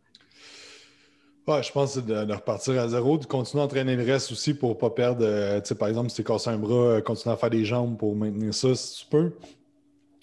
Ouais, 1.46 1.62
je 1.62 1.72
pense 1.72 1.96
de, 1.96 2.24
de, 2.24 2.32
repartir 2.32 2.80
à 2.80 2.88
zéro, 2.88 3.18
de 3.18 3.26
continuer 3.26 3.62
à 3.62 3.66
entraîner 3.66 3.96
le 3.96 4.04
reste 4.04 4.32
aussi 4.32 4.54
pour 4.54 4.70
ne 4.70 4.74
pas 4.74 4.90
perdre. 4.90 5.24
Euh, 5.26 5.60
par 5.78 5.88
exemple, 5.88 6.08
si 6.08 6.16
tu 6.16 6.24
cassé 6.24 6.48
un 6.48 6.56
bras, 6.56 6.74
euh, 6.74 7.00
continuer 7.02 7.34
à 7.34 7.36
faire 7.36 7.50
des 7.50 7.66
jambes 7.66 7.98
pour 7.98 8.16
maintenir 8.16 8.54
ça 8.54 8.74
si 8.74 9.04
tu 9.04 9.10
peux. 9.10 9.32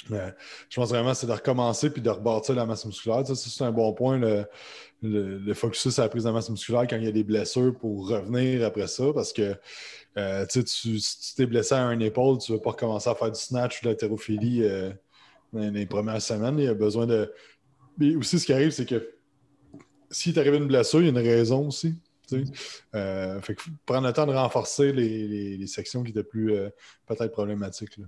Je 0.09 0.75
pense 0.75 0.89
vraiment 0.89 1.13
c'est 1.13 1.27
de 1.27 1.31
recommencer 1.31 1.89
puis 1.89 2.01
de 2.01 2.09
rebâtir 2.09 2.55
la 2.55 2.65
masse 2.65 2.85
musculaire. 2.85 3.25
Ça, 3.25 3.35
c'est 3.35 3.63
un 3.63 3.71
bon 3.71 3.93
point. 3.93 4.17
Le, 4.17 4.45
le, 5.01 5.53
focus 5.53 5.89
sur 5.89 6.01
la 6.01 6.09
prise 6.09 6.25
de 6.25 6.31
masse 6.31 6.49
musculaire 6.49 6.85
quand 6.87 6.95
il 6.95 7.05
y 7.05 7.07
a 7.07 7.11
des 7.11 7.23
blessures 7.23 7.75
pour 7.75 8.07
revenir 8.07 8.65
après 8.65 8.87
ça 8.87 9.05
parce 9.13 9.33
que 9.33 9.55
euh, 10.17 10.45
tu, 10.45 10.61
si 10.67 11.19
tu 11.19 11.35
t'es 11.35 11.45
blessé 11.45 11.73
à 11.75 11.83
un 11.83 11.99
épaule, 11.99 12.37
tu 12.37 12.51
ne 12.51 12.57
vas 12.57 12.63
pas 12.63 12.71
recommencer 12.71 13.09
à 13.09 13.15
faire 13.15 13.31
du 13.31 13.39
snatch 13.39 13.79
ou 13.79 13.85
de 13.85 13.89
l'haltérophilie 13.89 14.63
euh, 14.63 14.91
dans 15.53 15.73
les 15.73 15.85
premières 15.85 16.21
semaines. 16.21 16.59
Il 16.59 16.65
y 16.65 16.67
a 16.67 16.73
besoin 16.73 17.07
de. 17.07 17.33
Aussi, 18.17 18.39
ce 18.39 18.45
qui 18.45 18.53
arrive, 18.53 18.71
c'est 18.71 18.85
que 18.85 19.15
si 20.09 20.33
t'arrive 20.33 20.55
une 20.55 20.67
blessure, 20.67 20.99
il 20.99 21.05
y 21.05 21.07
a 21.07 21.11
une 21.11 21.17
raison 21.17 21.67
aussi. 21.67 21.95
Euh, 22.95 23.41
fait 23.41 23.55
que 23.55 23.61
prendre 23.85 24.07
le 24.07 24.13
temps 24.13 24.25
de 24.25 24.31
renforcer 24.31 24.93
les, 24.93 25.67
sections 25.67 26.01
qui 26.01 26.11
étaient 26.11 26.23
plus 26.23 26.53
peut-être 27.05 27.31
problématiques. 27.31 27.99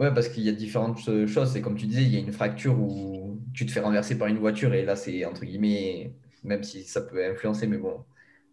Oui, 0.00 0.06
parce 0.14 0.30
qu'il 0.30 0.44
y 0.44 0.48
a 0.48 0.52
différentes 0.52 0.98
choses. 0.98 1.52
C'est 1.52 1.60
comme 1.60 1.76
tu 1.76 1.86
disais, 1.86 2.02
il 2.02 2.08
y 2.08 2.16
a 2.16 2.20
une 2.20 2.32
fracture 2.32 2.80
où 2.80 3.38
tu 3.52 3.66
te 3.66 3.70
fais 3.70 3.80
renverser 3.80 4.16
par 4.16 4.28
une 4.28 4.38
voiture 4.38 4.72
et 4.72 4.82
là, 4.82 4.96
c'est 4.96 5.26
entre 5.26 5.44
guillemets, 5.44 6.14
même 6.42 6.64
si 6.64 6.84
ça 6.84 7.02
peut 7.02 7.22
influencer, 7.22 7.66
mais 7.66 7.76
bon, 7.76 8.02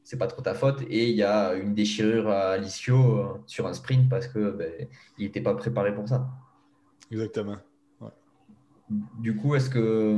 c'est 0.04 0.18
pas 0.18 0.28
trop 0.28 0.42
ta 0.42 0.54
faute. 0.54 0.82
Et 0.90 1.10
il 1.10 1.16
y 1.16 1.24
a 1.24 1.54
une 1.54 1.74
déchirure 1.74 2.28
à 2.28 2.58
l'ischio 2.58 3.20
euh, 3.20 3.28
sur 3.46 3.66
un 3.66 3.74
sprint 3.74 4.10
parce 4.10 4.28
que 4.28 4.52
ben, 4.52 4.90
il 5.18 5.24
n'était 5.24 5.40
pas 5.40 5.54
préparé 5.54 5.96
pour 5.96 6.10
ça. 6.10 6.30
Exactement. 7.12 7.56
Du 9.18 9.38
coup, 9.38 9.56
est-ce 9.56 9.70
que 9.70 10.18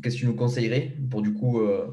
qu'est-ce 0.00 0.14
que 0.14 0.20
tu 0.20 0.26
nous 0.26 0.36
conseillerais 0.36 0.96
pour 1.10 1.22
du 1.22 1.34
coup 1.34 1.58
euh, 1.58 1.88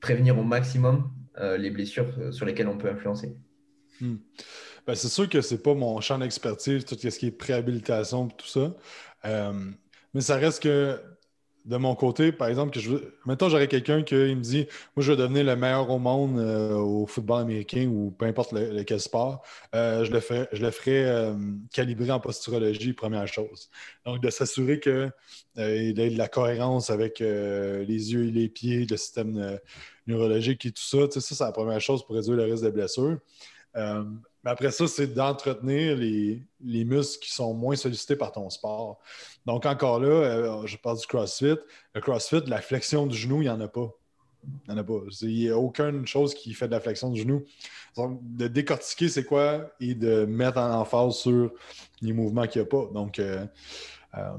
prévenir 0.00 0.38
au 0.38 0.44
maximum 0.44 1.10
euh, 1.38 1.56
les 1.56 1.70
blessures 1.70 2.32
sur 2.32 2.46
lesquelles 2.46 2.68
on 2.68 2.78
peut 2.78 2.90
influencer? 2.90 3.36
Hmm. 4.06 4.18
ben, 4.86 4.94
C'est 4.94 5.08
sûr 5.08 5.28
que 5.28 5.40
c'est 5.40 5.62
pas 5.62 5.74
mon 5.74 6.00
champ 6.00 6.18
d'expertise, 6.18 6.84
tout 6.84 6.96
ce 6.98 7.18
qui 7.18 7.26
est 7.26 7.30
préhabilitation 7.30 8.28
et 8.28 8.32
tout 8.36 8.46
ça. 8.46 8.74
mais 10.14 10.20
ça 10.20 10.36
reste 10.36 10.62
que 10.62 11.00
de 11.64 11.76
mon 11.76 11.94
côté, 11.94 12.32
par 12.32 12.48
exemple, 12.48 12.72
que 12.72 12.80
j'aurais 12.80 13.68
quelqu'un 13.68 14.02
qui 14.02 14.14
me 14.14 14.40
dit 14.40 14.66
Moi, 14.96 15.04
je 15.04 15.12
veux 15.12 15.16
devenir 15.16 15.44
le 15.44 15.56
meilleur 15.56 15.88
au 15.90 15.98
monde 15.98 16.38
euh, 16.38 16.74
au 16.74 17.06
football 17.06 17.42
américain 17.42 17.86
ou 17.86 18.10
peu 18.10 18.26
importe 18.26 18.52
lequel 18.52 19.00
sport. 19.00 19.44
Euh, 19.74 20.04
je 20.04 20.10
le 20.10 20.20
ferais, 20.20 20.48
je 20.52 20.62
le 20.62 20.70
ferai 20.70 21.04
euh, 21.04 21.34
calibrer 21.72 22.10
en 22.10 22.20
posturologie, 22.20 22.92
première 22.92 23.28
chose. 23.28 23.70
Donc, 24.04 24.20
de 24.20 24.30
s'assurer 24.30 24.80
qu'il 24.80 25.12
ait 25.56 25.92
de 25.92 26.18
la 26.18 26.28
cohérence 26.28 26.90
avec 26.90 27.20
les 27.20 28.12
yeux 28.12 28.26
et 28.26 28.30
les 28.30 28.48
pieds, 28.48 28.86
le 28.86 28.96
système 28.96 29.58
neurologique 30.06 30.66
et 30.66 30.72
tout 30.72 30.82
ça. 30.82 30.98
ça, 31.10 31.20
c'est 31.20 31.44
la 31.44 31.52
première 31.52 31.80
chose 31.80 32.04
pour 32.04 32.16
réduire 32.16 32.36
le 32.36 32.44
risque 32.44 32.64
de 32.64 32.70
blessure. 32.70 33.18
Mais 34.44 34.50
après 34.50 34.70
ça, 34.72 34.88
c'est 34.88 35.06
d'entretenir 35.06 35.96
les, 35.96 36.84
muscles 36.84 37.24
qui 37.24 37.32
sont 37.32 37.54
moins 37.54 37.76
sollicités 37.76 38.16
par 38.16 38.32
ton 38.32 38.50
sport. 38.50 38.98
Donc, 39.46 39.66
encore 39.66 40.00
là, 40.00 40.08
euh, 40.08 40.66
je 40.66 40.76
parle 40.76 40.98
du 40.98 41.06
CrossFit. 41.06 41.58
Le 41.94 42.00
CrossFit, 42.00 42.42
la 42.46 42.60
flexion 42.60 43.06
du 43.06 43.16
genou, 43.16 43.42
il 43.42 43.44
n'y 43.44 43.50
en 43.50 43.60
a 43.60 43.68
pas. 43.68 43.90
Il 44.44 44.72
n'y 44.72 44.74
en 44.74 44.78
a 44.78 44.84
pas. 44.84 45.00
Il 45.20 45.28
n'y 45.28 45.48
a 45.48 45.56
aucune 45.56 46.06
chose 46.06 46.34
qui 46.34 46.54
fait 46.54 46.66
de 46.66 46.72
la 46.72 46.80
flexion 46.80 47.10
du 47.10 47.20
genou. 47.20 47.44
Donc, 47.96 48.18
de 48.22 48.48
décortiquer 48.48 49.08
c'est 49.08 49.24
quoi 49.24 49.70
et 49.78 49.94
de 49.94 50.24
mettre 50.24 50.58
en 50.58 50.80
emphase 50.80 51.14
sur 51.16 51.52
les 52.00 52.12
mouvements 52.12 52.46
qu'il 52.48 52.62
n'y 52.62 52.66
a 52.66 52.70
pas. 52.70 52.90
Donc, 52.92 53.20
euh, 53.20 53.46
euh, 54.18 54.36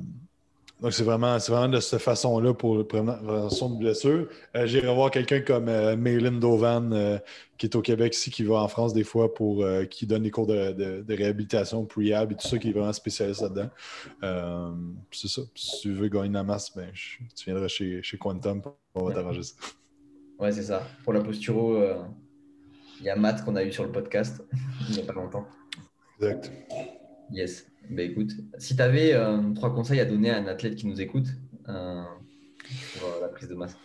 donc, 0.84 0.92
c'est 0.92 1.06
vraiment, 1.06 1.38
vraiment 1.38 1.70
de 1.70 1.80
cette 1.80 2.02
façon-là 2.02 2.54
pour 2.54 2.78
la 2.78 2.84
prévention 2.84 3.70
de 3.70 3.80
blessures. 3.80 4.28
Euh, 4.54 4.68
J'irai 4.68 4.94
voir 4.94 5.12
quelqu'un 5.12 5.40
comme 5.40 5.70
euh, 5.70 5.96
Maylin 5.96 6.34
Dovan, 6.34 6.92
euh, 6.92 7.18
qui 7.58 7.68
est 7.68 7.76
au 7.78 7.82
Québec 7.82 8.14
ici, 8.14 8.30
qui 8.30 8.44
va 8.44 8.56
en 8.56 8.68
France 8.68 8.94
des 8.94 9.06
fois 9.06 9.34
pour 9.34 9.66
qui 9.90 10.06
donne 10.06 10.24
des 10.24 10.32
cours 10.32 10.46
de, 10.46 11.06
réhabilitation, 11.08 11.86
pre-hab 11.86 12.34
et 12.34 12.36
tout 12.36 12.46
ça, 12.46 12.58
qui 12.58 12.70
est 12.70 12.74
vraiment 12.74 12.92
spécialiste 12.92 13.42
là-dedans. 13.42 13.70
c'est 15.10 15.30
ça. 15.30 15.42
Si 15.56 15.80
tu 15.80 15.94
veux 15.94 16.10
gagner 16.10 16.34
la 16.34 16.44
masse, 16.44 16.76
ben, 16.76 16.92
tu 16.94 17.46
viendras 17.46 17.70
chez, 17.70 18.04
chez 18.04 18.18
Quantum, 18.18 18.62
on 18.94 19.06
va 19.06 19.14
t'arranger 19.14 19.44
ça. 19.44 19.54
Ouais, 20.38 20.52
c'est 20.52 20.64
ça. 20.64 20.86
Pour 21.06 21.14
la 21.14 21.22
posturo, 21.22 21.82
il 23.00 23.06
y 23.06 23.10
a 23.10 23.16
Matt 23.16 23.46
qu'on 23.46 23.56
a 23.56 23.64
eu 23.64 23.72
sur 23.72 23.86
le 23.86 23.92
podcast 23.94 24.44
il 24.90 24.96
n'y 24.96 25.02
a 25.02 25.06
pas 25.06 25.14
longtemps. 25.14 25.48
Exact. 26.20 26.52
Yes. 27.32 27.73
Ben 27.90 28.12
écoute, 28.12 28.32
si 28.58 28.76
tu 28.76 28.82
avais 28.82 29.14
euh, 29.14 29.42
trois 29.56 29.74
conseils 29.74 30.00
à 30.00 30.06
donner 30.06 30.30
à 30.30 30.38
un 30.38 30.48
athlète 30.48 30.76
qui 30.76 30.88
nous 30.88 31.02
écoute 31.02 31.28
euh, 31.70 32.04
pour 32.98 33.10
euh, 33.10 33.22
la 33.22 33.28
prise 33.28 33.50
de 33.50 33.56
masse. 33.56 33.76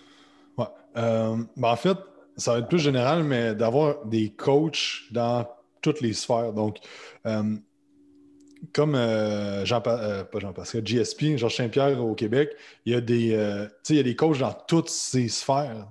Ouais. 0.57 0.67
Ben, 0.95 1.47
en 1.57 1.77
fait, 1.77 1.97
ça 2.37 2.53
va 2.53 2.59
être 2.61 2.69
plus 2.69 2.79
général, 2.79 3.25
mais 3.25 3.55
d'avoir 3.55 4.05
des 4.07 4.31
coachs 4.31 5.03
dans 5.11 5.47
toutes 5.81 6.01
les 6.01 6.13
sphères. 6.13 6.53
Donc, 6.53 6.79
comme 8.73 8.95
Jean, 9.65 9.81
pas 9.81 10.27
Jean-Pascal, 10.35 10.83
GSP, 10.85 11.37
Georges 11.37 11.57
Saint-Pierre 11.57 12.03
au 12.05 12.15
Québec, 12.15 12.51
il 12.85 12.93
y 12.93 12.97
a 12.97 13.01
des, 13.01 13.69
il 13.91 13.97
y 13.97 14.01
a 14.01 14.03
des 14.03 14.17
coachs 14.17 14.39
dans 14.39 14.53
toutes 14.67 14.89
ces 14.89 15.29
sphères. 15.29 15.89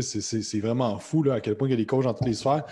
C'est 0.00 0.60
vraiment 0.60 0.98
fou 0.98 1.22
là, 1.22 1.34
à 1.34 1.40
quel 1.40 1.56
point 1.56 1.68
il 1.68 1.72
y 1.72 1.74
a 1.74 1.78
des 1.78 1.86
coachs 1.86 2.04
dans 2.04 2.14
toutes 2.14 2.28
les 2.28 2.34
sphères. 2.34 2.64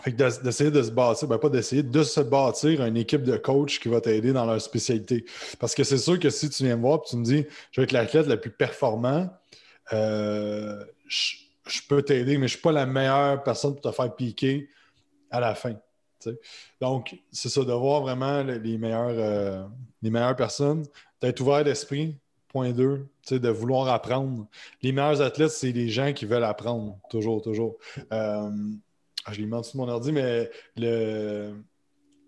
Fait 0.00 0.12
d'essayer 0.12 0.70
de 0.70 0.82
se 0.82 0.90
bâtir, 0.90 1.28
ben 1.28 1.38
pas 1.38 1.50
d'essayer, 1.50 1.82
de 1.82 2.02
se 2.02 2.20
bâtir 2.20 2.82
une 2.84 2.96
équipe 2.96 3.24
de 3.24 3.36
coachs 3.36 3.78
qui 3.78 3.88
va 3.88 4.00
t'aider 4.00 4.32
dans 4.32 4.46
leur 4.46 4.60
spécialité. 4.60 5.26
Parce 5.60 5.74
que 5.74 5.84
c'est 5.84 5.98
sûr 5.98 6.18
que 6.18 6.30
si 6.30 6.48
tu 6.48 6.64
viens 6.64 6.76
me 6.76 6.82
voir 6.82 7.00
et 7.04 7.08
tu 7.10 7.16
me 7.16 7.24
dis 7.24 7.44
je 7.72 7.80
vais 7.80 7.84
être 7.84 7.92
l'athlète 7.92 8.26
le 8.26 8.40
plus 8.40 8.50
performant, 8.50 9.28
euh, 9.92 10.82
je, 11.06 11.80
peux 11.88 12.02
t'aider, 12.02 12.38
mais 12.38 12.48
je 12.48 12.54
ne 12.54 12.56
suis 12.56 12.62
pas 12.62 12.72
la 12.72 12.86
meilleure 12.86 13.42
personne 13.42 13.72
pour 13.72 13.82
te 13.82 13.94
faire 13.94 14.14
piquer 14.14 14.68
à 15.30 15.40
la 15.40 15.54
fin. 15.54 15.74
Donc, 16.80 17.18
c'est 17.30 17.48
ça, 17.48 17.64
de 17.64 17.72
voir 17.72 18.00
vraiment 18.00 18.42
les, 18.42 18.78
meilleures, 18.78 19.08
euh, 19.10 19.66
les 20.02 20.10
meilleures 20.10 20.36
personnes, 20.36 20.84
d'être 21.20 21.40
ouvert 21.40 21.64
d'esprit, 21.64 22.16
point 22.48 22.70
2, 22.70 23.08
de 23.30 23.48
vouloir 23.48 23.88
apprendre. 23.88 24.46
Les 24.82 24.92
meilleurs 24.92 25.20
athlètes, 25.20 25.50
c'est 25.50 25.72
les 25.72 25.88
gens 25.88 26.12
qui 26.12 26.24
veulent 26.24 26.44
apprendre, 26.44 26.98
toujours, 27.10 27.42
toujours. 27.42 27.76
Euh, 28.12 28.50
ah, 29.24 29.32
je 29.32 29.40
l'ai 29.40 29.46
mis 29.46 29.52
mon 29.74 29.88
ordi, 29.88 30.12
mais 30.12 30.50
le, 30.76 31.54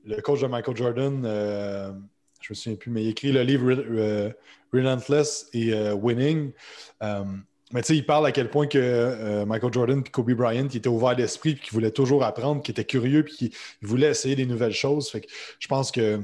le 0.04 0.20
coach 0.20 0.40
de 0.40 0.46
Michael 0.46 0.76
Jordan, 0.76 1.22
euh, 1.24 1.92
je 2.40 2.52
me 2.52 2.54
souviens 2.54 2.76
plus, 2.76 2.90
mais 2.90 3.04
il 3.04 3.08
écrit 3.08 3.32
le 3.32 3.42
livre 3.42 3.70
euh, 3.70 4.30
Relentless 4.72 5.48
et 5.52 5.72
euh, 5.72 5.94
Winning. 5.94 6.52
mais 7.00 7.82
tu 7.82 7.86
sais, 7.88 7.96
il 7.96 8.06
parle 8.06 8.26
à 8.26 8.32
quel 8.32 8.50
point 8.50 8.66
que 8.66 9.44
Michael 9.44 9.72
Jordan 9.72 10.02
et 10.06 10.10
Kobe 10.10 10.32
Bryant 10.32 10.68
qui 10.68 10.76
étaient 10.76 10.88
ouverts 10.88 11.16
d'esprit 11.16 11.50
et 11.50 11.56
qui 11.56 11.70
voulaient 11.70 11.90
toujours 11.90 12.22
apprendre, 12.22 12.62
qui 12.62 12.70
étaient 12.70 12.84
curieux 12.84 13.24
puis 13.24 13.34
qui 13.34 13.54
voulaient 13.82 14.10
essayer 14.10 14.36
des 14.36 14.46
nouvelles 14.46 14.74
choses. 14.74 15.10
Fait 15.10 15.22
que 15.22 15.28
je 15.58 15.68
pense 15.68 15.90
que 15.90 16.20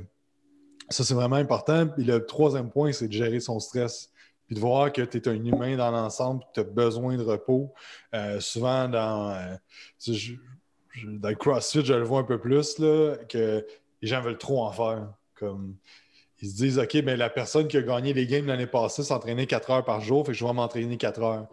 ça, 0.90 1.04
c'est 1.04 1.14
vraiment 1.14 1.36
important. 1.36 1.86
Puis 1.86 2.04
le 2.04 2.26
troisième 2.26 2.70
point, 2.70 2.92
c'est 2.92 3.08
de 3.08 3.12
gérer 3.12 3.40
son 3.40 3.58
stress 3.60 4.10
puis 4.46 4.56
de 4.56 4.60
voir 4.60 4.92
que 4.92 5.02
tu 5.02 5.16
es 5.16 5.28
un 5.28 5.44
humain 5.44 5.76
dans 5.76 5.92
l'ensemble, 5.92 6.42
que 6.42 6.54
tu 6.54 6.60
as 6.60 6.64
besoin 6.64 7.16
de 7.16 7.22
repos. 7.22 7.72
souvent, 8.40 8.88
dans, 8.88 9.56
dans 11.04 11.28
le 11.28 11.34
CrossFit, 11.34 11.84
je 11.84 11.94
le 11.94 12.02
vois 12.02 12.20
un 12.20 12.24
peu 12.24 12.38
plus, 12.38 12.78
là, 12.78 13.16
que 13.28 13.64
les 14.02 14.08
gens 14.08 14.20
veulent 14.20 14.38
trop 14.38 14.64
en 14.64 14.72
faire. 14.72 15.08
Comme, 15.34 15.76
ils 16.42 16.48
se 16.48 16.56
disent, 16.56 16.78
OK, 16.78 16.94
mais 17.04 17.16
la 17.16 17.30
personne 17.30 17.68
qui 17.68 17.76
a 17.76 17.82
gagné 17.82 18.12
les 18.12 18.26
games 18.26 18.46
l'année 18.46 18.66
passée 18.66 19.02
s'entraînait 19.02 19.46
4 19.46 19.70
heures 19.70 19.84
par 19.84 20.00
jour, 20.00 20.24
fait 20.24 20.32
que 20.32 20.38
je 20.38 20.44
vais 20.44 20.52
m'entraîner 20.52 20.96
4 20.96 21.22
heures. 21.22 21.48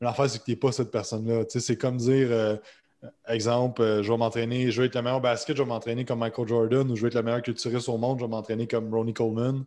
L'affaire, 0.00 0.28
c'est 0.28 0.38
que 0.40 0.44
tu 0.44 0.50
n'es 0.50 0.56
pas 0.56 0.72
cette 0.72 0.90
personne-là. 0.90 1.44
C'est 1.48 1.76
comme 1.76 1.96
dire, 1.96 2.28
euh, 2.30 2.56
exemple, 3.28 3.82
euh, 3.82 4.02
je 4.02 4.10
vais 4.10 4.18
m'entraîner, 4.18 4.70
je 4.70 4.80
vais 4.80 4.88
être 4.88 4.96
le 4.96 5.02
meilleur 5.02 5.20
basket, 5.20 5.56
je 5.56 5.62
vais 5.62 5.68
m'entraîner 5.68 6.04
comme 6.04 6.18
Michael 6.18 6.48
Jordan, 6.48 6.90
ou 6.90 6.96
je 6.96 7.02
vais 7.02 7.08
être 7.08 7.14
le 7.14 7.22
meilleur 7.22 7.42
culturiste 7.42 7.88
au 7.88 7.96
monde, 7.96 8.18
je 8.18 8.24
vais 8.24 8.30
m'entraîner 8.30 8.66
comme 8.66 8.92
Ronnie 8.92 9.14
Coleman. 9.14 9.64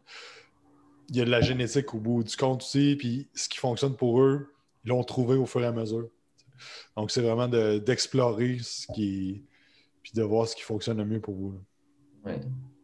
Il 1.10 1.16
y 1.16 1.22
a 1.22 1.26
de 1.26 1.32
la 1.32 1.42
génétique 1.42 1.94
au 1.94 2.00
bout 2.00 2.24
du 2.24 2.36
compte 2.36 2.62
aussi, 2.62 2.96
puis 2.98 3.28
ce 3.34 3.48
qui 3.48 3.58
fonctionne 3.58 3.96
pour 3.96 4.22
eux, 4.22 4.54
ils 4.84 4.90
l'ont 4.90 5.04
trouvé 5.04 5.38
au 5.38 5.46
fur 5.46 5.62
et 5.62 5.66
à 5.66 5.72
mesure. 5.72 6.10
Donc, 6.96 7.12
c'est 7.12 7.22
vraiment 7.22 7.48
d'explorer 7.48 8.58
ce 8.62 8.88
qui. 8.94 9.44
puis 10.02 10.12
de 10.16 10.24
voir 10.24 10.48
ce 10.48 10.56
qui 10.56 10.64
fonctionne 10.64 10.98
le 10.98 11.06
mieux 11.06 11.22
pour 11.22 11.36
vous. 11.36 11.60
Oui. 12.26 12.34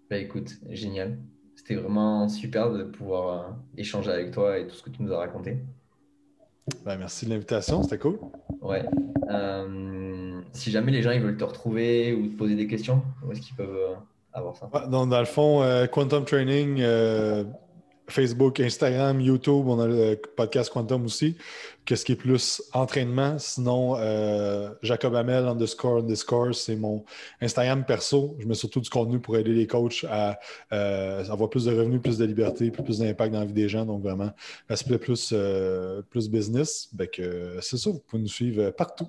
Ben, 0.09 0.21
écoute, 0.23 0.53
génial. 0.69 1.17
C'était 1.55 1.75
vraiment 1.75 2.27
super 2.27 2.71
de 2.71 2.83
pouvoir 2.83 3.39
euh, 3.39 3.51
échanger 3.77 4.11
avec 4.11 4.31
toi 4.31 4.59
et 4.59 4.67
tout 4.67 4.75
ce 4.75 4.83
que 4.83 4.89
tu 4.89 5.01
nous 5.01 5.13
as 5.13 5.17
raconté. 5.17 5.57
Ben, 6.85 6.97
merci 6.97 7.25
de 7.25 7.31
l'invitation, 7.31 7.83
c'était 7.83 7.97
cool. 7.97 8.19
Ouais. 8.61 8.85
Euh, 9.29 10.41
si 10.51 10.71
jamais 10.71 10.91
les 10.91 11.01
gens 11.01 11.11
ils 11.11 11.21
veulent 11.21 11.37
te 11.37 11.43
retrouver 11.43 12.13
ou 12.13 12.27
te 12.27 12.37
poser 12.37 12.55
des 12.55 12.67
questions, 12.67 13.01
où 13.25 13.31
est-ce 13.31 13.41
qu'ils 13.41 13.55
peuvent 13.55 13.75
euh, 13.75 13.95
avoir 14.33 14.55
ça? 14.55 14.69
dans, 14.87 15.05
le 15.05 15.25
fond, 15.25 15.63
Quantum 15.91 16.25
Training, 16.25 16.83
Facebook, 18.07 18.59
Instagram, 18.59 19.21
YouTube, 19.21 19.67
on 19.67 19.79
a 19.79 19.87
le 19.87 20.15
podcast 20.35 20.71
Quantum 20.71 21.05
aussi, 21.05 21.37
qu'est-ce 21.85 22.03
qui 22.03 22.11
est 22.11 22.17
plus 22.17 22.61
entraînement. 22.73 23.37
Sinon, 23.39 23.95
euh, 23.97 24.69
Jacob 24.81 25.15
Hamel 25.15 25.45
underscore 25.45 25.99
underscore, 25.99 26.53
c'est 26.53 26.75
mon 26.75 27.05
Instagram 27.41 27.85
perso. 27.85 28.35
Je 28.39 28.47
mets 28.47 28.55
surtout 28.55 28.81
du 28.81 28.89
contenu 28.89 29.19
pour 29.19 29.37
aider 29.37 29.53
les 29.53 29.67
coachs 29.67 30.05
à 30.09 30.39
euh, 30.71 31.23
avoir 31.29 31.49
plus 31.49 31.65
de 31.65 31.71
revenus, 31.71 32.01
plus 32.01 32.17
de 32.17 32.25
liberté, 32.25 32.71
plus, 32.71 32.99
d'impact 32.99 33.33
dans 33.33 33.39
la 33.39 33.45
vie 33.45 33.53
des 33.53 33.69
gens. 33.69 33.85
Donc 33.85 34.03
vraiment, 34.03 34.31
l'aspect 34.69 34.97
plus, 34.97 35.31
euh, 35.33 36.01
plus 36.09 36.29
business. 36.29 36.89
c'est 37.61 37.77
ça, 37.77 37.89
vous 37.89 37.99
pouvez 37.99 38.21
nous 38.21 38.27
suivre 38.27 38.69
partout. 38.71 39.07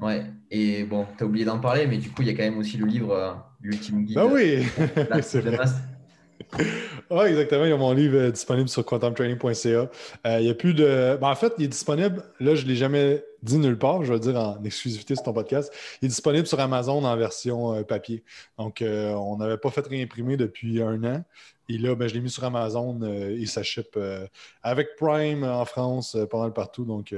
Ouais, 0.00 0.24
et 0.50 0.84
bon, 0.84 1.06
tu 1.18 1.24
as 1.24 1.26
oublié 1.26 1.44
d'en 1.44 1.58
parler, 1.58 1.86
mais 1.86 1.98
du 1.98 2.10
coup, 2.10 2.22
il 2.22 2.28
y 2.28 2.30
a 2.30 2.34
quand 2.34 2.42
même 2.42 2.58
aussi 2.58 2.78
le 2.78 2.86
livre 2.86 3.44
L'ultime 3.62 4.04
guide. 4.04 4.18
Ah 4.18 4.26
oui, 4.26 4.62
c'est 5.22 5.40
vrai. 5.40 5.58
Oui, 7.10 7.24
exactement. 7.26 7.64
Il 7.64 7.70
y 7.70 7.72
a 7.72 7.76
mon 7.76 7.92
livre 7.92 8.16
euh, 8.16 8.30
disponible 8.30 8.68
sur 8.68 8.84
quantumtraining.ca. 8.84 9.90
Euh, 10.26 10.40
il 10.40 10.46
y 10.46 10.50
a 10.50 10.54
plus 10.54 10.74
de. 10.74 11.18
Ben, 11.20 11.28
en 11.28 11.34
fait, 11.34 11.52
il 11.58 11.64
est 11.64 11.68
disponible. 11.68 12.22
Là, 12.38 12.54
je 12.54 12.62
ne 12.62 12.68
l'ai 12.68 12.76
jamais 12.76 13.24
dit 13.42 13.58
nulle 13.58 13.78
part. 13.78 14.04
Je 14.04 14.12
vais 14.12 14.14
le 14.14 14.20
dire 14.20 14.36
en 14.36 14.62
exclusivité 14.62 15.16
sur 15.16 15.24
ton 15.24 15.32
podcast. 15.32 15.72
Il 16.00 16.06
est 16.06 16.08
disponible 16.08 16.46
sur 16.46 16.60
Amazon 16.60 17.02
en 17.04 17.16
version 17.16 17.74
euh, 17.74 17.82
papier. 17.82 18.22
Donc, 18.58 18.82
on 18.82 19.36
n'avait 19.38 19.58
pas 19.58 19.70
fait 19.70 19.86
réimprimer 19.86 20.36
depuis 20.36 20.80
un 20.82 21.02
an. 21.04 21.24
Et 21.68 21.78
là, 21.78 21.96
ben, 21.96 22.08
je 22.08 22.14
l'ai 22.14 22.20
mis 22.20 22.30
sur 22.30 22.44
Amazon 22.44 23.00
et 23.02 23.46
ça 23.46 23.62
ship 23.62 23.96
avec 24.62 24.96
Prime 24.96 25.44
en 25.44 25.64
France, 25.64 26.16
pas 26.30 26.38
mal 26.38 26.52
partout. 26.52 26.84
Donc, 26.84 27.14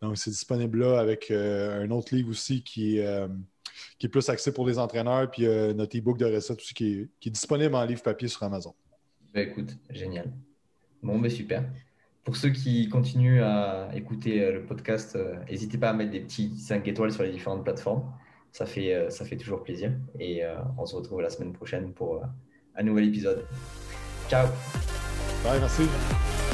donc 0.00 0.16
c'est 0.16 0.30
disponible 0.30 0.78
là 0.78 1.00
avec 1.00 1.32
un 1.32 1.90
autre 1.90 2.14
livre 2.14 2.30
aussi 2.30 2.62
qui 2.62 2.98
est 2.98 3.26
qui 3.98 4.06
est 4.06 4.08
plus 4.08 4.28
axé 4.28 4.52
pour 4.52 4.66
les 4.66 4.78
entraîneurs, 4.78 5.30
puis 5.30 5.46
euh, 5.46 5.72
notre 5.74 5.96
e-book 5.98 6.18
de 6.18 6.26
recettes 6.26 6.58
aussi 6.58 6.74
qui 6.74 6.92
est, 6.92 7.08
qui 7.20 7.28
est, 7.28 7.32
disponible 7.32 7.74
en 7.74 7.84
livre 7.84 8.02
papier 8.02 8.28
sur 8.28 8.42
Amazon. 8.42 8.74
Ben, 9.32 9.48
écoute, 9.48 9.76
génial. 9.90 10.32
Bon, 11.02 11.18
ben, 11.18 11.30
super. 11.30 11.64
Pour 12.22 12.36
ceux 12.36 12.50
qui 12.50 12.88
continuent 12.88 13.42
à 13.42 13.90
écouter 13.94 14.42
euh, 14.42 14.52
le 14.52 14.62
podcast, 14.64 15.16
euh, 15.16 15.36
n'hésitez 15.50 15.78
pas 15.78 15.90
à 15.90 15.92
mettre 15.92 16.10
des 16.10 16.20
petits 16.20 16.56
5 16.58 16.86
étoiles 16.88 17.12
sur 17.12 17.22
les 17.22 17.30
différentes 17.30 17.64
plateformes. 17.64 18.04
Ça 18.52 18.66
fait, 18.66 19.10
ça 19.10 19.24
fait 19.24 19.36
toujours 19.36 19.64
plaisir. 19.64 19.90
Et 20.20 20.42
on 20.78 20.86
se 20.86 20.94
retrouve 20.94 21.20
la 21.20 21.28
semaine 21.28 21.52
prochaine 21.52 21.92
pour 21.92 22.22
un 22.76 22.82
nouvel 22.84 23.08
épisode. 23.08 23.44
Ciao. 24.28 24.46
Bye, 25.42 25.58
merci. 25.58 26.53